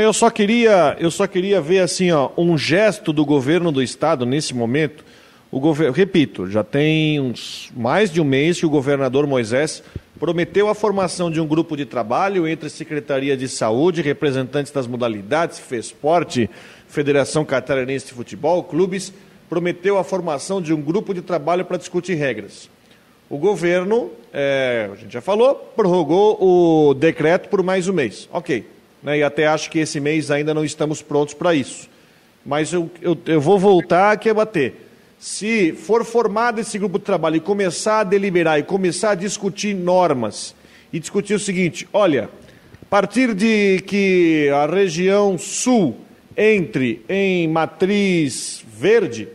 Eu 0.00 0.14
só 0.14 0.30
queria, 0.30 0.96
eu 0.98 1.10
só 1.10 1.26
queria 1.26 1.60
ver 1.60 1.80
assim, 1.80 2.10
ó, 2.12 2.30
um 2.38 2.56
gesto 2.56 3.12
do 3.12 3.26
governo 3.26 3.70
do 3.70 3.82
estado 3.82 4.24
nesse 4.24 4.54
momento. 4.54 5.04
O 5.50 5.60
governo, 5.60 5.92
repito, 5.92 6.50
já 6.50 6.64
tem 6.64 7.20
uns 7.20 7.70
mais 7.76 8.10
de 8.10 8.18
um 8.18 8.24
mês 8.24 8.58
que 8.58 8.64
o 8.64 8.70
governador 8.70 9.26
Moisés 9.26 9.82
prometeu 10.18 10.70
a 10.70 10.74
formação 10.74 11.30
de 11.30 11.42
um 11.42 11.46
grupo 11.46 11.76
de 11.76 11.84
trabalho 11.84 12.48
entre 12.48 12.70
Secretaria 12.70 13.36
de 13.36 13.46
Saúde, 13.46 14.00
representantes 14.00 14.72
das 14.72 14.86
modalidades, 14.86 15.58
FESPORT, 15.58 16.48
Federação 16.88 17.44
Catarinense 17.44 18.06
de 18.06 18.14
Futebol, 18.14 18.64
clubes, 18.64 19.12
prometeu 19.46 19.98
a 19.98 20.04
formação 20.04 20.62
de 20.62 20.72
um 20.72 20.80
grupo 20.80 21.12
de 21.12 21.20
trabalho 21.20 21.66
para 21.66 21.76
discutir 21.76 22.14
regras. 22.14 22.70
O 23.28 23.36
governo, 23.36 24.10
é, 24.32 24.88
a 24.90 24.96
gente 24.96 25.12
já 25.12 25.20
falou, 25.20 25.54
prorrogou 25.76 26.38
o 26.40 26.94
decreto 26.94 27.50
por 27.50 27.62
mais 27.62 27.88
um 27.88 27.92
mês. 27.92 28.26
Ok 28.32 28.71
né, 29.02 29.18
e 29.18 29.22
até 29.22 29.46
acho 29.46 29.70
que 29.70 29.78
esse 29.78 29.98
mês 29.98 30.30
ainda 30.30 30.54
não 30.54 30.64
estamos 30.64 31.02
prontos 31.02 31.34
para 31.34 31.54
isso. 31.54 31.88
Mas 32.44 32.72
eu, 32.72 32.90
eu, 33.00 33.18
eu 33.26 33.40
vou 33.40 33.58
voltar 33.58 34.12
aqui 34.12 34.28
a 34.28 34.34
bater. 34.34 34.88
Se 35.18 35.72
for 35.72 36.04
formado 36.04 36.60
esse 36.60 36.78
grupo 36.78 36.98
de 36.98 37.04
trabalho 37.04 37.36
e 37.36 37.40
começar 37.40 38.00
a 38.00 38.04
deliberar 38.04 38.58
e 38.58 38.62
começar 38.64 39.10
a 39.10 39.14
discutir 39.14 39.74
normas 39.74 40.54
e 40.92 40.98
discutir 40.98 41.34
o 41.34 41.38
seguinte: 41.38 41.88
olha, 41.92 42.28
a 42.82 42.84
partir 42.90 43.32
de 43.34 43.80
que 43.86 44.50
a 44.50 44.66
região 44.66 45.38
sul 45.38 45.96
entre 46.36 47.04
em 47.08 47.46
matriz 47.46 48.64
verde, 48.66 49.28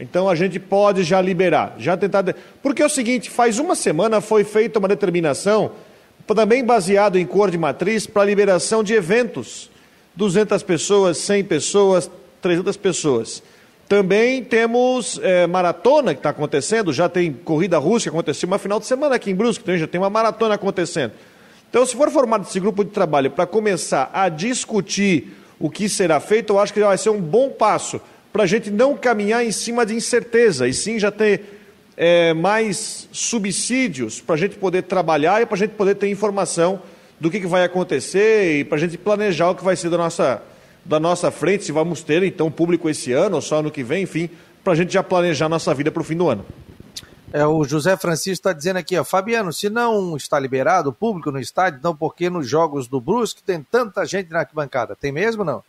então 0.00 0.28
a 0.28 0.34
gente 0.34 0.58
pode 0.58 1.04
já 1.04 1.20
liberar, 1.20 1.76
já 1.78 1.96
tentar. 1.96 2.24
Porque 2.60 2.82
é 2.82 2.86
o 2.86 2.90
seguinte: 2.90 3.30
faz 3.30 3.60
uma 3.60 3.76
semana 3.76 4.20
foi 4.20 4.42
feita 4.42 4.80
uma 4.80 4.88
determinação 4.88 5.70
também 6.32 6.64
baseado 6.64 7.18
em 7.18 7.26
cor 7.26 7.50
de 7.50 7.58
matriz, 7.58 8.06
para 8.06 8.24
liberação 8.24 8.84
de 8.84 8.94
eventos. 8.94 9.68
200 10.14 10.62
pessoas, 10.62 11.18
100 11.18 11.44
pessoas, 11.44 12.10
300 12.40 12.76
pessoas. 12.76 13.42
Também 13.88 14.42
temos 14.42 15.20
é, 15.22 15.46
maratona 15.46 16.14
que 16.14 16.20
está 16.20 16.30
acontecendo, 16.30 16.92
já 16.92 17.08
tem 17.08 17.32
corrida 17.32 17.78
russa 17.78 18.04
que 18.04 18.08
aconteceu 18.08 18.46
uma 18.46 18.58
final 18.58 18.80
de 18.80 18.86
semana 18.86 19.16
aqui 19.16 19.30
em 19.30 19.34
Brusque, 19.34 19.62
então 19.62 19.76
já 19.76 19.86
tem 19.86 20.00
uma 20.00 20.08
maratona 20.08 20.54
acontecendo. 20.54 21.12
Então, 21.68 21.84
se 21.84 21.94
for 21.94 22.10
formado 22.10 22.46
esse 22.48 22.58
grupo 22.60 22.84
de 22.84 22.90
trabalho 22.90 23.30
para 23.30 23.46
começar 23.46 24.08
a 24.12 24.28
discutir 24.28 25.36
o 25.58 25.68
que 25.68 25.88
será 25.88 26.20
feito, 26.20 26.52
eu 26.52 26.58
acho 26.60 26.72
que 26.72 26.80
vai 26.80 26.96
ser 26.96 27.10
um 27.10 27.20
bom 27.20 27.50
passo 27.50 28.00
para 28.32 28.44
a 28.44 28.46
gente 28.46 28.70
não 28.70 28.96
caminhar 28.96 29.44
em 29.44 29.52
cima 29.52 29.84
de 29.84 29.94
incerteza, 29.94 30.66
e 30.66 30.72
sim 30.72 30.98
já 30.98 31.10
ter 31.10 31.53
é, 31.96 32.34
mais 32.34 33.08
subsídios 33.12 34.20
para 34.20 34.34
a 34.34 34.38
gente 34.38 34.56
poder 34.56 34.82
trabalhar 34.82 35.42
e 35.42 35.46
para 35.46 35.54
a 35.54 35.58
gente 35.58 35.72
poder 35.72 35.94
ter 35.94 36.08
informação 36.08 36.80
do 37.20 37.30
que, 37.30 37.40
que 37.40 37.46
vai 37.46 37.64
acontecer 37.64 38.60
e 38.60 38.64
para 38.64 38.76
a 38.76 38.80
gente 38.80 38.98
planejar 38.98 39.50
o 39.50 39.54
que 39.54 39.64
vai 39.64 39.76
ser 39.76 39.90
da 39.90 39.96
nossa, 39.96 40.42
da 40.84 40.98
nossa 40.98 41.30
frente, 41.30 41.64
se 41.64 41.72
vamos 41.72 42.02
ter 42.02 42.22
então 42.22 42.50
público 42.50 42.88
esse 42.88 43.12
ano 43.12 43.36
ou 43.36 43.42
só 43.42 43.60
ano 43.60 43.70
que 43.70 43.82
vem, 43.82 44.02
enfim, 44.02 44.28
para 44.62 44.72
a 44.72 44.76
gente 44.76 44.92
já 44.92 45.02
planejar 45.02 45.48
nossa 45.48 45.72
vida 45.74 45.90
para 45.90 46.02
o 46.02 46.04
fim 46.04 46.16
do 46.16 46.28
ano. 46.28 46.44
É, 47.32 47.44
o 47.44 47.64
José 47.64 47.96
Francisco 47.96 48.32
está 48.32 48.52
dizendo 48.52 48.76
aqui, 48.76 48.96
ó, 48.96 49.02
Fabiano, 49.02 49.52
se 49.52 49.68
não 49.68 50.16
está 50.16 50.38
liberado 50.38 50.90
o 50.90 50.92
público 50.92 51.32
no 51.32 51.40
estádio, 51.40 51.78
então 51.78 51.94
por 51.94 52.14
que 52.14 52.30
nos 52.30 52.48
jogos 52.48 52.86
do 52.86 53.00
Brusque 53.00 53.42
tem 53.42 53.60
tanta 53.60 54.04
gente 54.06 54.30
na 54.30 54.40
arquibancada? 54.40 54.94
Tem 54.94 55.10
mesmo 55.10 55.42
não? 55.42 55.62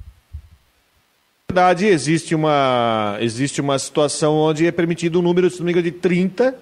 Verdade, 1.55 1.85
existe 1.85 2.35
uma, 2.35 3.17
existe 3.21 3.61
uma 3.61 3.79
situação 3.79 4.35
onde 4.35 4.67
é 4.67 4.71
permitido 4.73 5.19
um 5.19 5.21
número, 5.21 5.49
se 5.49 5.59
não 5.59 5.65
me 5.65 5.71
engano, 5.71 5.85
de 5.85 5.91
30 5.91 6.53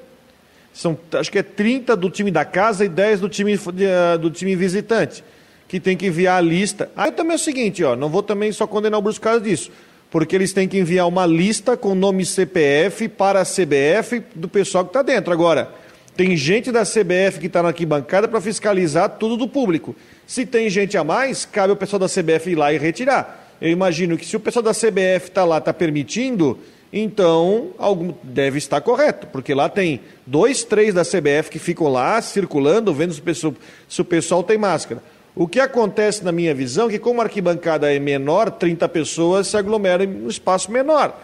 São, 0.71 0.95
acho 1.13 1.31
que 1.31 1.39
é 1.39 1.43
30 1.43 1.95
do 1.95 2.11
time 2.11 2.29
da 2.29 2.45
casa 2.45 2.85
e 2.85 2.89
10 2.89 3.21
do 3.21 3.27
time, 3.27 3.53
eh, 3.53 4.17
do 4.19 4.29
time 4.29 4.55
visitante, 4.55 5.23
que 5.67 5.79
tem 5.79 5.97
que 5.97 6.05
enviar 6.05 6.37
a 6.37 6.41
lista. 6.41 6.91
Aí 6.95 7.11
também 7.11 7.31
é 7.31 7.35
o 7.37 7.39
seguinte, 7.39 7.83
ó, 7.83 7.95
não 7.95 8.07
vou 8.07 8.21
também 8.21 8.51
só 8.51 8.67
condenar 8.67 8.99
o 8.99 9.01
Brusco 9.01 9.19
por 9.19 9.29
causa 9.29 9.41
disso, 9.41 9.71
porque 10.11 10.35
eles 10.35 10.53
têm 10.53 10.67
que 10.67 10.77
enviar 10.77 11.07
uma 11.07 11.25
lista 11.25 11.75
com 11.75 11.95
nome 11.95 12.23
CPF 12.23 13.09
para 13.09 13.41
a 13.41 13.45
CBF 13.45 14.21
do 14.35 14.47
pessoal 14.47 14.83
que 14.83 14.91
está 14.91 15.01
dentro. 15.01 15.33
Agora, 15.33 15.71
tem 16.15 16.37
gente 16.37 16.71
da 16.71 16.83
CBF 16.83 17.39
que 17.39 17.47
está 17.47 17.63
na 17.63 17.69
arquibancada 17.69 18.27
para 18.27 18.39
fiscalizar 18.39 19.09
tudo 19.17 19.37
do 19.37 19.47
público. 19.47 19.95
Se 20.27 20.45
tem 20.45 20.69
gente 20.69 20.95
a 20.95 21.03
mais, 21.03 21.45
cabe 21.45 21.71
ao 21.71 21.75
pessoal 21.75 21.99
da 21.99 22.07
CBF 22.07 22.51
ir 22.51 22.55
lá 22.55 22.71
e 22.71 22.77
retirar. 22.77 23.42
Eu 23.61 23.69
imagino 23.69 24.17
que 24.17 24.25
se 24.25 24.35
o 24.35 24.39
pessoal 24.39 24.63
da 24.63 24.71
CBF 24.71 25.29
está 25.29 25.45
lá, 25.45 25.57
está 25.57 25.73
permitindo, 25.73 26.59
então 26.91 27.69
algum, 27.77 28.13
deve 28.21 28.57
estar 28.57 28.81
correto, 28.81 29.27
porque 29.27 29.53
lá 29.53 29.69
tem 29.69 30.01
dois, 30.25 30.63
três 30.63 30.93
da 30.93 31.03
CBF 31.03 31.49
que 31.49 31.59
ficam 31.59 31.87
lá 31.87 32.21
circulando, 32.21 32.93
vendo 32.93 33.13
se 33.13 33.19
o 33.19 33.23
pessoal, 33.23 33.53
se 33.87 34.01
o 34.01 34.05
pessoal 34.05 34.43
tem 34.43 34.57
máscara. 34.57 35.01
O 35.35 35.47
que 35.47 35.59
acontece 35.59 36.23
na 36.23 36.31
minha 36.31 36.53
visão 36.53 36.87
é 36.87 36.91
que, 36.91 36.99
como 36.99 37.19
a 37.19 37.23
arquibancada 37.23 37.91
é 37.91 37.97
menor, 37.97 38.51
30 38.51 38.87
pessoas 38.89 39.47
se 39.47 39.57
aglomeram 39.57 40.03
em 40.03 40.25
um 40.25 40.27
espaço 40.27 40.71
menor. 40.71 41.17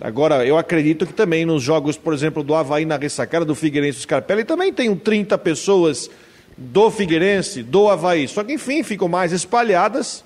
Agora, 0.00 0.46
eu 0.46 0.56
acredito 0.56 1.04
que 1.04 1.12
também 1.12 1.44
nos 1.44 1.60
jogos, 1.60 1.96
por 1.96 2.14
exemplo, 2.14 2.44
do 2.44 2.54
Havaí 2.54 2.84
na 2.84 2.96
ressacada, 2.96 3.44
do 3.44 3.56
Figueirense 3.56 3.98
e 3.98 4.02
Scarpelli, 4.02 4.44
também 4.44 4.72
tem 4.72 4.94
30 4.94 5.36
pessoas 5.38 6.08
do 6.56 6.88
Figueirense, 6.88 7.64
do 7.64 7.88
Havaí. 7.88 8.28
Só 8.28 8.44
que, 8.44 8.52
enfim, 8.52 8.84
ficam 8.84 9.08
mais 9.08 9.32
espalhadas, 9.32 10.22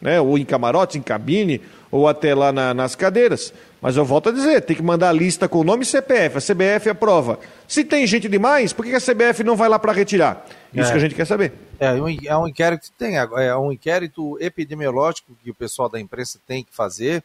né? 0.00 0.20
ou 0.20 0.36
em 0.38 0.44
camarotes, 0.44 0.96
em 0.96 1.02
cabine, 1.02 1.60
ou 1.90 2.08
até 2.08 2.34
lá 2.34 2.52
na, 2.52 2.74
nas 2.74 2.94
cadeiras. 2.94 3.52
Mas 3.80 3.96
eu 3.96 4.04
volto 4.04 4.30
a 4.30 4.32
dizer, 4.32 4.62
tem 4.62 4.76
que 4.76 4.82
mandar 4.82 5.10
a 5.10 5.12
lista 5.12 5.48
com 5.48 5.60
o 5.60 5.64
nome 5.64 5.82
e 5.82 5.86
CPF, 5.86 6.38
a 6.38 6.40
CBF 6.40 6.90
aprova. 6.90 7.38
Se 7.68 7.84
tem 7.84 8.06
gente 8.06 8.28
demais, 8.28 8.72
por 8.72 8.84
que 8.84 8.94
a 8.94 9.00
CBF 9.00 9.44
não 9.44 9.56
vai 9.56 9.68
lá 9.68 9.78
para 9.78 9.92
retirar? 9.92 10.44
Isso 10.74 10.88
é. 10.88 10.92
que 10.92 10.96
a 10.96 11.00
gente 11.00 11.14
quer 11.14 11.26
saber. 11.26 11.52
É 11.78 11.92
um, 11.92 12.08
é 12.08 12.36
um 12.36 12.48
inquérito 12.48 12.90
tem, 12.98 13.16
é 13.16 13.56
um 13.56 13.70
inquérito 13.70 14.36
epidemiológico 14.40 15.36
que 15.42 15.50
o 15.50 15.54
pessoal 15.54 15.88
da 15.88 16.00
imprensa 16.00 16.40
tem 16.46 16.64
que 16.64 16.74
fazer 16.74 17.22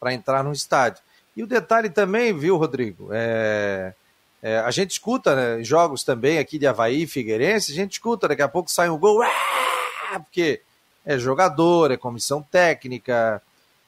para 0.00 0.12
entrar 0.12 0.42
no 0.42 0.52
estádio. 0.52 1.02
E 1.36 1.42
o 1.42 1.46
detalhe 1.46 1.88
também, 1.88 2.36
viu, 2.36 2.56
Rodrigo? 2.56 3.08
É, 3.12 3.94
é, 4.42 4.58
a 4.58 4.70
gente 4.70 4.90
escuta 4.90 5.36
né, 5.36 5.62
jogos 5.62 6.02
também 6.02 6.38
aqui 6.38 6.58
de 6.58 6.66
Havaí, 6.66 7.06
Figueirense, 7.06 7.70
a 7.70 7.74
gente 7.74 7.92
escuta, 7.92 8.26
daqui 8.26 8.42
a 8.42 8.48
pouco 8.48 8.70
sai 8.70 8.90
um 8.90 8.98
gol, 8.98 9.22
ah! 9.22 10.20
porque 10.20 10.60
é 11.04 11.18
jogador, 11.18 11.90
é 11.90 11.96
comissão 11.96 12.42
técnica, 12.42 13.42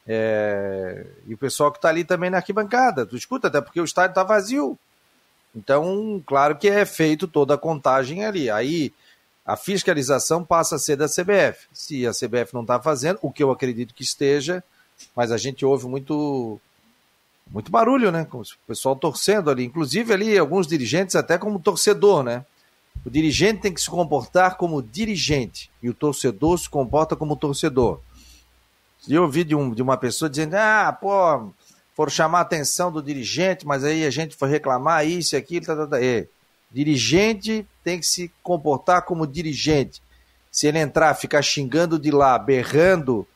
é... 0.06 1.06
E 1.26 1.34
o 1.34 1.38
pessoal 1.38 1.72
que 1.72 1.78
está 1.78 1.88
ali 1.88 2.04
também 2.04 2.30
na 2.30 2.38
arquibancada, 2.38 3.06
tu 3.06 3.16
escuta, 3.16 3.48
até 3.48 3.60
porque 3.60 3.80
o 3.80 3.84
estádio 3.84 4.10
está 4.10 4.22
vazio. 4.22 4.78
Então, 5.56 6.22
claro 6.26 6.56
que 6.56 6.68
é 6.68 6.84
feito 6.84 7.28
toda 7.28 7.54
a 7.54 7.58
contagem 7.58 8.24
ali. 8.24 8.50
Aí 8.50 8.92
a 9.46 9.56
fiscalização 9.56 10.44
passa 10.44 10.76
a 10.76 10.78
ser 10.78 10.96
da 10.96 11.06
CBF. 11.06 11.66
Se 11.72 12.06
a 12.06 12.10
CBF 12.10 12.52
não 12.52 12.62
está 12.62 12.80
fazendo, 12.80 13.18
o 13.22 13.30
que 13.30 13.42
eu 13.42 13.50
acredito 13.50 13.94
que 13.94 14.02
esteja, 14.02 14.62
mas 15.14 15.30
a 15.30 15.36
gente 15.36 15.64
ouve 15.64 15.86
muito 15.86 16.60
muito 17.50 17.70
barulho, 17.70 18.10
né? 18.10 18.26
O 18.32 18.42
pessoal 18.66 18.96
torcendo 18.96 19.50
ali, 19.50 19.64
inclusive 19.64 20.12
ali 20.12 20.36
alguns 20.36 20.66
dirigentes 20.66 21.14
até 21.14 21.36
como 21.36 21.60
torcedor, 21.60 22.22
né? 22.22 22.44
O 23.05 23.11
dirigente 23.11 23.62
tem 23.62 23.72
que 23.72 23.80
se 23.80 23.90
comportar 23.90 24.57
como 24.57 24.82
dirigente 24.82 25.70
e 25.82 25.88
o 25.88 25.95
torcedor 25.95 26.59
se 26.59 26.68
comporta 26.68 27.14
como 27.14 27.36
torcedor. 27.36 28.01
Eu 29.09 29.22
ouvi 29.22 29.45
de, 29.45 29.55
um, 29.55 29.70
de 29.70 29.82
uma 29.82 29.97
pessoa 29.97 30.28
dizendo: 30.30 30.55
ah, 30.55 30.97
pô, 30.99 31.53
foram 31.95 32.11
chamar 32.11 32.38
a 32.38 32.42
atenção 32.42 32.90
do 32.90 33.03
dirigente, 33.03 33.66
mas 33.66 33.84
aí 33.84 34.05
a 34.05 34.11
gente 34.11 34.34
foi 34.34 34.49
reclamar 34.49 35.07
isso 35.07 35.34
e 35.34 35.38
aquilo. 35.38 35.66
Tá, 35.66 35.76
tá, 35.76 35.86
tá. 35.86 36.03
É. 36.03 36.26
Dirigente 36.70 37.66
tem 37.84 38.01
que 38.01 38.07
se 38.07 38.30
comportar 38.42 39.03
como 39.03 39.26
dirigente. 39.26 40.03
Se 40.51 40.66
ele 40.66 40.78
entrar, 40.78 41.14
ficar 41.14 41.42
xingando 41.42 41.99
de 41.99 42.11
lá, 42.11 42.38
berrando, 42.38 43.26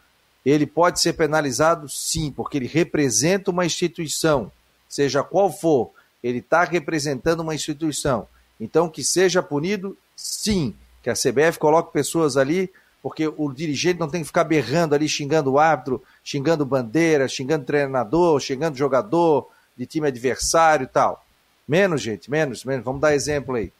ele 0.44 0.66
pode 0.66 1.00
ser 1.00 1.12
penalizado 1.12 1.88
sim, 1.88 2.32
porque 2.32 2.56
ele 2.56 2.66
representa 2.66 3.50
uma 3.50 3.66
instituição, 3.66 4.50
seja 4.88 5.22
qual 5.22 5.52
for, 5.52 5.90
ele 6.22 6.38
está 6.38 6.64
representando 6.64 7.40
uma 7.40 7.54
instituição. 7.54 8.26
Então, 8.60 8.88
que 8.88 9.04
seja 9.04 9.42
punido, 9.42 9.96
sim, 10.16 10.74
que 11.02 11.10
a 11.10 11.14
CBF 11.14 11.58
coloque 11.58 11.92
pessoas 11.92 12.36
ali 12.36 12.70
porque 13.02 13.28
o 13.28 13.52
dirigente 13.52 14.00
não 14.00 14.08
tem 14.08 14.22
que 14.22 14.26
ficar 14.26 14.44
berrando 14.44 14.94
ali, 14.94 15.08
xingando 15.08 15.52
o 15.52 15.58
árbitro, 15.58 16.02
xingando 16.22 16.64
bandeira, 16.66 17.28
xingando 17.28 17.64
treinador, 17.64 18.40
xingando 18.40 18.76
jogador 18.76 19.48
de 19.76 19.86
time 19.86 20.08
adversário 20.08 20.84
e 20.84 20.88
tal. 20.88 21.24
Menos, 21.66 22.02
gente, 22.02 22.30
menos, 22.30 22.64
menos. 22.64 22.84
Vamos 22.84 23.00
dar 23.00 23.14
exemplo 23.14 23.54
aí. 23.54 23.72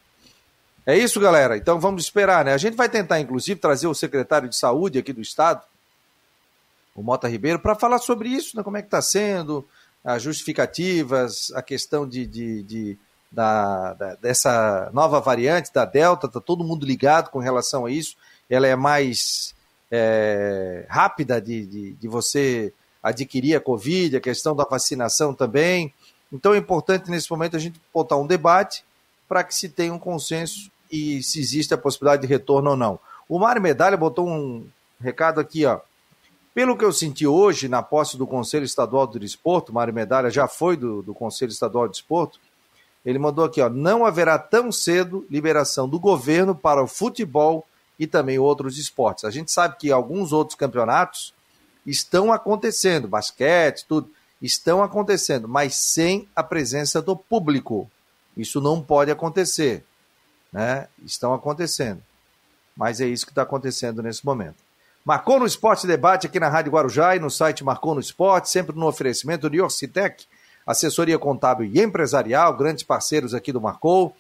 É 0.87 0.97
isso, 0.97 1.21
galera. 1.21 1.57
Então 1.57 1.81
vamos 1.81 2.05
esperar, 2.05 2.45
né? 2.45 2.55
A 2.55 2.59
gente 2.59 2.77
vai 2.77 2.89
tentar, 2.89 3.21
inclusive, 3.21 3.61
trazer 3.61 3.89
o 3.89 3.95
secretário 3.95 4.49
de 4.49 4.57
saúde 4.57 4.99
aqui 4.99 5.13
do 5.13 5.21
estado, 5.21 5.63
o 6.95 7.03
Mota 7.03 7.29
Ribeiro, 7.29 7.59
para 7.59 7.75
falar 7.75 7.99
sobre 7.99 8.29
isso, 8.29 8.57
né? 8.57 8.63
Como 8.63 8.77
é 8.77 8.83
que 8.83 8.87
está 8.87 9.03
sendo, 9.03 9.67
as 10.05 10.23
justificativas, 10.23 11.53
a 11.55 11.63
questão 11.63 12.09
de, 12.09 12.27
de, 12.27 12.63
de 12.63 12.99
da, 13.31 13.95
da, 13.95 14.15
dessa 14.17 14.91
nova 14.93 15.21
variante 15.21 15.73
da 15.73 15.85
Delta, 15.85 16.27
está 16.27 16.41
todo 16.41 16.65
mundo 16.65 16.87
ligado 16.87 17.31
com 17.31 17.39
relação 17.39 17.87
a 17.87 17.91
isso 17.91 18.17
ela 18.49 18.67
é 18.67 18.75
mais 18.75 19.55
é, 19.91 20.87
rápida 20.89 21.41
de, 21.41 21.67
de, 21.67 21.93
de, 21.93 22.09
você 22.09 22.73
adquirir 23.03 23.55
a 23.57 23.61
Covid, 23.61 24.17
a 24.17 24.21
questão 24.21 24.57
da 24.57 24.65
vacinação 24.65 25.35
também. 25.35 25.93
Então 26.33 26.55
é 26.55 26.59
importante 26.59 27.11
nesse 27.11 27.31
momento 27.31 27.57
a 27.57 27.61
gente 27.61 27.81
botar 27.93 28.17
um 28.17 28.27
debate 28.27 28.85
para 29.29 29.45
que 29.45 29.55
se 29.55 29.69
tenha 29.69 29.93
um 29.93 29.99
consenso 29.99 30.71
e 30.91 31.23
se 31.23 31.39
existe 31.39 31.75
a 31.75 31.79
possibilidade 31.79 32.23
de 32.23 32.29
retorno 32.29 32.71
ou 32.71 32.77
não. 32.77 32.99
O 33.29 33.39
Mário 33.39 33.61
Medalha 33.61 33.97
botou 33.97 34.27
um 34.27 34.67
recado 35.01 35.39
aqui, 35.39 35.67
ó. 35.67 35.81
Pelo 36.55 36.77
que 36.77 36.85
eu 36.85 36.93
senti 36.93 37.27
hoje 37.27 37.69
na 37.69 37.83
posse 37.83 38.17
do 38.17 38.27
Conselho 38.27 38.65
Estadual 38.65 39.07
do 39.07 39.21
Desporto, 39.21 39.73
Mário 39.73 39.95
Medalha 39.95 40.31
já 40.31 40.49
foi 40.49 40.77
do, 40.77 41.03
do 41.03 41.15
Conselho 41.15 41.51
Estadual 41.51 41.87
do 41.87 41.93
Desporto, 41.93 42.41
ele 43.09 43.19
mandou 43.19 43.47
aqui, 43.47 43.63
ó, 43.63 43.71
não 43.71 44.05
haverá 44.05 44.39
tão 44.39 44.71
cedo 44.71 45.27
liberação 45.31 45.89
do 45.89 45.99
governo 45.99 46.55
para 46.55 46.83
o 46.83 46.87
futebol 46.87 47.67
e 47.99 48.07
também 48.07 48.39
outros 48.39 48.77
esportes. 48.77 49.25
A 49.25 49.31
gente 49.31 49.51
sabe 49.51 49.77
que 49.79 49.91
alguns 49.91 50.31
outros 50.31 50.55
campeonatos 50.55 51.33
estão 51.87 52.31
acontecendo, 52.31 53.09
basquete, 53.09 53.87
tudo, 53.89 54.11
estão 54.43 54.83
acontecendo, 54.83 55.49
mas 55.49 55.75
sem 55.75 56.29
a 56.37 56.43
presença 56.43 57.01
do 57.01 57.17
público. 57.17 57.91
Isso 58.37 58.61
não 58.61 58.83
pode 58.83 59.11
acontecer. 59.11 59.87
Né? 60.53 60.87
Estão 61.03 61.33
acontecendo. 61.33 62.03
Mas 62.77 63.01
é 63.01 63.07
isso 63.07 63.25
que 63.25 63.33
está 63.33 63.41
acontecendo 63.41 64.03
nesse 64.03 64.23
momento. 64.23 64.57
Marcou 65.03 65.41
no 65.41 65.47
Esporte 65.47 65.87
Debate 65.87 66.27
aqui 66.27 66.39
na 66.39 66.51
Rádio 66.51 66.73
Guarujá 66.73 67.17
e 67.17 67.19
no 67.19 67.31
site 67.31 67.65
Marcou 67.65 67.95
no 67.95 68.01
Esporte, 68.03 68.51
sempre 68.51 68.77
no 68.77 68.87
oferecimento 68.87 69.49
de 69.49 69.63
Orcitec, 69.63 70.27
assessoria 70.69 71.19
contábil 71.19 71.71
e 71.73 71.81
empresarial, 71.81 72.55
grandes 72.55 72.85
parceiros 72.85 73.33
aqui 73.33 73.51
do 73.51 73.61
Marcou, 73.61 74.15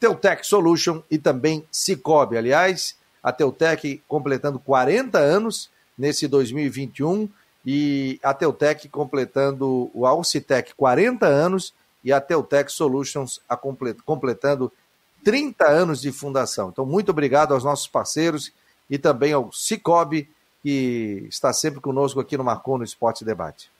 Teutec 0.00 0.44
Solution 0.44 1.00
e 1.08 1.16
também 1.16 1.64
Cicobi. 1.70 2.36
Aliás, 2.36 2.96
a 3.22 3.30
Teutec 3.30 4.02
completando 4.08 4.58
40 4.58 5.16
anos 5.16 5.70
nesse 5.96 6.26
2021 6.26 7.28
e 7.64 8.18
a 8.20 8.34
Teutec 8.34 8.88
completando 8.88 9.88
o 9.94 10.04
Alcitec 10.04 10.74
40 10.76 11.24
anos 11.24 11.72
e 12.02 12.12
a 12.12 12.20
Teutec 12.20 12.70
Solutions 12.70 13.40
a 13.48 13.56
completando 13.56 14.72
30 15.24 15.68
anos 15.68 16.00
de 16.00 16.10
fundação. 16.10 16.70
Então, 16.70 16.84
muito 16.84 17.10
obrigado 17.10 17.54
aos 17.54 17.62
nossos 17.62 17.86
parceiros 17.86 18.52
e 18.90 18.98
também 18.98 19.32
ao 19.32 19.52
Cicobi, 19.52 20.28
que 20.64 21.26
está 21.28 21.52
sempre 21.52 21.80
conosco 21.80 22.18
aqui 22.18 22.36
no 22.36 22.42
Marcou 22.42 22.76
no 22.76 22.84
Esporte 22.84 23.24
Debate. 23.24 23.70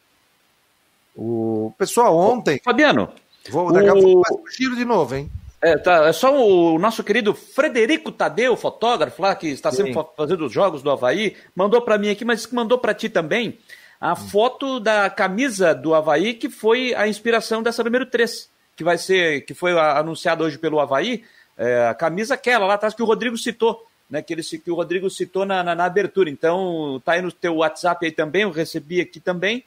O 1.17 1.73
pessoal 1.79 2.14
ontem. 2.14 2.61
Fabiano. 2.62 3.09
Vou 3.51 3.73
daqui 3.73 3.89
o... 3.89 4.21
a 4.21 4.29
pouco 4.29 4.43
um 4.43 4.51
giro 4.51 4.77
de 4.77 4.85
novo, 4.85 5.14
hein? 5.14 5.31
É, 5.62 5.77
tá, 5.79 6.07
é 6.07 6.12
só 6.12 6.37
o 6.37 6.79
nosso 6.79 7.03
querido 7.03 7.35
Frederico 7.35 8.12
Tadeu, 8.12 8.57
fotógrafo 8.57 9.23
lá, 9.23 9.35
que 9.35 9.49
está 9.49 9.73
sempre 9.73 9.95
Sim. 9.95 10.05
fazendo 10.17 10.45
os 10.45 10.53
jogos 10.53 10.83
do 10.83 10.91
Havaí, 10.91 11.35
mandou 11.55 11.81
para 11.81 11.97
mim 11.97 12.11
aqui, 12.11 12.25
mas 12.25 12.47
mandou 12.49 12.79
para 12.79 12.93
ti 12.93 13.09
também 13.09 13.59
a 13.99 14.12
hum. 14.12 14.17
foto 14.17 14.79
da 14.79 15.09
camisa 15.09 15.75
do 15.75 15.95
Havaí, 15.95 16.35
que 16.35 16.51
foi 16.51 16.95
a 16.95 17.09
inspiração 17.09 17.62
dessa 17.62 17.83
número 17.83 18.05
3, 18.05 18.51
que 18.77 18.85
vai 18.85 18.99
ser, 18.99 19.47
que 19.47 19.55
foi 19.55 19.73
anunciada 19.79 20.45
hoje 20.45 20.59
pelo 20.59 20.79
Havaí, 20.79 21.25
é, 21.57 21.87
a 21.89 21.95
camisa 21.95 22.35
aquela 22.35 22.67
lá 22.67 22.75
atrás 22.75 22.95
que 22.95 23.03
o 23.03 23.07
Rodrigo 23.07 23.39
citou, 23.39 23.87
né, 24.11 24.21
que, 24.21 24.35
ele, 24.35 24.43
que 24.43 24.71
o 24.71 24.75
Rodrigo 24.75 25.09
citou 25.09 25.47
na, 25.47 25.64
na, 25.64 25.75
na, 25.75 25.87
abertura. 25.87 26.29
Então, 26.29 27.01
tá 27.05 27.12
aí 27.12 27.23
no 27.23 27.33
teu 27.33 27.57
WhatsApp 27.57 28.05
aí 28.05 28.12
também, 28.12 28.43
eu 28.43 28.51
recebi 28.51 29.01
aqui 29.01 29.19
também 29.19 29.64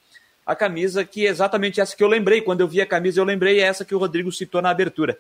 a 0.50 0.56
camisa 0.56 1.06
que 1.06 1.28
é 1.28 1.30
exatamente 1.30 1.80
essa 1.80 1.96
que 1.96 2.04
eu 2.04 2.08
lembrei. 2.08 2.42
Quando 2.42 2.62
eu 2.62 2.68
vi 2.68 2.82
a 2.82 2.86
camisa, 2.86 3.20
eu 3.20 3.24
lembrei 3.24 3.60
essa 3.60 3.86
que 3.86 3.94
o 3.94 4.00
Rodrigo 4.00 4.32
citou 4.32 4.64
na 4.64 4.72
abertura. 4.72 5.16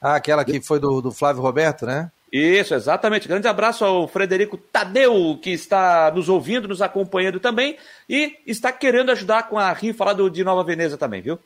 Ah, 0.00 0.14
aquela 0.14 0.44
que 0.44 0.60
foi 0.60 0.78
do, 0.78 1.00
do 1.00 1.10
Flávio 1.10 1.42
Roberto, 1.42 1.84
né? 1.84 2.08
Isso, 2.32 2.72
exatamente. 2.72 3.26
Grande 3.26 3.48
abraço 3.48 3.84
ao 3.84 4.06
Frederico 4.06 4.56
Tadeu, 4.56 5.36
que 5.42 5.50
está 5.50 6.12
nos 6.12 6.28
ouvindo, 6.28 6.68
nos 6.68 6.80
acompanhando 6.80 7.40
também 7.40 7.76
e 8.08 8.38
está 8.46 8.70
querendo 8.70 9.10
ajudar 9.10 9.48
com 9.48 9.58
a 9.58 9.72
rifa 9.72 10.04
lá 10.04 10.12
do, 10.12 10.30
de 10.30 10.44
Nova 10.44 10.62
Veneza 10.62 10.96
também, 10.96 11.20
viu? 11.20 11.36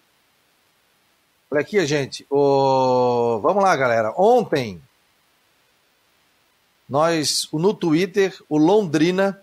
Olha 1.51 1.63
aqui, 1.63 1.87
gente. 1.87 2.27
O... 2.29 3.41
Vamos 3.43 3.65
lá, 3.65 3.75
galera. 3.75 4.13
Ontem, 4.19 4.83
nós, 6.87 7.49
no 7.51 7.73
Twitter, 7.73 8.37
o 8.51 8.59
Londrina 8.59 9.41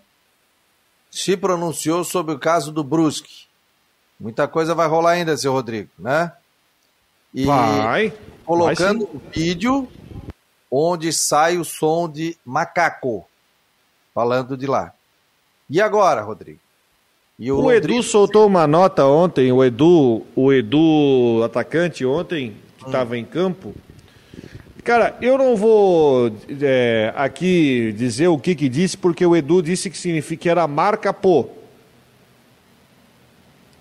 se 1.10 1.36
pronunciou 1.36 2.04
sobre 2.04 2.36
o 2.36 2.40
caso 2.40 2.72
do 2.72 2.84
Brusque. 2.84 3.48
Muita 4.20 4.48
coisa 4.48 4.76
vai 4.76 4.88
rolar 4.88 5.12
ainda, 5.12 5.38
seu 5.38 5.52
Rodrigo, 5.52 5.90
né? 5.98 6.32
E 7.34 7.46
vai. 7.46 8.14
Colocando 8.46 9.06
o 9.06 9.18
um 9.18 9.22
vídeo 9.32 9.88
onde 10.70 11.12
sai 11.14 11.58
o 11.58 11.66
som 11.66 12.10
de 12.10 12.38
macaco, 12.46 13.28
falando 14.14 14.58
de 14.58 14.68
lá. 14.68 14.94
E 15.70 15.82
agora, 15.82 16.22
Rodrigo? 16.22 16.60
o, 17.40 17.64
o 17.64 17.72
Edu 17.72 18.04
soltou 18.04 18.46
uma 18.46 18.68
nota 18.68 19.06
ontem, 19.06 19.52
o 19.52 19.64
Edu, 19.64 20.26
o 20.36 20.52
Edu 20.52 21.42
atacante 21.44 22.06
ontem, 22.06 22.58
que 22.78 22.86
estava 22.86 23.14
hum. 23.14 23.18
em 23.18 23.26
campo. 23.26 23.74
Cara, 24.90 25.16
eu 25.22 25.38
não 25.38 25.56
vou 25.56 26.32
é, 26.60 27.14
aqui 27.16 27.94
dizer 27.96 28.28
o 28.28 28.40
que 28.40 28.56
que 28.56 28.68
disse, 28.68 28.98
porque 28.98 29.24
o 29.24 29.36
Edu 29.36 29.62
disse 29.62 29.88
que 29.88 29.96
significa 29.96 30.42
que 30.42 30.50
era 30.50 30.68
marca 30.68 31.14
pô. 31.14 31.48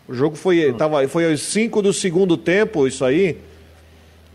O 0.06 0.12
jogo 0.12 0.36
foi, 0.36 0.70
hum. 0.70 0.76
tava, 0.76 1.08
foi 1.08 1.30
aos 1.30 1.40
5 1.40 1.80
do 1.80 1.94
segundo 1.94 2.36
tempo, 2.36 2.86
isso 2.86 3.06
aí. 3.06 3.38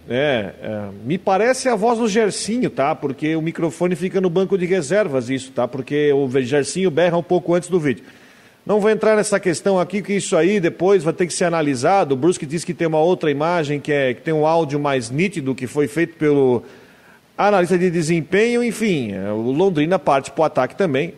É, 0.09 0.53
é, 0.63 0.89
me 1.05 1.19
parece 1.19 1.69
a 1.69 1.75
voz 1.75 1.99
do 1.99 2.07
Gersinho, 2.07 2.71
tá? 2.71 2.95
Porque 2.95 3.35
o 3.35 3.41
microfone 3.43 3.95
fica 3.95 4.19
no 4.19 4.27
banco 4.27 4.57
de 4.57 4.65
reservas, 4.65 5.29
isso, 5.29 5.51
tá? 5.51 5.67
Porque 5.67 6.11
o 6.11 6.27
Gersinho 6.41 6.89
berra 6.89 7.15
um 7.15 7.21
pouco 7.21 7.53
antes 7.53 7.69
do 7.69 7.79
vídeo. 7.79 8.03
Não 8.65 8.79
vou 8.79 8.89
entrar 8.89 9.17
nessa 9.17 9.39
questão 9.39 9.77
aqui, 9.77 10.01
que 10.01 10.13
isso 10.13 10.37
aí 10.37 10.59
depois 10.59 11.03
vai 11.03 11.13
ter 11.13 11.27
que 11.27 11.33
ser 11.33 11.45
analisado. 11.45 12.13
O 12.13 12.17
Brusque 12.17 12.45
diz 12.45 12.63
que 12.63 12.73
tem 12.73 12.87
uma 12.87 12.99
outra 12.99 13.29
imagem, 13.29 13.79
que, 13.79 13.91
é, 13.91 14.13
que 14.13 14.21
tem 14.21 14.33
um 14.33 14.47
áudio 14.47 14.79
mais 14.79 15.09
nítido, 15.09 15.53
que 15.53 15.67
foi 15.67 15.85
feito 15.85 16.15
pelo 16.15 16.63
analista 17.37 17.77
de 17.77 17.91
desempenho. 17.91 18.63
Enfim, 18.63 19.11
é, 19.11 19.31
o 19.31 19.51
Londrina 19.51 19.99
parte 19.99 20.31
para 20.31 20.41
o 20.41 20.45
ataque 20.45 20.75
também. 20.75 21.13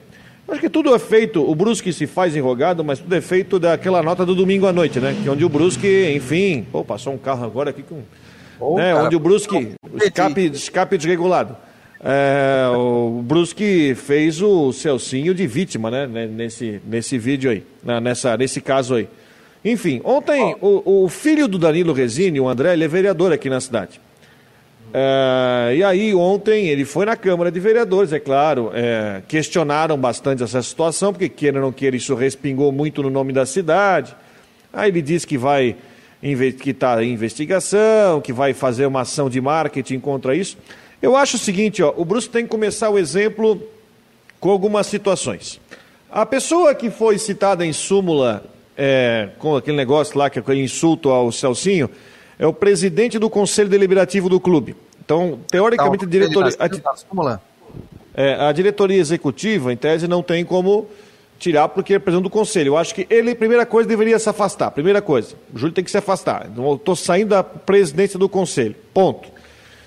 Acho 0.48 0.60
que 0.60 0.70
tudo 0.70 0.94
é 0.94 1.00
feito, 1.00 1.42
o 1.42 1.56
Brusque 1.56 1.92
se 1.92 2.06
faz 2.06 2.36
enrogado, 2.36 2.84
mas 2.84 3.00
tudo 3.00 3.16
é 3.16 3.22
feito 3.22 3.58
daquela 3.58 4.04
nota 4.04 4.24
do 4.24 4.36
domingo 4.36 4.68
à 4.68 4.74
noite, 4.74 5.00
né? 5.00 5.16
Que 5.22 5.28
é 5.28 5.32
onde 5.32 5.44
o 5.44 5.50
Brusque, 5.50 6.14
enfim, 6.16 6.66
pô, 6.72 6.84
passou 6.84 7.14
um 7.14 7.18
carro 7.18 7.44
agora 7.44 7.72
aqui 7.72 7.82
com. 7.82 8.04
Bom, 8.60 8.78
né? 8.78 8.94
Cara, 8.94 9.06
onde 9.06 9.16
o 9.16 9.20
Brusque, 9.20 9.74
escape, 10.04 10.46
escape 10.54 10.98
desregulado. 10.98 11.58
É, 12.04 12.68
o 12.76 13.22
Brusque 13.24 13.96
fez 13.96 14.42
o 14.42 14.72
Celcinho 14.72 15.34
de 15.34 15.48
vítima, 15.48 15.90
né? 15.90 16.28
Nesse, 16.28 16.82
nesse 16.86 17.18
vídeo 17.18 17.50
aí, 17.50 17.64
nessa, 18.02 18.36
nesse 18.38 18.62
caso 18.62 18.96
aí. 18.96 19.08
Enfim, 19.64 20.02
ontem 20.04 20.56
o, 20.62 21.04
o 21.06 21.10
filho 21.10 21.48
do 21.48 21.58
Danilo 21.58 21.94
Resini, 21.94 22.40
o 22.40 22.48
André, 22.48 22.74
ele 22.74 22.84
é 22.84 22.88
vereador 22.88 23.34
aqui 23.34 23.50
na 23.50 23.60
cidade. 23.60 24.00
É, 24.94 25.76
e 25.76 25.84
aí, 25.84 26.14
ontem, 26.14 26.68
ele 26.68 26.86
foi 26.86 27.06
na 27.06 27.16
Câmara 27.16 27.52
de 27.52 27.60
Vereadores, 27.60 28.14
é 28.14 28.20
claro, 28.20 28.72
é, 28.74 29.22
questionaram 29.28 29.98
bastante 29.98 30.44
essa 30.44 30.62
situação, 30.62 31.12
porque 31.12 31.28
queira 31.28 31.58
ou 31.58 31.66
não 31.66 31.72
queira, 31.72 31.96
isso 31.96 32.16
respingou 32.16 32.72
muito 32.72 33.02
no 33.02 33.10
nome 33.10 33.34
da 33.34 33.46
cidade. 33.46 34.16
Aí 34.72 34.90
ele 34.90 35.02
disse 35.02 35.26
que 35.26 35.38
vai 35.38 35.76
que 36.62 36.72
está 36.72 37.04
em 37.04 37.12
investigação, 37.12 38.20
que 38.20 38.34
vai 38.34 38.54
fazer 38.54 38.86
uma 38.86 39.02
ação 39.02 39.30
de 39.30 39.40
marketing 39.40 40.00
contra 40.00 40.36
isso. 40.36 40.58
Eu 41.02 41.16
acho 41.16 41.36
o 41.36 41.40
seguinte, 41.40 41.84
ó, 41.84 41.94
o 41.96 42.06
Bruce 42.06 42.30
tem 42.30 42.44
que 42.44 42.50
começar 42.50 42.90
o 42.90 42.98
exemplo 42.98 43.62
com 44.40 44.50
algumas 44.50 44.88
situações. 44.88 45.60
A 46.10 46.26
pessoa 46.26 46.74
que 46.74 46.90
foi 46.90 47.18
citada 47.18 47.66
em 47.66 47.74
súmula 47.74 48.46
é, 48.78 49.30
com 49.40 49.56
aquele 49.56 49.78
negócio 49.78 50.18
lá, 50.18 50.30
que 50.30 50.40
é 50.40 50.42
aquele 50.42 50.64
insulto 50.64 51.10
ao 51.10 51.32
Celcinho, 51.32 51.90
é 52.38 52.46
o 52.46 52.54
presidente 52.54 53.18
do 53.18 53.30
Conselho 53.30 53.70
Deliberativo 53.70 54.30
do 54.30 54.40
clube. 54.40 54.76
Então, 55.04 55.40
teoricamente, 55.50 56.06
a 56.06 56.08
diretoria, 56.08 56.52
a, 56.60 57.40
é, 58.16 58.48
a 58.48 58.52
diretoria 58.52 58.98
executiva, 58.98 59.72
em 59.72 59.78
tese, 59.78 60.08
não 60.08 60.24
tem 60.24 60.44
como 60.44 60.88
tirar 61.38 61.68
porque 61.70 61.94
é 61.94 62.00
presidente 62.00 62.24
do 62.24 62.30
conselho. 62.30 62.70
Eu 62.70 62.78
acho 62.78 62.96
que 62.96 63.06
ele, 63.10 63.36
primeira 63.36 63.66
coisa, 63.66 63.88
deveria 63.88 64.18
se 64.18 64.30
afastar. 64.30 64.72
Primeira 64.72 65.02
coisa, 65.02 65.36
o 65.54 65.60
Júlio 65.60 65.74
tem 65.74 65.84
que 65.84 65.92
se 65.92 65.98
afastar. 65.98 66.48
Estou 66.76 66.96
saindo 66.96 67.30
da 67.30 67.44
presidência 67.44 68.18
do 68.18 68.28
conselho. 68.28 68.76
Ponto. 68.94 69.35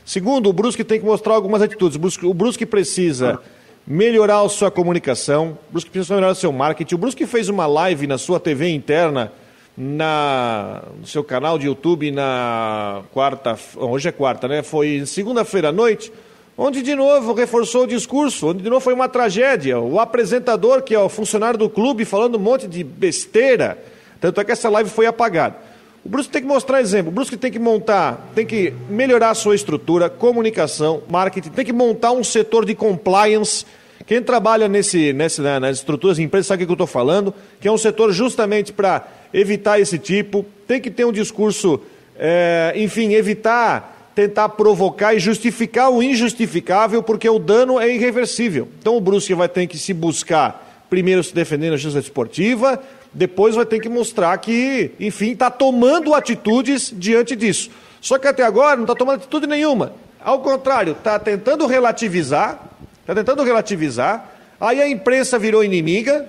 Segundo, 0.09 0.49
o 0.49 0.55
Brusque 0.55 0.83
tem 0.83 0.99
que 0.99 1.05
mostrar 1.05 1.35
algumas 1.35 1.61
atitudes. 1.61 1.97
O 1.97 1.99
Brusque, 1.99 2.25
o 2.25 2.33
Brusque 2.33 2.65
precisa 2.65 3.39
melhorar 3.87 4.41
a 4.41 4.49
sua 4.49 4.71
comunicação, 4.71 5.59
o 5.69 5.73
Brusque 5.73 5.91
precisa 5.91 6.15
melhorar 6.15 6.33
o 6.33 6.35
seu 6.35 6.51
marketing. 6.51 6.95
O 6.95 6.99
Brusque 6.99 7.27
fez 7.27 7.51
uma 7.51 7.67
live 7.67 8.07
na 8.07 8.17
sua 8.17 8.41
TV 8.41 8.71
interna, 8.71 9.31
na, 9.77 10.83
no 10.99 11.07
seu 11.07 11.23
canal 11.23 11.59
de 11.59 11.67
YouTube 11.67 12.11
na 12.11 13.03
quarta, 13.13 13.59
hoje 13.77 14.09
é 14.09 14.13
quarta, 14.13 14.49
né? 14.49 14.63
Foi 14.63 15.05
segunda-feira 15.05 15.69
à 15.69 15.73
noite, 15.73 16.11
onde 16.57 16.81
de 16.81 16.95
novo 16.95 17.35
reforçou 17.35 17.83
o 17.83 17.87
discurso, 17.87 18.49
onde 18.49 18.63
de 18.63 18.71
novo 18.71 18.81
foi 18.81 18.95
uma 18.95 19.11
tragédia. 19.11 19.79
O 19.79 20.01
apresentador, 20.01 20.81
que 20.81 20.95
é 20.95 20.99
o 20.99 21.11
funcionário 21.11 21.59
do 21.59 21.69
clube, 21.69 22.07
falando 22.07 22.37
um 22.37 22.41
monte 22.41 22.67
de 22.67 22.83
besteira. 22.83 23.77
Tanto 24.19 24.41
é 24.41 24.45
que 24.47 24.53
essa 24.53 24.71
live 24.71 24.89
foi 24.89 25.05
apagada. 25.05 25.57
O 26.09 26.11
Brusque 26.11 26.33
tem 26.33 26.41
que 26.41 26.49
mostrar 26.49 26.81
exemplo. 26.81 27.13
O 27.13 27.15
Brusque 27.15 27.37
tem 27.37 27.53
que 27.53 27.59
montar, 27.59 28.31
tem 28.35 28.47
que 28.47 28.73
melhorar 28.89 29.29
a 29.29 29.35
sua 29.35 29.55
estrutura, 29.55 30.09
comunicação, 30.09 31.03
marketing, 31.07 31.51
tem 31.51 31.67
que 31.67 31.73
montar 31.73 32.13
um 32.13 32.25
setor 32.25 32.65
de 32.65 32.75
compliance. 32.75 33.67
Quem 34.07 34.23
trabalha 34.23 34.69
nesse, 34.69 35.13
nesse, 35.13 35.43
né, 35.43 35.59
nas 35.59 35.77
estruturas 35.77 36.17
de 36.17 36.23
empresas 36.23 36.47
sabe 36.47 36.63
o 36.63 36.67
que 36.67 36.73
eu 36.73 36.77
estou 36.77 36.87
falando, 36.87 37.35
que 37.61 37.69
é 37.69 37.71
um 37.71 37.77
setor 37.77 38.11
justamente 38.11 38.73
para 38.73 39.07
evitar 39.35 39.79
esse 39.79 39.99
tipo. 39.99 40.47
Tem 40.67 40.81
que 40.81 40.91
ter 40.91 41.05
um 41.05 41.13
discurso, 41.13 41.79
é, 42.19 42.73
enfim, 42.75 43.13
evitar, 43.13 44.11
tentar 44.15 44.49
provocar 44.49 45.13
e 45.13 45.19
justificar 45.19 45.91
o 45.91 46.03
injustificável, 46.03 47.03
porque 47.03 47.29
o 47.29 47.39
dano 47.39 47.79
é 47.79 47.87
irreversível. 47.87 48.67
Então 48.81 48.97
o 48.97 49.01
Brusque 49.03 49.35
vai 49.35 49.47
ter 49.47 49.67
que 49.67 49.77
se 49.77 49.93
buscar, 49.93 50.87
primeiro 50.89 51.23
se 51.23 51.35
defender 51.35 51.69
na 51.69 51.77
justiça 51.77 51.99
esportiva, 51.99 52.83
depois 53.19 53.57
vai 53.57 53.67
ter 53.67 53.81
que 53.81 53.89
mostrar 53.89 54.39
que, 54.39 54.93
enfim, 55.01 55.33
está 55.33 55.51
tomando 55.51 56.15
atitudes 56.15 56.95
diante 56.97 57.35
disso. 57.35 57.69
Só 58.01 58.17
que 58.17 58.29
até 58.29 58.45
agora 58.45 58.77
não 58.77 58.85
está 58.85 58.95
tomando 58.95 59.17
atitude 59.17 59.45
nenhuma. 59.49 59.93
Ao 60.21 60.39
contrário, 60.39 60.93
está 60.93 61.19
tentando 61.19 61.67
relativizar, 61.67 62.61
está 63.01 63.17
tentando 63.17 63.43
relativizar, 63.43 64.33
aí 64.61 64.81
a 64.81 64.89
imprensa 64.89 65.37
virou 65.37 65.65
inimiga. 65.65 66.29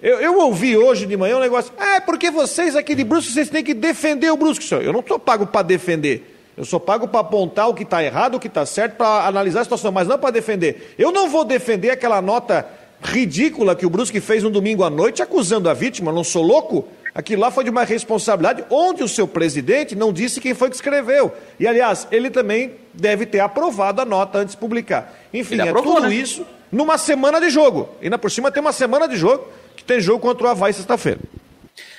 Eu, 0.00 0.20
eu, 0.20 0.38
ouvi 0.38 0.74
hoje 0.74 1.04
de 1.04 1.14
manhã 1.18 1.36
um 1.36 1.40
negócio, 1.40 1.70
é 1.78 2.00
porque 2.00 2.30
vocês 2.30 2.74
aqui 2.74 2.94
de 2.94 3.04
Brusque, 3.04 3.32
vocês 3.32 3.50
têm 3.50 3.62
que 3.62 3.74
defender 3.74 4.30
o 4.30 4.38
Brusque. 4.38 4.72
Eu 4.72 4.94
não 4.94 5.00
estou 5.00 5.18
pago 5.18 5.46
para 5.46 5.60
defender. 5.60 6.38
Eu 6.56 6.64
sou 6.64 6.80
pago 6.80 7.08
para 7.08 7.20
apontar 7.20 7.68
o 7.68 7.74
que 7.74 7.82
está 7.82 8.02
errado, 8.02 8.36
o 8.36 8.40
que 8.40 8.46
está 8.46 8.64
certo, 8.64 8.96
para 8.96 9.26
analisar 9.26 9.60
a 9.60 9.64
situação, 9.64 9.92
mas 9.92 10.08
não 10.08 10.18
para 10.18 10.30
defender. 10.30 10.94
Eu 10.98 11.12
não 11.12 11.28
vou 11.28 11.44
defender 11.44 11.90
aquela 11.90 12.22
nota 12.22 12.66
ridícula 13.02 13.74
que 13.74 13.86
o 13.86 13.90
Brusque 13.90 14.20
fez 14.20 14.42
no 14.42 14.50
domingo 14.50 14.84
à 14.84 14.90
noite 14.90 15.22
acusando 15.22 15.68
a 15.68 15.74
vítima, 15.74 16.12
não 16.12 16.24
sou 16.24 16.42
louco? 16.42 16.88
Aquilo 17.14 17.42
lá 17.42 17.50
foi 17.50 17.64
de 17.64 17.70
uma 17.70 17.82
responsabilidade 17.82 18.64
onde 18.70 19.02
o 19.02 19.08
seu 19.08 19.26
presidente 19.26 19.96
não 19.96 20.12
disse 20.12 20.40
quem 20.40 20.54
foi 20.54 20.68
que 20.68 20.76
escreveu. 20.76 21.32
E, 21.58 21.66
aliás, 21.66 22.06
ele 22.12 22.30
também 22.30 22.74
deve 22.94 23.26
ter 23.26 23.40
aprovado 23.40 24.00
a 24.00 24.04
nota 24.04 24.38
antes 24.38 24.54
de 24.54 24.60
publicar. 24.60 25.12
Enfim, 25.34 25.54
ele 25.54 25.62
é 25.62 25.68
aprovou, 25.70 25.96
tudo 25.96 26.08
né? 26.08 26.14
isso 26.14 26.46
numa 26.70 26.96
semana 26.96 27.40
de 27.40 27.50
jogo. 27.50 27.88
E 28.00 28.04
ainda 28.04 28.18
por 28.18 28.30
cima 28.30 28.50
tem 28.50 28.60
uma 28.60 28.72
semana 28.72 29.08
de 29.08 29.16
jogo, 29.16 29.48
que 29.76 29.82
tem 29.82 30.00
jogo 30.00 30.20
contra 30.20 30.46
o 30.46 30.50
Havaí 30.50 30.72
sexta-feira. 30.72 31.20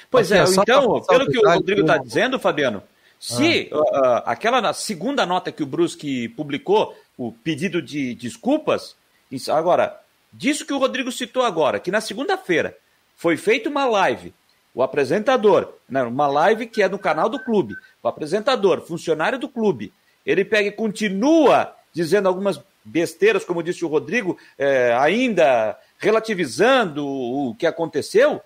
Pois 0.09 0.31
é, 0.31 0.43
então, 0.43 1.01
pelo 1.01 1.29
que 1.29 1.37
o 1.37 1.49
Rodrigo 1.49 1.81
está 1.81 1.97
dizendo, 1.97 2.37
Fabiano, 2.39 2.83
se 3.19 3.69
ah. 3.71 3.77
uh, 3.77 4.23
aquela 4.25 4.73
segunda 4.73 5.25
nota 5.25 5.51
que 5.51 5.63
o 5.63 5.65
Brusque 5.65 6.29
publicou, 6.29 6.95
o 7.17 7.31
pedido 7.31 7.81
de 7.81 8.15
desculpas, 8.15 8.95
isso, 9.31 9.51
agora, 9.51 10.00
disso 10.31 10.65
que 10.65 10.73
o 10.73 10.77
Rodrigo 10.77 11.11
citou 11.11 11.43
agora, 11.43 11.79
que 11.79 11.91
na 11.91 12.01
segunda-feira 12.01 12.77
foi 13.15 13.37
feita 13.37 13.69
uma 13.69 13.85
live, 13.85 14.33
o 14.73 14.81
apresentador, 14.81 15.73
né, 15.89 16.01
uma 16.03 16.27
live 16.27 16.65
que 16.67 16.81
é 16.81 16.87
no 16.87 16.97
canal 16.97 17.29
do 17.29 17.43
clube, 17.43 17.75
o 18.01 18.07
apresentador, 18.07 18.81
funcionário 18.81 19.37
do 19.37 19.49
clube, 19.49 19.93
ele 20.25 20.45
pega 20.45 20.69
e 20.69 20.71
continua 20.71 21.75
dizendo 21.93 22.27
algumas 22.27 22.61
besteiras, 22.83 23.43
como 23.43 23.61
disse 23.61 23.83
o 23.85 23.87
Rodrigo, 23.87 24.37
é, 24.57 24.93
ainda 24.93 25.77
relativizando 25.99 27.05
o 27.05 27.55
que 27.55 27.67
aconteceu. 27.67 28.41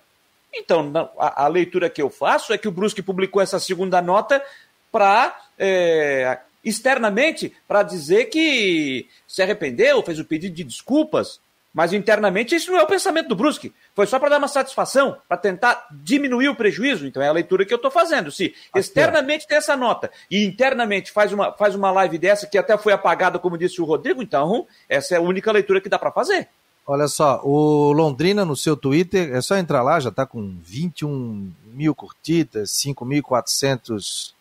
Então, 0.52 0.92
a, 1.18 1.44
a, 1.44 1.48
leitura 1.48 1.88
que 1.88 2.02
eu 2.02 2.10
faço 2.10 2.52
é 2.52 2.58
que 2.58 2.68
o 2.68 2.72
Brusque 2.72 3.02
publicou 3.02 3.40
essa 3.40 3.58
segunda 3.58 4.00
nota 4.02 4.42
para 4.90 5.36
é, 5.58 6.38
externamente 6.64 7.54
para 7.68 7.82
dizer 7.82 8.26
que 8.26 9.08
se 9.26 9.42
arrependeu, 9.42 10.02
fez 10.02 10.18
o 10.18 10.24
pedido 10.24 10.54
de 10.54 10.64
desculpas, 10.64 11.40
mas 11.76 11.92
internamente 11.92 12.54
isso 12.54 12.72
não 12.72 12.78
é 12.78 12.82
o 12.82 12.86
pensamento 12.86 13.28
do 13.28 13.36
Brusque. 13.36 13.70
Foi 13.94 14.06
só 14.06 14.18
para 14.18 14.30
dar 14.30 14.38
uma 14.38 14.48
satisfação, 14.48 15.18
para 15.28 15.36
tentar 15.36 15.86
diminuir 15.90 16.48
o 16.48 16.56
prejuízo. 16.56 17.06
Então 17.06 17.22
é 17.22 17.28
a 17.28 17.32
leitura 17.32 17.66
que 17.66 17.74
eu 17.74 17.76
estou 17.76 17.90
fazendo. 17.90 18.32
Se 18.32 18.54
externamente 18.74 19.46
tem 19.46 19.58
essa 19.58 19.76
nota 19.76 20.10
e 20.30 20.42
internamente 20.46 21.12
faz 21.12 21.34
uma, 21.34 21.52
faz 21.52 21.74
uma 21.74 21.90
live 21.90 22.16
dessa 22.16 22.46
que 22.46 22.56
até 22.56 22.78
foi 22.78 22.94
apagada, 22.94 23.38
como 23.38 23.58
disse 23.58 23.82
o 23.82 23.84
Rodrigo, 23.84 24.22
então 24.22 24.66
essa 24.88 25.16
é 25.16 25.18
a 25.18 25.20
única 25.20 25.52
leitura 25.52 25.78
que 25.78 25.90
dá 25.90 25.98
para 25.98 26.10
fazer. 26.10 26.48
Olha 26.86 27.08
só, 27.08 27.42
o 27.44 27.92
Londrina 27.92 28.42
no 28.42 28.56
seu 28.56 28.74
Twitter, 28.74 29.36
é 29.36 29.42
só 29.42 29.58
entrar 29.58 29.82
lá, 29.82 30.00
já 30.00 30.08
está 30.08 30.24
com 30.24 30.56
21 30.62 31.52
mil 31.74 31.94
curtidas, 31.94 32.70
5.400 32.70 34.32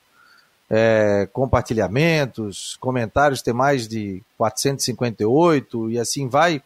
é, 0.70 1.28
compartilhamentos, 1.34 2.78
comentários, 2.80 3.42
tem 3.42 3.54
mais 3.54 3.90
de 3.90 4.24
458 4.38 5.92
e 5.92 6.00
assim 6.00 6.30
vai. 6.30 6.64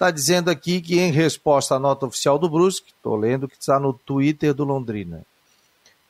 Está 0.00 0.10
dizendo 0.10 0.50
aqui 0.50 0.80
que, 0.80 0.98
em 0.98 1.12
resposta 1.12 1.74
à 1.74 1.78
nota 1.78 2.06
oficial 2.06 2.38
do 2.38 2.48
Brusque, 2.48 2.90
estou 2.90 3.14
lendo 3.16 3.46
que 3.46 3.56
está 3.60 3.78
no 3.78 3.92
Twitter 3.92 4.54
do 4.54 4.64
Londrina, 4.64 5.20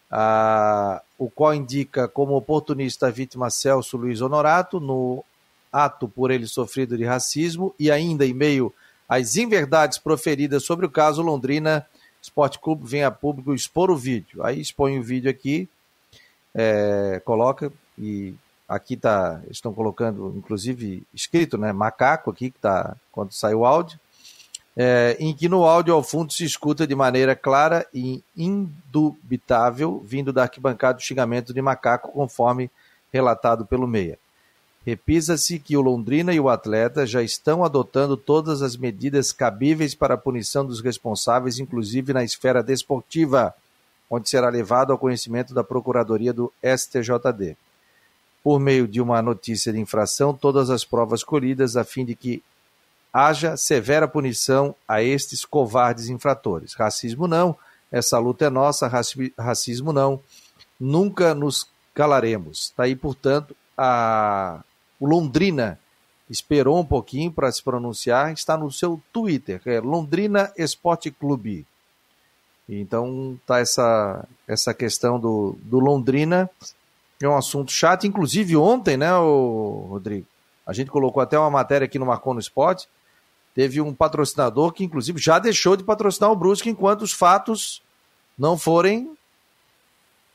ah, 0.09 1.03
o 1.19 1.29
qual 1.29 1.53
indica 1.53 2.07
como 2.07 2.37
oportunista 2.37 3.09
a 3.09 3.11
vítima 3.11 3.51
Celso 3.51 3.97
Luiz 3.97 4.21
Honorato, 4.21 4.79
no 4.79 5.25
ato 5.73 6.07
por 6.07 6.31
ele 6.31 6.47
sofrido 6.47 6.97
de 6.97 7.05
racismo, 7.05 7.75
e 7.81 7.91
ainda 7.91 8.25
em 8.25 8.33
meio 8.33 8.73
às 9.09 9.35
inverdades 9.35 9.99
proferidas 9.99 10.63
sobre 10.63 10.87
o 10.87 10.91
caso, 10.91 11.21
Londrina 11.21 11.85
Esporte 12.23 12.61
Clube 12.61 12.89
vem 12.89 13.03
a 13.03 13.11
público 13.11 13.53
expor 13.53 13.91
o 13.91 13.97
vídeo. 13.97 14.45
Aí 14.45 14.61
expõe 14.61 15.01
o 15.01 15.03
vídeo 15.03 15.29
aqui, 15.29 15.69
é, 16.55 17.21
coloca, 17.25 17.73
e 17.99 18.35
aqui 18.71 18.97
tá, 18.97 19.43
estão 19.51 19.75
colocando, 19.75 20.33
inclusive, 20.37 21.03
escrito, 21.13 21.59
né, 21.59 21.73
macaco 21.73 22.31
aqui, 22.31 22.53
que 22.53 22.59
tá, 22.61 22.97
quando 23.11 23.33
sai 23.33 23.53
o 23.53 23.67
áudio, 23.67 23.99
é, 24.77 25.17
em 25.19 25.35
que 25.35 25.49
no 25.49 25.65
áudio 25.65 25.93
ao 25.93 26.05
fundo 26.05 26.33
se 26.33 26.45
escuta 26.45 26.87
de 26.87 26.95
maneira 26.95 27.35
clara 27.35 27.85
e 27.93 28.23
indubitável, 28.37 30.01
vindo 30.07 30.33
da 30.33 30.43
arquibancada, 30.43 30.99
o 30.99 31.03
xingamento 31.03 31.53
de 31.53 31.61
macaco, 31.61 32.13
conforme 32.13 32.71
relatado 33.13 33.67
pelo 33.67 33.89
Meia. 33.89 34.17
Repisa-se 34.87 35.59
que 35.59 35.77
o 35.77 35.81
Londrina 35.81 36.33
e 36.33 36.39
o 36.39 36.49
atleta 36.49 37.05
já 37.05 37.25
estão 37.25 37.65
adotando 37.65 38.17
todas 38.17 38.63
as 38.63 38.77
medidas 38.77 39.33
cabíveis 39.33 39.97
para 39.97 40.15
a 40.15 40.19
punição 40.19 40.65
dos 40.65 40.81
responsáveis, 40.81 41.59
inclusive 41.59 42.13
na 42.13 42.23
esfera 42.23 42.63
desportiva, 42.63 43.53
onde 44.09 44.31
será 44.31 44.49
levado 44.49 44.93
ao 44.93 44.99
conhecimento 44.99 45.53
da 45.53 45.65
Procuradoria 45.65 46.33
do 46.33 46.53
STJD. 46.65 47.57
Por 48.43 48.59
meio 48.59 48.89
de 48.89 49.01
uma 49.01 49.21
notícia 49.21 49.73
de 49.73 49.79
infração, 49.79 50.33
todas 50.33 50.71
as 50.71 50.85
provas 50.85 51.23
colhidas 51.23 51.77
a 51.77 51.85
fim 51.85 52.05
de 52.05 52.15
que 52.15 52.43
haja 53.13 53.57
severa 53.57 54.09
punição 54.09 54.75
a 54.89 55.03
estes 55.03 55.45
covardes 55.45 56.09
infratores. 56.09 56.75
Racismo 56.75 57.27
não, 57.27 57.57
essa 57.91 58.19
luta 58.19 58.47
é 58.47 58.51
nossa, 58.51 58.91
racismo 59.37 59.93
não, 59.93 60.21
nunca 60.79 61.35
nos 61.35 61.69
calaremos. 61.93 62.67
Está 62.67 62.85
aí, 62.85 62.97
portanto, 62.97 63.55
a 63.77 64.63
o 65.01 65.07
Londrina 65.07 65.81
esperou 66.29 66.79
um 66.79 66.85
pouquinho 66.85 67.33
para 67.33 67.51
se 67.51 67.63
pronunciar, 67.63 68.31
está 68.33 68.57
no 68.57 68.71
seu 68.71 69.03
Twitter, 69.11 69.63
é 69.65 69.81
Londrina 69.81 70.53
Esporte 70.57 71.11
Clube. 71.11 71.67
Então 72.69 73.41
tá 73.47 73.59
essa, 73.59 74.29
essa 74.47 74.75
questão 74.75 75.19
do, 75.19 75.57
do 75.63 75.81
Londrina, 75.81 76.49
é 77.21 77.29
um 77.29 77.37
assunto 77.37 77.71
chato, 77.71 78.07
inclusive 78.07 78.57
ontem, 78.57 78.97
né, 78.97 79.15
o 79.15 79.87
Rodrigo? 79.91 80.27
A 80.67 80.73
gente 80.73 80.91
colocou 80.91 81.23
até 81.23 81.39
uma 81.39 81.51
matéria 81.51 81.85
aqui 81.85 81.99
no 81.99 82.07
Marcon 82.07 82.35
no 82.35 82.41
Esporte, 82.41 82.89
teve 83.55 83.81
um 83.81 83.93
patrocinador 83.93 84.73
que 84.73 84.85
inclusive 84.85 85.21
já 85.21 85.39
deixou 85.39 85.77
de 85.77 85.85
patrocinar 85.85 86.31
o 86.31 86.37
Brusque 86.37 86.71
enquanto 86.71 87.03
os 87.03 87.13
fatos 87.13 87.83
não 88.39 88.57
forem 88.57 89.13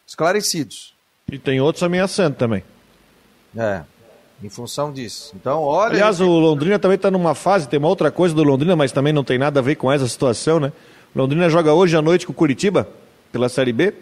esclarecidos. 0.06 0.94
E 1.32 1.40
tem 1.40 1.60
outros 1.60 1.84
ameaçando 1.84 2.36
também. 2.36 2.64
É, 3.58 3.84
em 4.44 4.50
função 4.50 4.92
disso. 4.92 5.32
Então, 5.36 5.62
olha. 5.62 5.94
Aliás, 5.94 6.20
o 6.20 6.28
Londrina 6.28 6.78
também 6.78 6.96
está 6.96 7.10
numa 7.10 7.34
fase, 7.34 7.68
tem 7.68 7.80
uma 7.80 7.88
outra 7.88 8.12
coisa 8.12 8.36
do 8.36 8.44
Londrina, 8.44 8.76
mas 8.76 8.92
também 8.92 9.14
não 9.14 9.24
tem 9.24 9.38
nada 9.38 9.60
a 9.60 9.64
ver 9.64 9.76
com 9.76 9.92
essa 9.92 10.08
situação, 10.08 10.60
né? 10.60 10.72
Londrina 11.16 11.50
joga 11.50 11.74
hoje 11.74 11.96
à 11.96 12.02
noite 12.02 12.26
com 12.26 12.34
o 12.34 12.36
Curitiba, 12.36 12.88
pela 13.32 13.48
Série 13.48 13.72
B. 13.72 13.94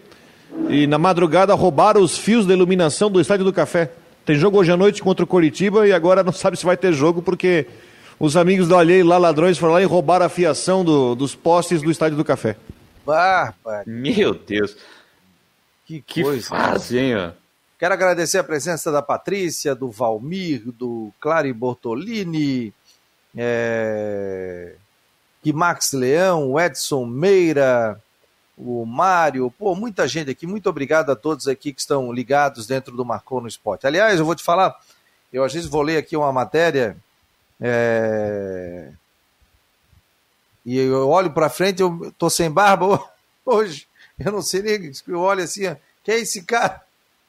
E 0.68 0.86
na 0.86 0.98
madrugada 0.98 1.54
roubaram 1.54 2.02
os 2.02 2.16
fios 2.16 2.46
da 2.46 2.54
iluminação 2.54 3.10
do 3.10 3.20
Estádio 3.20 3.44
do 3.44 3.52
Café. 3.52 3.90
Tem 4.24 4.36
jogo 4.36 4.58
hoje 4.58 4.72
à 4.72 4.76
noite 4.76 5.02
contra 5.02 5.24
o 5.24 5.28
Curitiba 5.28 5.86
e 5.86 5.92
agora 5.92 6.22
não 6.22 6.32
sabe 6.32 6.56
se 6.56 6.64
vai 6.64 6.76
ter 6.76 6.92
jogo 6.92 7.20
porque 7.20 7.66
os 8.18 8.36
amigos 8.36 8.68
do 8.68 8.76
Alheio 8.76 9.04
lá, 9.04 9.18
ladrões, 9.18 9.58
foram 9.58 9.74
lá 9.74 9.82
e 9.82 9.84
roubaram 9.84 10.26
a 10.26 10.28
fiação 10.28 10.84
do, 10.84 11.14
dos 11.14 11.34
postes 11.34 11.82
do 11.82 11.90
Estádio 11.90 12.16
do 12.16 12.24
Café. 12.24 12.56
Barba. 13.04 13.82
Meu 13.86 14.32
Deus. 14.32 14.76
Que, 15.86 16.00
que 16.00 16.22
coisa. 16.22 16.48
fazem, 16.48 17.14
ó. 17.16 17.32
Quero 17.78 17.92
agradecer 17.92 18.38
a 18.38 18.44
presença 18.44 18.90
da 18.90 19.02
Patrícia, 19.02 19.74
do 19.74 19.90
Valmir, 19.90 20.62
do 20.72 21.12
Clary 21.20 21.52
Bortolini, 21.52 22.72
é... 23.36 24.76
que 25.42 25.52
Max 25.52 25.92
Leão, 25.92 26.58
Edson 26.58 27.04
Meira, 27.04 28.00
o 28.56 28.84
Mário, 28.86 29.50
pô, 29.58 29.74
muita 29.74 30.06
gente 30.06 30.30
aqui. 30.30 30.46
Muito 30.46 30.68
obrigado 30.68 31.10
a 31.10 31.16
todos 31.16 31.48
aqui 31.48 31.72
que 31.72 31.80
estão 31.80 32.12
ligados 32.12 32.66
dentro 32.66 32.96
do 32.96 33.04
Marcou 33.04 33.40
no 33.40 33.48
Esporte. 33.48 33.86
Aliás, 33.86 34.18
eu 34.18 34.24
vou 34.24 34.34
te 34.34 34.42
falar, 34.42 34.78
eu 35.32 35.44
às 35.44 35.52
vezes 35.52 35.68
vou 35.68 35.82
ler 35.82 35.96
aqui 35.96 36.16
uma 36.16 36.32
matéria 36.32 36.96
é... 37.60 38.90
e 40.64 40.78
eu 40.78 41.08
olho 41.08 41.30
para 41.30 41.50
frente, 41.50 41.82
eu 41.82 42.12
tô 42.16 42.30
sem 42.30 42.50
barba 42.50 43.02
hoje. 43.44 43.86
Eu 44.18 44.30
não 44.30 44.42
sei 44.42 44.62
nem, 44.62 44.92
eu 45.08 45.20
olho 45.20 45.42
assim, 45.42 45.74
quem 46.04 46.14
é 46.14 46.20
esse 46.20 46.42
cara? 46.42 46.82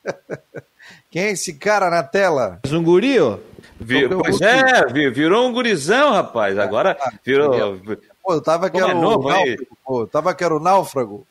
Quem 1.10 1.24
é 1.24 1.32
esse 1.32 1.54
cara 1.54 1.90
na 1.90 2.04
tela? 2.04 2.60
Um 2.70 2.84
guri, 2.84 3.20
ó. 3.20 3.40
Vir, 3.80 4.10
pois 4.10 4.40
é, 4.40 4.86
virou 5.12 5.48
um 5.48 5.52
gurizão, 5.52 6.12
rapaz. 6.12 6.58
Agora 6.58 6.98
ah, 7.00 7.12
virou. 7.24 7.80
Pô, 8.26 8.34
eu 8.34 8.42
tava 8.42 8.72
que 8.72 8.78
era 8.78 8.92
é 8.92 8.96
o 8.96 9.02
náufrago. 9.02 9.78
Pô, 9.86 10.08
tava 10.08 10.34
que 10.34 10.44
era 10.44 10.56
o 10.56 10.60
náufrago. 10.60 11.28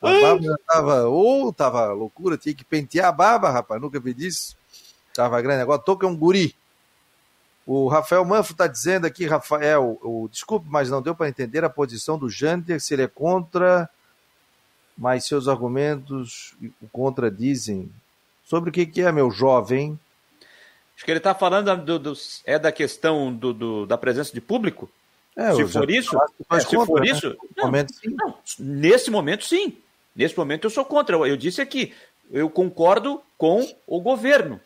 A 0.00 0.12
barba 0.12 0.56
tava. 0.64 1.08
Ou 1.08 1.48
oh, 1.48 1.52
tava 1.52 1.92
loucura, 1.92 2.38
tinha 2.38 2.54
que 2.54 2.64
pentear 2.64 3.08
a 3.08 3.12
barba, 3.12 3.50
rapaz. 3.50 3.82
Nunca 3.82 3.98
vi 3.98 4.14
disso. 4.14 4.56
Tava 5.12 5.42
grande. 5.42 5.62
Agora 5.62 5.80
tô 5.80 5.96
que 5.96 6.06
é 6.06 6.08
um 6.08 6.16
guri. 6.16 6.54
O 7.66 7.88
Rafael 7.88 8.24
Manfro 8.24 8.52
está 8.52 8.68
dizendo 8.68 9.06
aqui, 9.06 9.26
Rafael, 9.26 9.98
o, 10.00 10.28
desculpe, 10.30 10.68
mas 10.70 10.88
não 10.88 11.02
deu 11.02 11.16
para 11.16 11.28
entender 11.28 11.64
a 11.64 11.68
posição 11.68 12.16
do 12.16 12.30
Janter, 12.30 12.80
se 12.80 12.94
ele 12.94 13.02
é 13.02 13.08
contra, 13.08 13.90
mas 14.96 15.24
seus 15.24 15.48
argumentos 15.48 16.54
o 16.80 16.86
contradizem. 16.92 17.90
Sobre 18.44 18.70
o 18.70 18.72
que, 18.72 18.86
que 18.86 19.02
é, 19.02 19.10
meu 19.10 19.32
jovem? 19.32 19.98
Acho 20.94 21.04
que 21.04 21.10
ele 21.10 21.18
está 21.18 21.34
falando 21.34 21.76
do, 21.84 21.98
do, 21.98 22.12
é 22.44 22.56
da 22.56 22.70
questão 22.70 23.34
do, 23.34 23.52
do, 23.52 23.84
da 23.84 23.98
presença 23.98 24.32
de 24.32 24.40
público. 24.40 24.88
É, 25.36 25.54
se 25.54 25.66
for 25.66 25.90
isso, 25.90 26.16
é, 26.50 26.60
se 26.60 26.66
contra, 26.66 26.86
for 26.86 27.00
né? 27.00 27.10
isso, 27.10 27.36
não, 27.56 27.66
momento, 27.66 27.94
não, 28.04 28.34
nesse 28.58 29.10
momento 29.10 29.44
sim. 29.44 29.76
Nesse 30.14 30.36
momento 30.36 30.64
eu 30.64 30.70
sou 30.70 30.84
contra. 30.84 31.14
Eu, 31.14 31.26
eu 31.26 31.36
disse 31.36 31.60
aqui, 31.60 31.92
eu 32.30 32.48
concordo 32.48 33.20
com 33.36 33.68
o 33.86 34.00
governo. 34.00 34.58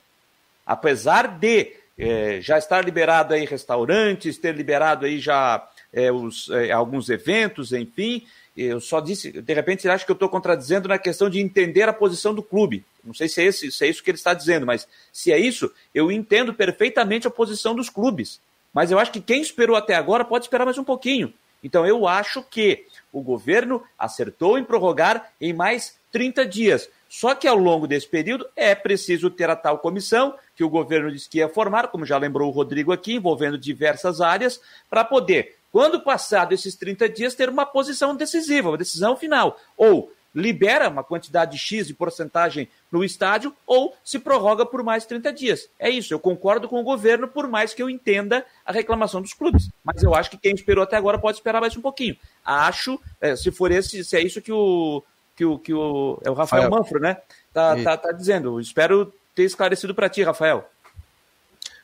Apesar 0.65 1.27
de 1.27 1.73
é, 1.99 2.41
já 2.41 2.57
estar 2.57 2.85
liberado 2.85 3.35
aí 3.35 3.45
restaurantes, 3.45 4.39
ter 4.39 4.55
liberado 4.55 5.05
aí 5.05 5.19
já 5.19 5.69
é, 5.93 6.13
os, 6.13 6.49
é, 6.51 6.71
alguns 6.71 7.11
eventos, 7.11 7.73
enfim, 7.73 8.25
eu 8.57 8.81
só 8.81 9.01
disse, 9.01 9.33
de 9.33 9.55
repente, 9.55 9.87
ele 9.87 9.95
acha 9.95 10.05
que 10.05 10.11
eu 10.11 10.15
estou 10.15 10.29
contradizendo 10.29 10.89
na 10.89 10.99
questão 10.99 11.29
de 11.31 11.41
entender 11.41 11.89
a 11.89 11.93
posição 11.93 12.35
do 12.35 12.43
clube. 12.43 12.85
Não 13.03 13.15
sei 13.15 13.29
se 13.29 13.41
é, 13.41 13.45
esse, 13.47 13.73
se 13.73 13.85
é 13.85 13.89
isso 13.89 14.03
que 14.03 14.11
ele 14.11 14.19
está 14.19 14.35
dizendo, 14.35 14.67
mas 14.67 14.87
se 15.13 15.33
é 15.33 15.39
isso, 15.39 15.73
eu 15.95 16.13
entendo 16.13 16.53
perfeitamente 16.55 17.27
a 17.27 17.31
posição 17.31 17.75
dos 17.75 17.89
clubes. 17.89 18.41
Mas 18.73 18.91
eu 18.91 18.99
acho 18.99 19.13
que 19.13 19.21
quem 19.21 19.41
esperou 19.41 19.77
até 19.77 19.95
agora 19.95 20.25
pode 20.25 20.45
esperar 20.45 20.65
mais 20.65 20.79
um 20.79 20.85
pouquinho. 20.85 21.33
Então 21.63 21.87
eu 21.87 22.07
acho 22.07 22.43
que 22.43 22.87
o 23.13 23.21
governo 23.21 23.83
acertou 23.99 24.59
em 24.59 24.65
prorrogar 24.65 25.31
em 25.41 25.53
mais 25.53 25.99
30 26.13 26.47
dias. 26.47 26.89
Só 27.09 27.35
que 27.35 27.49
ao 27.49 27.57
longo 27.57 27.87
desse 27.87 28.07
período 28.07 28.47
é 28.55 28.75
preciso 28.75 29.31
ter 29.31 29.51
a 29.51 29.57
tal 29.57 29.79
comissão 29.79 30.35
que 30.55 30.63
o 30.63 30.71
governo 30.71 31.11
disse 31.11 31.29
que 31.29 31.39
ia 31.39 31.49
formar, 31.49 31.89
como 31.89 32.07
já 32.07 32.17
lembrou 32.17 32.49
o 32.49 32.53
Rodrigo 32.53 32.93
aqui, 32.93 33.15
envolvendo 33.15 33.59
diversas 33.59 34.21
áreas, 34.21 34.61
para 34.89 35.05
poder 35.05 35.57
quando 35.73 36.01
passado 36.01 36.53
esses 36.53 36.75
30 36.75 37.09
dias, 37.09 37.35
ter 37.35 37.49
uma 37.49 37.65
posição 37.65 38.15
decisiva, 38.15 38.71
uma 38.71 38.79
decisão 38.79 39.17
final. 39.17 39.59
Ou 39.77 40.13
libera 40.35 40.89
uma 40.89 41.03
quantidade 41.03 41.59
X 41.59 41.87
de 41.87 41.95
porcentagem 41.95 42.69
no 42.91 43.05
estádio, 43.05 43.55
ou 43.67 43.95
se 44.05 44.19
prorroga 44.19 44.65
por 44.65 44.83
mais 44.83 45.07
30 45.07 45.33
dias. 45.33 45.69
É 45.79 45.89
isso, 45.89 46.13
eu 46.13 46.19
concordo 46.19 46.69
com 46.69 46.81
o 46.81 46.85
governo, 46.85 47.29
por 47.29 47.49
mais 47.49 47.75
que 47.75 47.83
eu 47.83 47.91
entenda 47.91 48.45
a 48.65 48.73
reclamação 48.73 49.21
dos 49.21 49.33
clubes. 49.33 49.71
Mas 49.85 50.03
eu 50.03 50.15
acho 50.15 50.31
que 50.31 50.39
quem 50.39 50.55
esperou 50.55 50.85
até 50.85 50.97
agora 50.97 51.19
pode 51.19 51.39
esperar 51.39 51.61
mais 51.61 51.77
um 51.77 51.81
pouquinho. 51.81 52.17
Acho, 52.45 53.01
é, 53.21 53.37
se 53.37 53.51
for 53.51 53.71
esse, 53.71 54.05
se 54.05 54.17
é 54.17 54.23
isso 54.23 54.41
que 54.41 54.53
o. 54.53 55.03
Que 55.37 55.45
o, 55.45 55.59
que 55.59 55.73
o 55.73 56.19
é 56.23 56.31
o 56.31 56.35
Rafael 56.35 56.69
Manfro, 56.69 57.01
né? 57.01 57.17
Tá, 57.51 57.75
tá, 57.83 57.97
tá 57.97 58.13
dizendo. 58.13 58.61
Espero 58.61 59.11
ter 59.35 59.45
esclarecido 59.45 59.95
para 59.95 60.09
ti, 60.09 60.23
Rafael. 60.23 60.69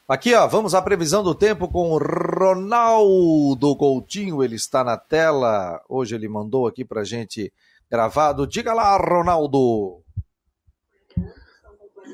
Aqui, 0.08 0.34
ó, 0.34 0.46
vamos 0.46 0.72
à 0.72 0.80
previsão 0.80 1.24
do 1.24 1.34
tempo 1.34 1.66
com 1.66 1.90
o 1.90 1.98
Ronaldo 1.98 3.74
Coutinho. 3.74 4.40
Ele 4.40 4.54
está 4.54 4.84
na 4.84 4.96
tela. 4.96 5.82
Hoje 5.88 6.14
ele 6.14 6.28
mandou 6.28 6.66
aqui 6.66 6.84
pra 6.84 7.02
gente 7.02 7.52
gravado. 7.90 8.46
Diga 8.46 8.72
lá, 8.72 8.96
Ronaldo. 8.96 10.02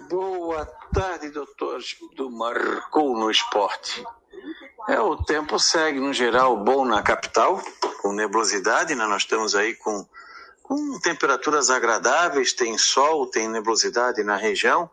Boa 0.09 0.66
tarde, 0.93 1.31
doutor 1.31 1.81
do 2.16 2.31
Marcou 2.31 3.16
no 3.16 3.31
Esporte. 3.31 4.05
É, 4.89 5.01
o 5.01 5.16
tempo 5.16 5.59
segue, 5.59 6.01
no 6.01 6.12
geral, 6.12 6.57
bom 6.57 6.85
na 6.85 7.03
capital, 7.03 7.61
com 8.01 8.12
nebulosidade, 8.12 8.95
né? 8.95 9.07
Nós 9.07 9.23
estamos 9.23 9.55
aí 9.55 9.75
com, 9.77 10.05
com 10.62 10.99
temperaturas 11.01 11.70
agradáveis, 11.70 12.53
tem 12.53 12.77
sol, 12.77 13.27
tem 13.27 13.49
nebulosidade 13.49 14.25
na 14.25 14.37
região 14.37 14.91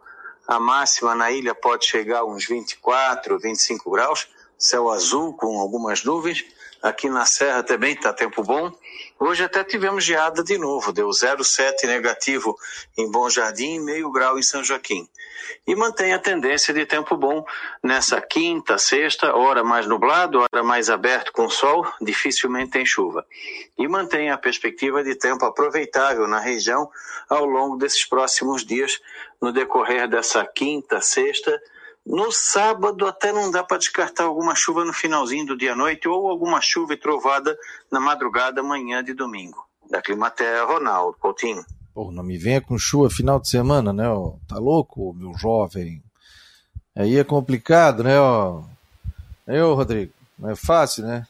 A 0.48 0.60
máxima 0.60 1.16
na 1.16 1.32
ilha 1.32 1.56
pode 1.56 1.86
chegar 1.86 2.20
a 2.20 2.26
uns 2.26 2.46
24, 2.46 3.40
25 3.40 3.92
graus, 3.92 4.28
céu 4.58 4.90
azul 4.90 5.34
com 5.34 5.60
algumas 5.60 6.04
nuvens. 6.04 6.46
Aqui 6.82 7.10
na 7.10 7.26
Serra 7.26 7.64
também 7.64 7.94
está 7.94 8.14
tempo 8.14 8.44
bom. 8.44 8.72
Hoje 9.20 9.44
até 9.44 9.66
tivemos 9.66 10.06
geada 10.06 10.42
de 10.42 10.58
novo, 10.58 10.94
deu 10.94 11.10
0,7 11.10 11.86
negativo 11.86 12.56
em 12.98 13.12
Bom 13.12 13.30
Jardim 13.30 13.76
e 13.76 13.80
meio 13.80 14.10
grau 14.10 14.40
em 14.40 14.42
São 14.42 14.64
Joaquim. 14.64 15.06
E 15.68 15.76
mantém 15.76 16.14
a 16.14 16.20
tendência 16.20 16.74
de 16.74 16.86
tempo 16.86 17.18
bom 17.18 17.44
nessa 17.84 18.22
quinta, 18.22 18.78
sexta, 18.78 19.36
hora 19.36 19.62
mais 19.62 19.86
nublado, 19.86 20.40
hora 20.40 20.64
mais 20.64 20.90
aberto 20.90 21.34
com 21.34 21.50
sol, 21.50 21.86
dificilmente 22.00 22.72
tem 22.72 22.86
chuva. 22.86 23.26
E 23.78 23.90
mantém 23.90 24.32
a 24.32 24.38
perspectiva 24.38 25.04
de 25.04 25.14
tempo 25.16 25.44
aproveitável 25.44 26.26
na 26.26 26.40
região 26.40 26.90
ao 27.28 27.44
longo 27.44 27.76
desses 27.76 28.06
próximos 28.06 28.66
dias, 28.66 29.02
no 29.42 29.52
decorrer 29.52 30.08
dessa 30.08 30.46
quinta, 30.46 31.02
sexta, 31.02 31.62
no 32.10 32.32
sábado 32.32 33.06
até 33.06 33.32
não 33.32 33.52
dá 33.52 33.64
para 33.64 33.78
descartar 33.78 34.24
alguma 34.24 34.56
chuva 34.56 34.84
no 34.84 34.92
finalzinho 34.92 35.46
do 35.46 35.56
dia 35.56 35.74
à 35.74 35.76
noite 35.76 36.08
ou 36.08 36.28
alguma 36.28 36.60
chuva 36.60 36.96
e 36.96 36.98
trovada 36.98 37.56
na 37.92 38.00
madrugada, 38.00 38.64
manhã 38.64 39.04
de 39.04 39.14
domingo. 39.14 39.64
Da 39.92 40.02
Climaterra, 40.02 40.66
Ronaldo 40.66 41.16
Coutinho. 41.20 41.64
Pô, 41.94 42.12
não 42.12 42.24
me 42.24 42.36
venha 42.36 42.62
com 42.62 42.80
chuva 42.80 43.12
final 43.12 43.40
de 43.40 43.48
semana, 43.48 43.94
né? 43.94 44.10
Ó. 44.10 44.34
Tá 44.48 44.58
louco, 44.58 45.14
meu 45.14 45.36
jovem? 45.38 46.02
Aí 46.96 47.16
é 47.16 47.24
complicado, 47.24 48.04
né? 48.04 48.20
Ó. 48.20 48.64
Eu, 49.46 49.76
Rodrigo, 49.76 50.12
não 50.38 50.50
é 50.50 50.56
fácil, 50.56 51.06
né? 51.06 51.28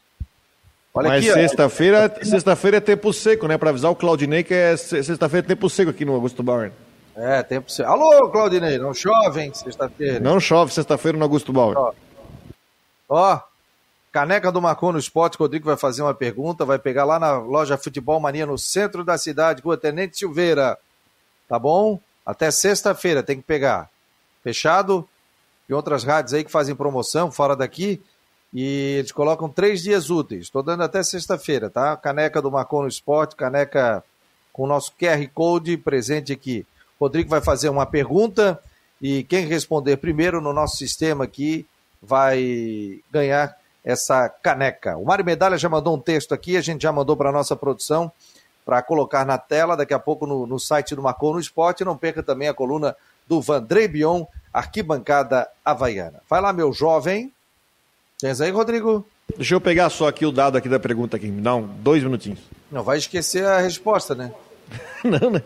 Olha 0.94 1.10
Mas 1.10 1.26
sexta-feira, 1.26 2.20
sexta-feira 2.24 2.78
é 2.78 2.82
tempo 2.82 3.12
seco, 3.12 3.48
né? 3.48 3.58
Para 3.58 3.72
avisar 3.72 3.92
o 3.92 3.96
Claudinei 3.96 4.46
que 4.46 4.54
é 4.54 4.78
sexta-feira 4.78 5.46
é 5.46 5.48
tempo 5.48 5.70
seco 5.70 5.92
aqui 5.92 6.06
no 6.06 6.14
Augusto 6.14 6.42
Bauer. 6.42 6.72
É, 7.22 7.44
tempo 7.44 7.70
seco. 7.70 7.92
Alô, 7.92 8.30
Claudinei, 8.30 8.78
não 8.78 8.94
chove, 8.94 9.42
hein, 9.42 9.54
sexta-feira? 9.54 10.22
Não 10.22 10.40
chove 10.40 10.74
sexta-feira 10.74 11.18
no 11.18 11.26
Augusto 11.26 11.52
Bauer. 11.52 11.78
Ó, 11.78 11.94
ó, 13.10 13.42
caneca 14.10 14.50
do 14.50 14.62
Marcon 14.62 14.94
no 14.94 15.00
Esporte, 15.00 15.38
Rodrigo 15.38 15.66
vai 15.66 15.76
fazer 15.76 16.02
uma 16.02 16.14
pergunta, 16.14 16.64
vai 16.64 16.80
pegar 16.80 17.04
lá 17.04 17.20
na 17.20 17.38
loja 17.38 17.78
Futebol 17.78 18.22
Mania, 18.22 18.46
no 18.46 18.58
centro 18.58 19.04
da 19.04 19.18
cidade, 19.18 19.62
com 19.62 19.68
o 19.68 19.76
Tenente 19.76 20.18
Silveira. 20.18 20.78
Tá 21.46 21.60
bom? 21.60 22.00
Até 22.26 22.52
sexta-feira 22.52 23.22
tem 23.22 23.36
que 23.36 23.44
pegar. 23.44 23.90
Fechado? 24.42 25.06
E 25.68 25.74
outras 25.74 26.06
rádios 26.06 26.34
aí 26.34 26.46
que 26.46 26.52
fazem 26.52 26.74
promoção 26.74 27.30
fora 27.30 27.54
daqui. 27.54 28.02
E 28.54 28.96
eles 29.00 29.12
colocam 29.12 29.50
três 29.50 29.84
dias 29.84 30.10
úteis. 30.10 30.44
Estou 30.44 30.64
dando 30.64 30.84
até 30.84 31.04
sexta-feira, 31.04 31.70
tá? 31.70 31.98
Caneca 31.98 32.42
do 32.42 32.50
Marcon 32.50 32.84
no 32.84 32.88
Esporte, 32.88 33.36
caneca 33.36 34.02
com 34.54 34.64
o 34.64 34.68
nosso 34.68 34.94
QR 34.98 35.28
Code 35.34 35.76
presente 35.76 36.32
aqui. 36.32 36.66
Rodrigo 37.00 37.30
vai 37.30 37.42
fazer 37.42 37.70
uma 37.70 37.86
pergunta 37.86 38.60
e 39.02 39.24
quem 39.24 39.46
responder 39.46 39.98
primeiro 39.98 40.42
no 40.42 40.52
nosso 40.52 40.78
sistema 40.78 41.24
aqui 41.24 41.66
vai 42.02 43.00
ganhar 43.12 43.56
essa 43.84 44.30
caneca. 44.30 44.98
O 44.98 45.06
Mário 45.06 45.26
Medalha 45.26 45.58
já 45.58 45.70
mandou 45.70 45.96
um 45.96 46.00
texto 46.00 46.34
aqui, 46.34 46.58
a 46.58 46.62
gente 46.62 46.82
já 46.82 46.92
mandou 46.92 47.16
para 47.16 47.30
a 47.30 47.34
nossa 47.34 47.56
produção 47.56 48.12
para 48.66 48.84
colocar 48.84 49.26
na 49.26 49.38
tela, 49.38 49.76
daqui 49.76 49.94
a 49.94 50.00
pouco 50.00 50.28
no, 50.28 50.46
no 50.46 50.60
site 50.60 50.96
do 50.96 51.02
Marcou 51.02 51.34
no 51.34 51.40
Esporte. 51.40 51.84
Não 51.84 51.98
perca 51.98 52.22
também 52.22 52.48
a 52.48 52.54
coluna 52.54 52.96
do 53.28 53.42
Vandrei 53.42 53.88
Bion, 53.88 54.26
Arquibancada 54.54 55.48
Havaiana. 55.66 56.22
Vai 56.30 56.40
lá, 56.40 56.54
meu 56.54 56.72
jovem. 56.72 57.34
Tens 58.20 58.42
aí, 58.42 58.52
Rodrigo? 58.52 59.08
Deixa 59.36 59.56
eu 59.56 59.62
pegar 59.62 59.90
só 59.90 60.08
aqui 60.08 60.26
o 60.26 60.32
dado 60.32 60.58
aqui 60.58 60.70
da 60.70 60.80
pergunta 60.80 61.18
aqui. 61.18 61.28
Me 61.28 61.42
dá 61.42 61.56
um, 61.56 61.66
dois 61.66 62.04
minutinhos. 62.04 62.40
Não 62.72 62.84
vai 62.84 62.98
esquecer 62.98 63.46
a 63.46 63.60
resposta, 63.60 64.14
né? 64.14 64.32
Não, 65.04 65.32
né? 65.32 65.42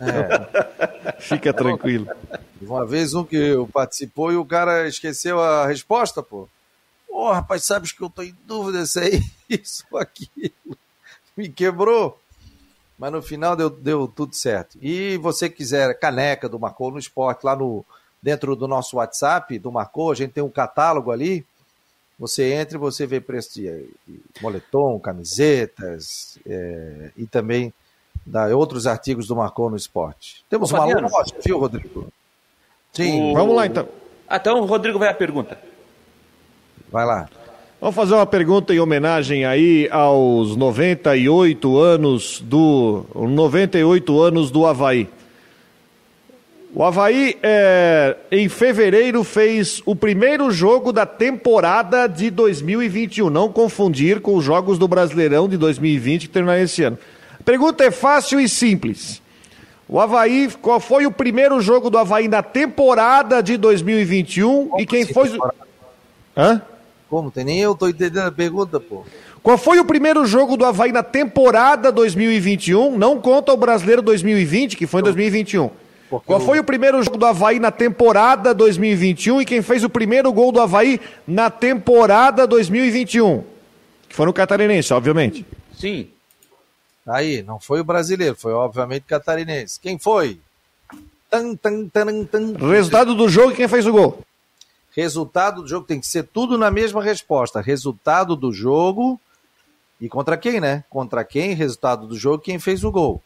É. 0.00 1.20
Fica 1.20 1.52
tranquilo. 1.52 2.08
Uma 2.60 2.86
vez 2.86 3.14
um 3.14 3.24
que 3.24 3.54
participou 3.72 4.32
e 4.32 4.36
o 4.36 4.44
cara 4.44 4.88
esqueceu 4.88 5.40
a 5.40 5.66
resposta, 5.66 6.22
pô. 6.22 6.48
Ô, 7.08 7.28
oh, 7.28 7.32
rapaz, 7.32 7.64
sabes 7.64 7.92
que 7.92 8.02
eu 8.02 8.10
tô 8.10 8.22
em 8.22 8.36
dúvida 8.44 8.84
se 8.86 9.00
é 9.00 9.20
isso 9.48 9.84
ou 9.90 9.98
aquilo. 9.98 10.52
Me 11.36 11.48
quebrou. 11.48 12.20
Mas 12.98 13.12
no 13.12 13.22
final 13.22 13.54
deu, 13.54 13.68
deu 13.68 14.08
tudo 14.08 14.34
certo. 14.34 14.78
E 14.80 15.16
você 15.18 15.50
quiser 15.50 15.98
caneca 15.98 16.48
do 16.48 16.58
Marcou 16.58 16.90
no 16.90 16.98
Esporte, 16.98 17.44
lá 17.44 17.54
no 17.54 17.84
dentro 18.22 18.56
do 18.56 18.66
nosso 18.66 18.96
WhatsApp 18.96 19.58
do 19.58 19.70
Marcou, 19.70 20.10
a 20.10 20.14
gente 20.14 20.32
tem 20.32 20.42
um 20.42 20.50
catálogo 20.50 21.12
ali. 21.12 21.44
Você 22.18 22.52
entra 22.54 22.76
e 22.76 22.80
você 22.80 23.06
vê 23.06 23.20
preço 23.20 23.54
de, 23.54 23.88
de 24.06 24.20
moletom, 24.40 24.98
camisetas 24.98 26.38
é, 26.46 27.10
e 27.16 27.26
também 27.26 27.72
da 28.26 28.54
outros 28.56 28.86
artigos 28.86 29.28
do 29.28 29.36
Marcou 29.36 29.70
no 29.70 29.76
Esporte. 29.76 30.44
Temos 30.50 30.72
Ô, 30.72 30.76
uma 30.76 30.84
loja, 30.84 31.34
viu, 31.44 31.58
Rodrigo? 31.58 32.08
Sim. 32.92 33.30
O... 33.30 33.34
Vamos 33.34 33.54
lá, 33.54 33.66
então. 33.66 33.88
Ah, 34.28 34.36
então 34.36 34.60
o 34.60 34.64
Rodrigo 34.66 34.98
vai 34.98 35.08
a 35.08 35.14
pergunta. 35.14 35.56
Vai 36.90 37.06
lá. 37.06 37.28
Vamos 37.80 37.94
fazer 37.94 38.14
uma 38.14 38.26
pergunta 38.26 38.74
em 38.74 38.80
homenagem 38.80 39.44
aí 39.44 39.88
aos 39.90 40.56
98 40.56 41.78
anos 41.78 42.40
do 42.40 43.04
98 43.14 44.20
anos 44.20 44.50
do 44.50 44.66
Havaí. 44.66 45.08
O 46.74 46.82
Havaí, 46.82 47.38
é, 47.42 48.16
em 48.30 48.48
fevereiro, 48.48 49.22
fez 49.24 49.80
o 49.86 49.94
primeiro 49.94 50.50
jogo 50.50 50.92
da 50.92 51.06
temporada 51.06 52.06
de 52.06 52.30
2021. 52.30 53.30
Não 53.30 53.50
confundir 53.50 54.20
com 54.20 54.34
os 54.34 54.44
jogos 54.44 54.78
do 54.78 54.88
Brasileirão 54.88 55.48
de 55.48 55.56
2020 55.56 56.22
que 56.22 56.28
terminaram 56.28 56.62
esse 56.62 56.82
ano. 56.82 56.98
Pergunta 57.46 57.84
é 57.84 57.92
fácil 57.92 58.40
e 58.40 58.48
simples. 58.48 59.22
O 59.88 60.00
Havaí, 60.00 60.50
qual 60.60 60.80
foi 60.80 61.06
o 61.06 61.12
primeiro 61.12 61.60
jogo 61.60 61.88
do 61.88 61.96
Havaí 61.96 62.26
na 62.26 62.42
temporada 62.42 63.40
de 63.40 63.56
2021 63.56 64.66
Como 64.66 64.80
e 64.80 64.84
quem 64.84 65.04
assim, 65.04 65.14
foi. 65.14 65.30
Temporada? 65.30 65.54
Hã? 66.36 66.62
Como? 67.08 67.30
Tem 67.30 67.44
nem 67.44 67.60
eu 67.60 67.76
tô 67.76 67.88
entendendo 67.88 68.26
a 68.26 68.32
pergunta, 68.32 68.80
pô. 68.80 69.04
Qual 69.44 69.56
foi 69.56 69.78
o 69.78 69.84
primeiro 69.84 70.26
jogo 70.26 70.56
do 70.56 70.64
Havaí 70.64 70.90
na 70.90 71.04
temporada 71.04 71.92
2021? 71.92 72.98
Não 72.98 73.20
conta 73.20 73.52
o 73.52 73.56
Brasileiro 73.56 74.02
2020, 74.02 74.76
que 74.76 74.88
foi 74.88 75.00
em 75.00 75.04
2021. 75.04 75.70
Porque 76.10 76.26
Qual 76.26 76.40
foi 76.40 76.58
o 76.58 76.64
primeiro 76.64 77.00
jogo 77.04 77.16
do 77.16 77.26
Havaí 77.26 77.60
na 77.60 77.70
temporada 77.70 78.52
2021 78.52 79.42
e 79.42 79.44
quem 79.44 79.62
fez 79.62 79.84
o 79.84 79.88
primeiro 79.88 80.32
gol 80.32 80.50
do 80.50 80.60
Havaí 80.60 81.00
na 81.24 81.48
temporada 81.48 82.44
2021? 82.44 83.44
Que 84.08 84.16
foi 84.16 84.26
no 84.26 84.32
Catarinense, 84.32 84.92
obviamente. 84.92 85.46
Sim. 85.72 86.08
Aí, 87.06 87.42
não 87.42 87.60
foi 87.60 87.80
o 87.80 87.84
brasileiro, 87.84 88.34
foi 88.34 88.52
obviamente 88.52 89.04
o 89.04 89.06
catarinense. 89.06 89.78
Quem 89.78 89.98
foi? 89.98 90.40
Tan, 91.30 91.54
tan, 91.54 91.88
tan, 91.88 92.24
tan. 92.24 92.54
Resultado 92.68 93.14
do 93.14 93.28
jogo 93.28 93.52
e 93.52 93.56
quem 93.56 93.68
fez 93.68 93.86
o 93.86 93.92
gol? 93.92 94.20
Resultado 94.90 95.62
do 95.62 95.68
jogo 95.68 95.86
tem 95.86 96.00
que 96.00 96.06
ser 96.06 96.24
tudo 96.24 96.56
na 96.56 96.70
mesma 96.70 97.02
resposta. 97.02 97.60
Resultado 97.60 98.34
do 98.34 98.52
jogo 98.52 99.20
e 100.00 100.08
contra 100.08 100.36
quem, 100.36 100.60
né? 100.60 100.84
Contra 100.90 101.24
quem, 101.24 101.54
resultado 101.54 102.06
do 102.06 102.16
jogo, 102.16 102.42
quem 102.42 102.58
fez 102.58 102.82
o 102.82 102.90
gol. 102.90 103.22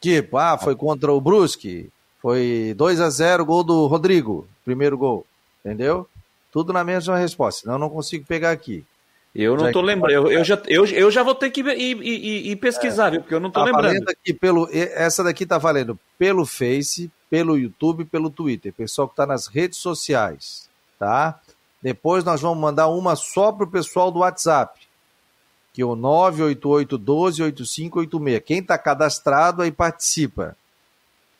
Tipo, 0.00 0.36
ah, 0.36 0.58
foi 0.58 0.76
contra 0.76 1.12
o 1.12 1.20
Brusque, 1.20 1.90
foi 2.20 2.74
2 2.76 3.00
a 3.00 3.10
0 3.10 3.44
gol 3.44 3.64
do 3.64 3.86
Rodrigo, 3.86 4.46
primeiro 4.64 4.98
gol. 4.98 5.24
Entendeu? 5.64 6.06
Tudo 6.52 6.72
na 6.72 6.84
mesma 6.84 7.16
resposta, 7.16 7.62
senão 7.62 7.74
eu 7.74 7.78
não 7.78 7.90
consigo 7.90 8.24
pegar 8.24 8.50
aqui. 8.50 8.84
Eu 9.38 9.56
não 9.56 9.68
estou 9.68 9.82
lembrando. 9.82 10.12
Eu, 10.12 10.32
eu, 10.38 10.44
já, 10.44 10.60
eu, 10.66 10.84
eu 10.84 11.12
já 11.12 11.22
vou 11.22 11.32
ter 11.32 11.50
que 11.50 11.60
ir, 11.60 12.02
ir, 12.02 12.50
ir 12.50 12.56
pesquisar, 12.56 13.06
é, 13.06 13.10
viu? 13.12 13.20
Porque 13.20 13.36
eu 13.36 13.38
não 13.38 13.46
estou 13.46 13.64
tá 13.64 13.70
lembrando. 13.70 14.10
Aqui 14.10 14.34
pelo, 14.34 14.68
essa 14.72 15.22
daqui 15.22 15.44
está 15.44 15.58
valendo 15.58 15.96
pelo 16.18 16.44
Face, 16.44 17.08
pelo 17.30 17.56
YouTube, 17.56 18.04
pelo 18.04 18.30
Twitter. 18.30 18.72
Pessoal 18.72 19.06
que 19.06 19.12
está 19.12 19.24
nas 19.24 19.46
redes 19.46 19.78
sociais, 19.78 20.68
tá? 20.98 21.38
Depois 21.80 22.24
nós 22.24 22.40
vamos 22.40 22.58
mandar 22.58 22.88
uma 22.88 23.14
só 23.14 23.52
para 23.52 23.64
o 23.64 23.70
pessoal 23.70 24.10
do 24.10 24.18
WhatsApp, 24.18 24.76
que 25.72 25.82
é 25.82 25.84
o 25.84 25.94
988-12-8586. 25.94 28.40
Quem 28.40 28.58
está 28.58 28.76
cadastrado 28.76 29.62
aí 29.62 29.70
participa. 29.70 30.56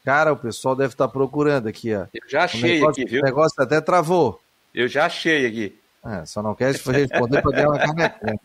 Cara, 0.05 0.33
o 0.33 0.37
pessoal 0.37 0.77
deve 0.77 0.95
estar 0.95 1.09
tá 1.09 1.13
procurando 1.13 1.67
aqui, 1.67 1.93
ó. 1.93 2.07
Eu 2.15 2.29
já 2.29 2.45
achei 2.45 2.75
negócio, 2.75 3.03
aqui, 3.03 3.11
viu? 3.11 3.23
O 3.23 3.25
negócio 3.25 3.61
até 3.61 3.81
travou. 3.81 4.41
Eu 4.73 4.87
já 4.87 5.07
achei 5.07 5.45
aqui. 5.45 5.77
É, 6.09 6.25
só 6.25 6.43
não 6.43 6.55
quer 6.55 6.73
responder 6.73 7.43
para 7.43 7.51
ganhar 7.51 7.69
uma 7.69 7.79
caneca. 7.79 8.41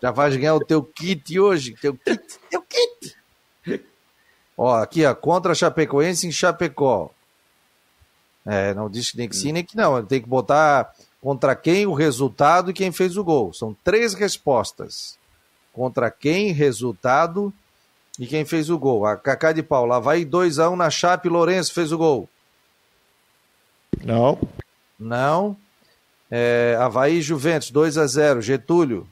Já 0.00 0.10
vais 0.12 0.36
ganhar 0.36 0.54
o 0.54 0.64
teu 0.64 0.82
kit 0.84 1.40
hoje. 1.40 1.74
Teu 1.80 1.94
kit. 1.94 2.38
Teu 2.48 2.62
kit. 2.62 3.16
Ó, 4.56 4.74
aqui, 4.76 5.04
ó, 5.04 5.14
contra 5.14 5.52
a 5.52 5.54
Chapecoense 5.54 6.26
em 6.26 6.32
Chapecó. 6.32 7.10
É, 8.44 8.72
não 8.72 8.88
diz 8.88 9.10
que 9.10 9.18
nem 9.18 9.28
que 9.28 9.34
sim, 9.34 9.50
nem 9.50 9.64
que 9.64 9.76
não. 9.76 10.04
Tem 10.04 10.22
que 10.22 10.28
botar 10.28 10.94
contra 11.20 11.56
quem 11.56 11.86
o 11.86 11.92
resultado 11.92 12.70
e 12.70 12.74
quem 12.74 12.92
fez 12.92 13.16
o 13.16 13.24
gol. 13.24 13.52
São 13.52 13.76
três 13.82 14.14
respostas. 14.14 15.18
Contra 15.72 16.10
quem, 16.10 16.52
resultado 16.52 17.52
e 18.18 18.26
quem 18.26 18.44
fez 18.44 18.70
o 18.70 18.78
gol. 18.78 19.04
A 19.04 19.16
Cacá 19.16 19.52
de 19.52 19.62
Paula 19.62 20.00
vai 20.00 20.24
2x1 20.24 20.72
um 20.72 20.76
na 20.76 20.88
Chape, 20.88 21.28
Lourenço 21.28 21.74
fez 21.74 21.90
o 21.90 21.98
gol. 21.98 22.28
Não. 24.04 24.38
Não. 24.98 25.56
É, 26.30 26.76
Havaí 26.80 27.22
Juventus, 27.22 27.70
2 27.70 27.98
a 27.98 28.06
0 28.06 28.42
Getúlio. 28.42 29.06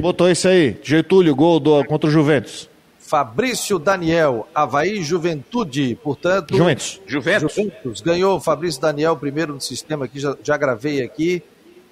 Botou 0.00 0.28
esse 0.28 0.48
aí, 0.48 0.80
Getúlio, 0.82 1.34
gol 1.34 1.60
do, 1.60 1.84
contra 1.84 2.08
o 2.08 2.12
Juventus. 2.12 2.68
Fabrício 2.98 3.78
Daniel, 3.78 4.48
Havaí 4.54 5.02
Juventude, 5.02 5.98
portanto. 6.02 6.56
Juventus. 6.56 7.00
Juventus. 7.06 7.54
Juventus 7.54 8.00
ganhou 8.00 8.40
Fabrício 8.40 8.80
Daniel, 8.80 9.16
primeiro 9.16 9.52
no 9.52 9.60
sistema 9.60 10.06
aqui, 10.06 10.18
já, 10.18 10.36
já 10.42 10.56
gravei 10.56 11.02
aqui. 11.02 11.42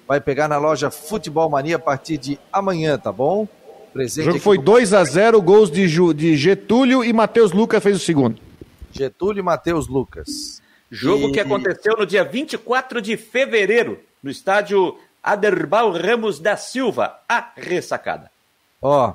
Vai 0.07 0.19
pegar 0.19 0.47
na 0.47 0.57
loja 0.57 0.89
Futebol 0.89 1.49
Mania 1.49 1.75
a 1.75 1.79
partir 1.79 2.17
de 2.17 2.39
amanhã, 2.51 2.97
tá 2.97 3.11
bom? 3.11 3.47
Presente 3.93 4.23
o 4.23 4.31
jogo 4.31 4.39
foi 4.39 4.57
2 4.57 4.93
a 4.93 5.03
0 5.03 5.41
gols 5.41 5.69
de, 5.69 5.87
Ju, 5.87 6.13
de 6.13 6.35
Getúlio 6.35 7.03
e 7.03 7.13
Matheus 7.13 7.51
Lucas 7.51 7.83
fez 7.83 7.97
o 7.97 7.99
segundo. 7.99 8.39
Getúlio 8.91 9.39
e 9.39 9.43
Matheus 9.43 9.87
Lucas. 9.87 10.60
Jogo 10.91 11.29
e... 11.29 11.31
que 11.31 11.39
aconteceu 11.39 11.95
no 11.97 12.05
dia 12.05 12.25
24 12.25 13.01
de 13.01 13.15
fevereiro, 13.15 13.97
no 14.21 14.29
estádio 14.29 14.99
Aderbal 15.23 15.91
Ramos 15.91 16.37
da 16.37 16.57
Silva, 16.57 17.17
a 17.29 17.51
ressacada. 17.55 18.29
Ó, 18.81 19.13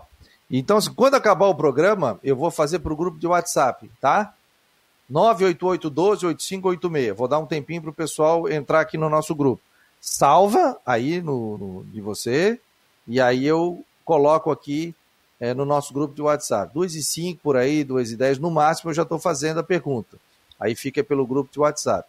então 0.51 0.79
quando 0.95 1.17
acabar 1.17 1.47
o 1.47 1.55
programa, 1.55 2.19
eu 2.25 2.35
vou 2.35 2.51
fazer 2.51 2.79
para 2.79 2.93
o 2.93 2.97
grupo 2.97 3.19
de 3.19 3.27
WhatsApp, 3.27 3.91
tá? 4.01 4.33
988-12-8586. 5.13 7.15
Vou 7.15 7.29
dar 7.29 7.39
um 7.39 7.47
tempinho 7.47 7.83
para 7.83 7.91
o 7.91 7.95
pessoal 7.95 8.49
entrar 8.49 8.81
aqui 8.81 8.97
no 8.97 9.11
nosso 9.11 9.35
grupo. 9.35 9.63
Salva 10.01 10.79
aí 10.87 11.21
no, 11.21 11.59
no, 11.59 11.85
de 11.85 12.01
você, 12.01 12.59
e 13.07 13.21
aí 13.21 13.47
eu 13.47 13.85
coloco 14.05 14.51
aqui 14.51 14.95
é, 15.39 15.53
no 15.53 15.65
nosso 15.65 15.93
grupo 15.93 16.15
de 16.15 16.23
WhatsApp. 16.23 16.73
2 16.73 16.95
e 16.95 17.03
5 17.03 17.41
por 17.43 17.57
aí, 17.57 17.85
2 17.85 18.13
e 18.13 18.17
10, 18.17 18.39
no 18.39 18.51
máximo 18.51 18.91
eu 18.91 18.95
já 18.95 19.03
estou 19.03 19.19
fazendo 19.19 19.61
a 19.61 19.65
pergunta. 19.65 20.17
Aí 20.61 20.75
fica 20.75 21.03
pelo 21.05 21.27
grupo 21.27 21.53
de 21.53 21.59
WhatsApp. 21.59 22.09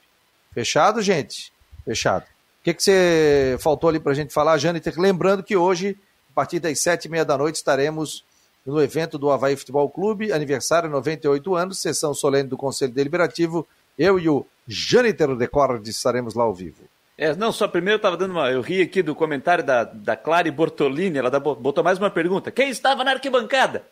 Fechado, 0.53 1.01
gente? 1.01 1.51
Fechado. 1.85 2.23
O 2.23 2.63
que, 2.63 2.73
que 2.73 2.83
você 2.83 3.57
faltou 3.59 3.89
ali 3.89 3.99
para 3.99 4.11
a 4.11 4.15
gente 4.15 4.33
falar, 4.33 4.57
Jâniter? 4.57 4.99
Lembrando 4.99 5.43
que 5.43 5.55
hoje, 5.55 5.97
a 6.31 6.33
partir 6.33 6.59
das 6.59 6.79
sete 6.79 7.05
e 7.05 7.09
meia 7.09 7.23
da 7.23 7.37
noite, 7.37 7.55
estaremos 7.55 8.23
no 8.65 8.81
evento 8.81 9.17
do 9.17 9.31
Havaí 9.31 9.55
Futebol 9.55 9.89
Clube, 9.89 10.33
aniversário 10.33 10.89
98 10.89 11.55
anos, 11.55 11.79
sessão 11.79 12.13
solene 12.13 12.49
do 12.49 12.57
Conselho 12.57 12.91
Deliberativo. 12.91 13.65
Eu 13.97 14.19
e 14.19 14.27
o 14.27 14.45
Jâniter 14.67 15.33
Decord 15.35 15.87
estaremos 15.87 16.33
lá 16.33 16.43
ao 16.43 16.53
vivo. 16.53 16.83
É, 17.17 17.33
não, 17.33 17.51
só 17.51 17.67
primeiro 17.67 17.95
eu 17.95 17.97
estava 17.97 18.17
dando 18.17 18.31
uma. 18.31 18.51
Eu 18.51 18.61
ri 18.61 18.81
aqui 18.81 19.01
do 19.01 19.15
comentário 19.15 19.63
da, 19.63 19.85
da 19.85 20.15
Clary 20.15 20.51
Bortolini, 20.51 21.17
ela 21.17 21.31
botou 21.39 21.83
mais 21.83 21.97
uma 21.97 22.11
pergunta. 22.11 22.51
Quem 22.51 22.69
estava 22.69 23.03
na 23.03 23.11
arquibancada? 23.11 23.87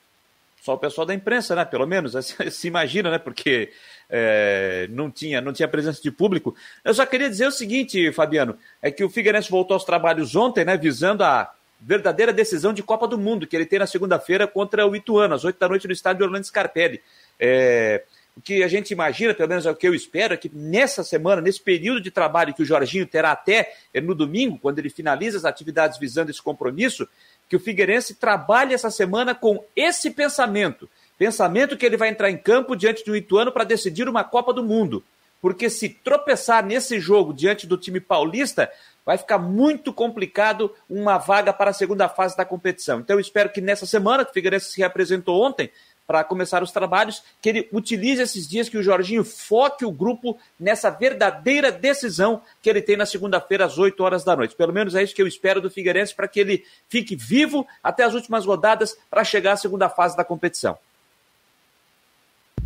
Só 0.62 0.74
o 0.74 0.78
pessoal 0.78 1.08
da 1.08 1.14
imprensa, 1.14 1.56
né? 1.56 1.66
Pelo 1.66 1.88
menos, 1.88 2.14
se 2.52 2.68
imagina, 2.68 3.10
né? 3.10 3.18
Porque 3.18 3.72
é, 4.10 4.88
não, 4.90 5.10
tinha, 5.10 5.42
não 5.42 5.54
tinha 5.54 5.68
presença 5.68 6.02
de 6.02 6.12
público. 6.12 6.56
Eu 6.84 6.94
só 6.94 7.06
queria 7.06 7.30
dizer 7.30 7.48
o 7.48 7.52
seguinte, 7.52 8.12
Fabiano, 8.12 8.58
é 8.82 8.92
que 8.92 9.04
o 9.04 9.10
Figueirense 9.10 9.50
voltou 9.50 9.76
aos 9.76 9.84
trabalhos 9.84 10.36
ontem, 10.36 10.66
né? 10.66 10.78
Visando 10.78 11.24
a 11.24 11.52
verdadeira 11.80 12.34
decisão 12.34 12.74
de 12.74 12.82
Copa 12.82 13.08
do 13.08 13.18
Mundo, 13.18 13.46
que 13.46 13.56
ele 13.56 13.66
tem 13.66 13.80
na 13.80 13.88
segunda-feira 13.88 14.48
contra 14.48 14.88
o 14.88 14.96
Ituano, 14.96 15.36
às 15.36 15.44
oito 15.44 15.60
da 15.60 15.68
noite 15.68 15.88
no 15.88 15.94
estádio 15.94 16.26
Orlando 16.26 16.46
Scarpelli. 16.46 17.02
É, 17.40 18.04
o 18.36 18.42
que 18.42 18.64
a 18.64 18.68
gente 18.68 18.92
imagina, 18.92 19.34
pelo 19.34 19.48
menos 19.50 19.66
é 19.66 19.72
o 19.72 19.76
que 19.76 19.88
eu 19.88 19.96
espero, 19.96 20.34
é 20.34 20.38
que 20.38 20.52
nessa 20.54 21.04
semana, 21.04 21.42
nesse 21.42 21.62
período 21.62 22.02
de 22.02 22.12
trabalho 22.12 22.54
que 22.54 22.62
o 22.62 22.66
Jorginho 22.66 23.06
terá 23.06 23.32
até 23.32 23.74
é, 23.94 24.02
no 24.02 24.14
domingo, 24.14 24.60
quando 24.60 24.80
ele 24.80 24.90
finaliza 24.90 25.38
as 25.38 25.46
atividades 25.46 25.98
visando 25.98 26.32
esse 26.32 26.42
compromisso, 26.42 27.08
que 27.48 27.56
o 27.56 27.60
Figueirense 27.60 28.16
trabalhe 28.16 28.74
essa 28.74 28.90
semana 28.90 29.34
com 29.34 29.64
esse 29.76 30.12
pensamento 30.12 30.90
Pensamento 31.18 31.78
que 31.78 31.86
ele 31.86 31.98
vai 31.98 32.10
entrar 32.10 32.30
em 32.30 32.38
campo 32.38 32.76
diante 32.76 33.06
do 33.06 33.16
Ituano 33.16 33.52
para 33.52 33.64
decidir 33.64 34.10
uma 34.10 34.24
Copa 34.24 34.54
do 34.54 34.64
Mundo. 34.64 35.04
Porque 35.42 35.70
se 35.70 35.90
tropeçar 35.90 36.66
nesse 36.66 37.00
jogo 37.00 37.34
diante 37.34 37.68
do 37.68 37.78
time 37.78 38.00
paulista, 38.00 38.70
vai 39.06 39.18
ficar 39.18 39.38
muito 39.38 39.94
complicado 39.94 40.74
uma 40.90 41.18
vaga 41.18 41.54
para 41.54 41.70
a 41.70 41.74
segunda 41.74 42.10
fase 42.10 42.36
da 42.36 42.44
competição. 42.44 43.00
Então 43.00 43.16
eu 43.16 43.20
espero 43.20 43.52
que 43.52 43.62
nessa 43.62 43.86
semana, 43.86 44.26
que 44.26 44.32
o 44.32 44.34
Figueirense 44.34 44.72
se 44.72 44.82
representou 44.82 45.42
ontem, 45.42 45.70
para 46.08 46.24
começar 46.24 46.62
os 46.62 46.72
trabalhos, 46.72 47.24
que 47.42 47.50
ele 47.50 47.70
utilize 47.72 48.22
esses 48.22 48.48
dias 48.48 48.70
que 48.70 48.78
o 48.78 48.84
Jorginho 48.84 49.24
foque 49.24 49.84
o 49.86 49.92
grupo 49.92 50.38
nessa 50.60 50.90
verdadeira 50.90 51.72
decisão 51.72 52.42
que 52.62 52.70
ele 52.70 52.82
tem 52.82 52.96
na 52.96 53.06
segunda-feira 53.06 53.66
às 53.66 53.78
8 53.78 54.04
horas 54.04 54.24
da 54.24 54.36
noite. 54.36 54.56
Pelo 54.56 54.74
menos 54.74 54.94
é 54.94 55.02
isso 55.02 55.16
que 55.16 55.22
eu 55.22 55.28
espero 55.28 55.62
do 55.62 55.70
Figueirense 55.70 56.14
para 56.14 56.28
que 56.28 56.40
ele 56.40 56.64
fique 56.90 57.16
vivo 57.16 57.66
até 57.84 58.04
as 58.04 58.14
últimas 58.14 58.46
rodadas 58.46 58.98
para 59.10 59.24
chegar 59.24 59.54
à 59.54 59.58
segunda 59.58 59.90
fase 59.90 60.16
da 60.16 60.24
competição. 60.24 60.78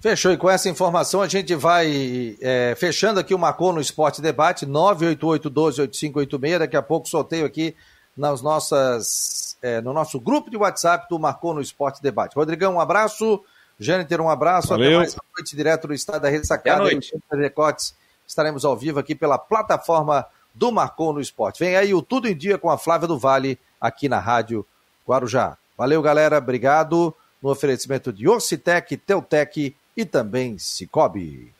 Fechou. 0.02 0.32
E 0.32 0.38
com 0.38 0.50
essa 0.50 0.70
informação 0.70 1.22
a 1.22 1.28
gente 1.28 1.54
vai 1.56 2.38
é, 2.42 2.74
fechando 2.78 3.20
aqui 3.20 3.34
o 3.34 3.40
Marcou 3.40 3.74
no 3.74 3.82
Esporte 3.82 4.22
Debate, 4.22 4.66
988-12-8586. 4.66 6.60
Daqui 6.60 6.78
a 6.78 6.82
pouco 6.82 7.10
sorteio 7.10 7.46
aqui 7.46 7.76
nas 8.16 8.42
nossas, 8.42 9.58
é, 9.62 9.82
no 9.82 9.94
nosso 9.94 10.20
grupo 10.20 10.50
de 10.50 10.58
WhatsApp 10.58 11.08
do 11.10 11.20
Marcou 11.20 11.54
no 11.54 11.62
Esporte 11.62 12.02
Debate. 12.02 12.36
Rodrigão, 12.36 12.76
um 12.76 12.80
abraço. 12.80 13.44
Jâniter, 13.78 14.20
um 14.22 14.30
abraço. 14.30 14.70
Valeu. 14.70 14.88
Até 14.88 14.98
mais 14.98 15.14
uma 15.14 15.24
noite 15.38 15.56
direto 15.56 15.88
do 15.88 15.94
Estado 15.94 16.22
da 16.22 16.30
Rede 16.30 16.48
Sacada. 16.48 16.90
Recortes. 17.32 17.96
Estaremos 18.28 18.64
ao 18.64 18.76
vivo 18.78 19.00
aqui 19.00 19.16
pela 19.16 19.38
plataforma 19.38 20.26
do 20.54 20.72
Marcou 20.72 21.14
no 21.14 21.22
Esporte. 21.22 21.60
Vem 21.60 21.76
aí 21.76 21.94
o 21.94 22.02
Tudo 22.02 22.28
em 22.28 22.36
Dia 22.36 22.58
com 22.58 22.70
a 22.70 22.78
Flávia 22.78 23.08
do 23.08 23.18
Vale 23.18 23.60
aqui 23.80 24.08
na 24.08 24.20
Rádio 24.20 24.66
Guarujá. 25.08 25.58
Valeu, 25.78 26.02
galera. 26.02 26.38
Obrigado. 26.38 27.16
No 27.42 27.50
oferecimento 27.50 28.12
de 28.12 28.28
Orcitec, 28.28 28.98
Teutec 28.98 29.74
e 30.00 30.06
também 30.06 30.58
Cicobi. 30.58 31.54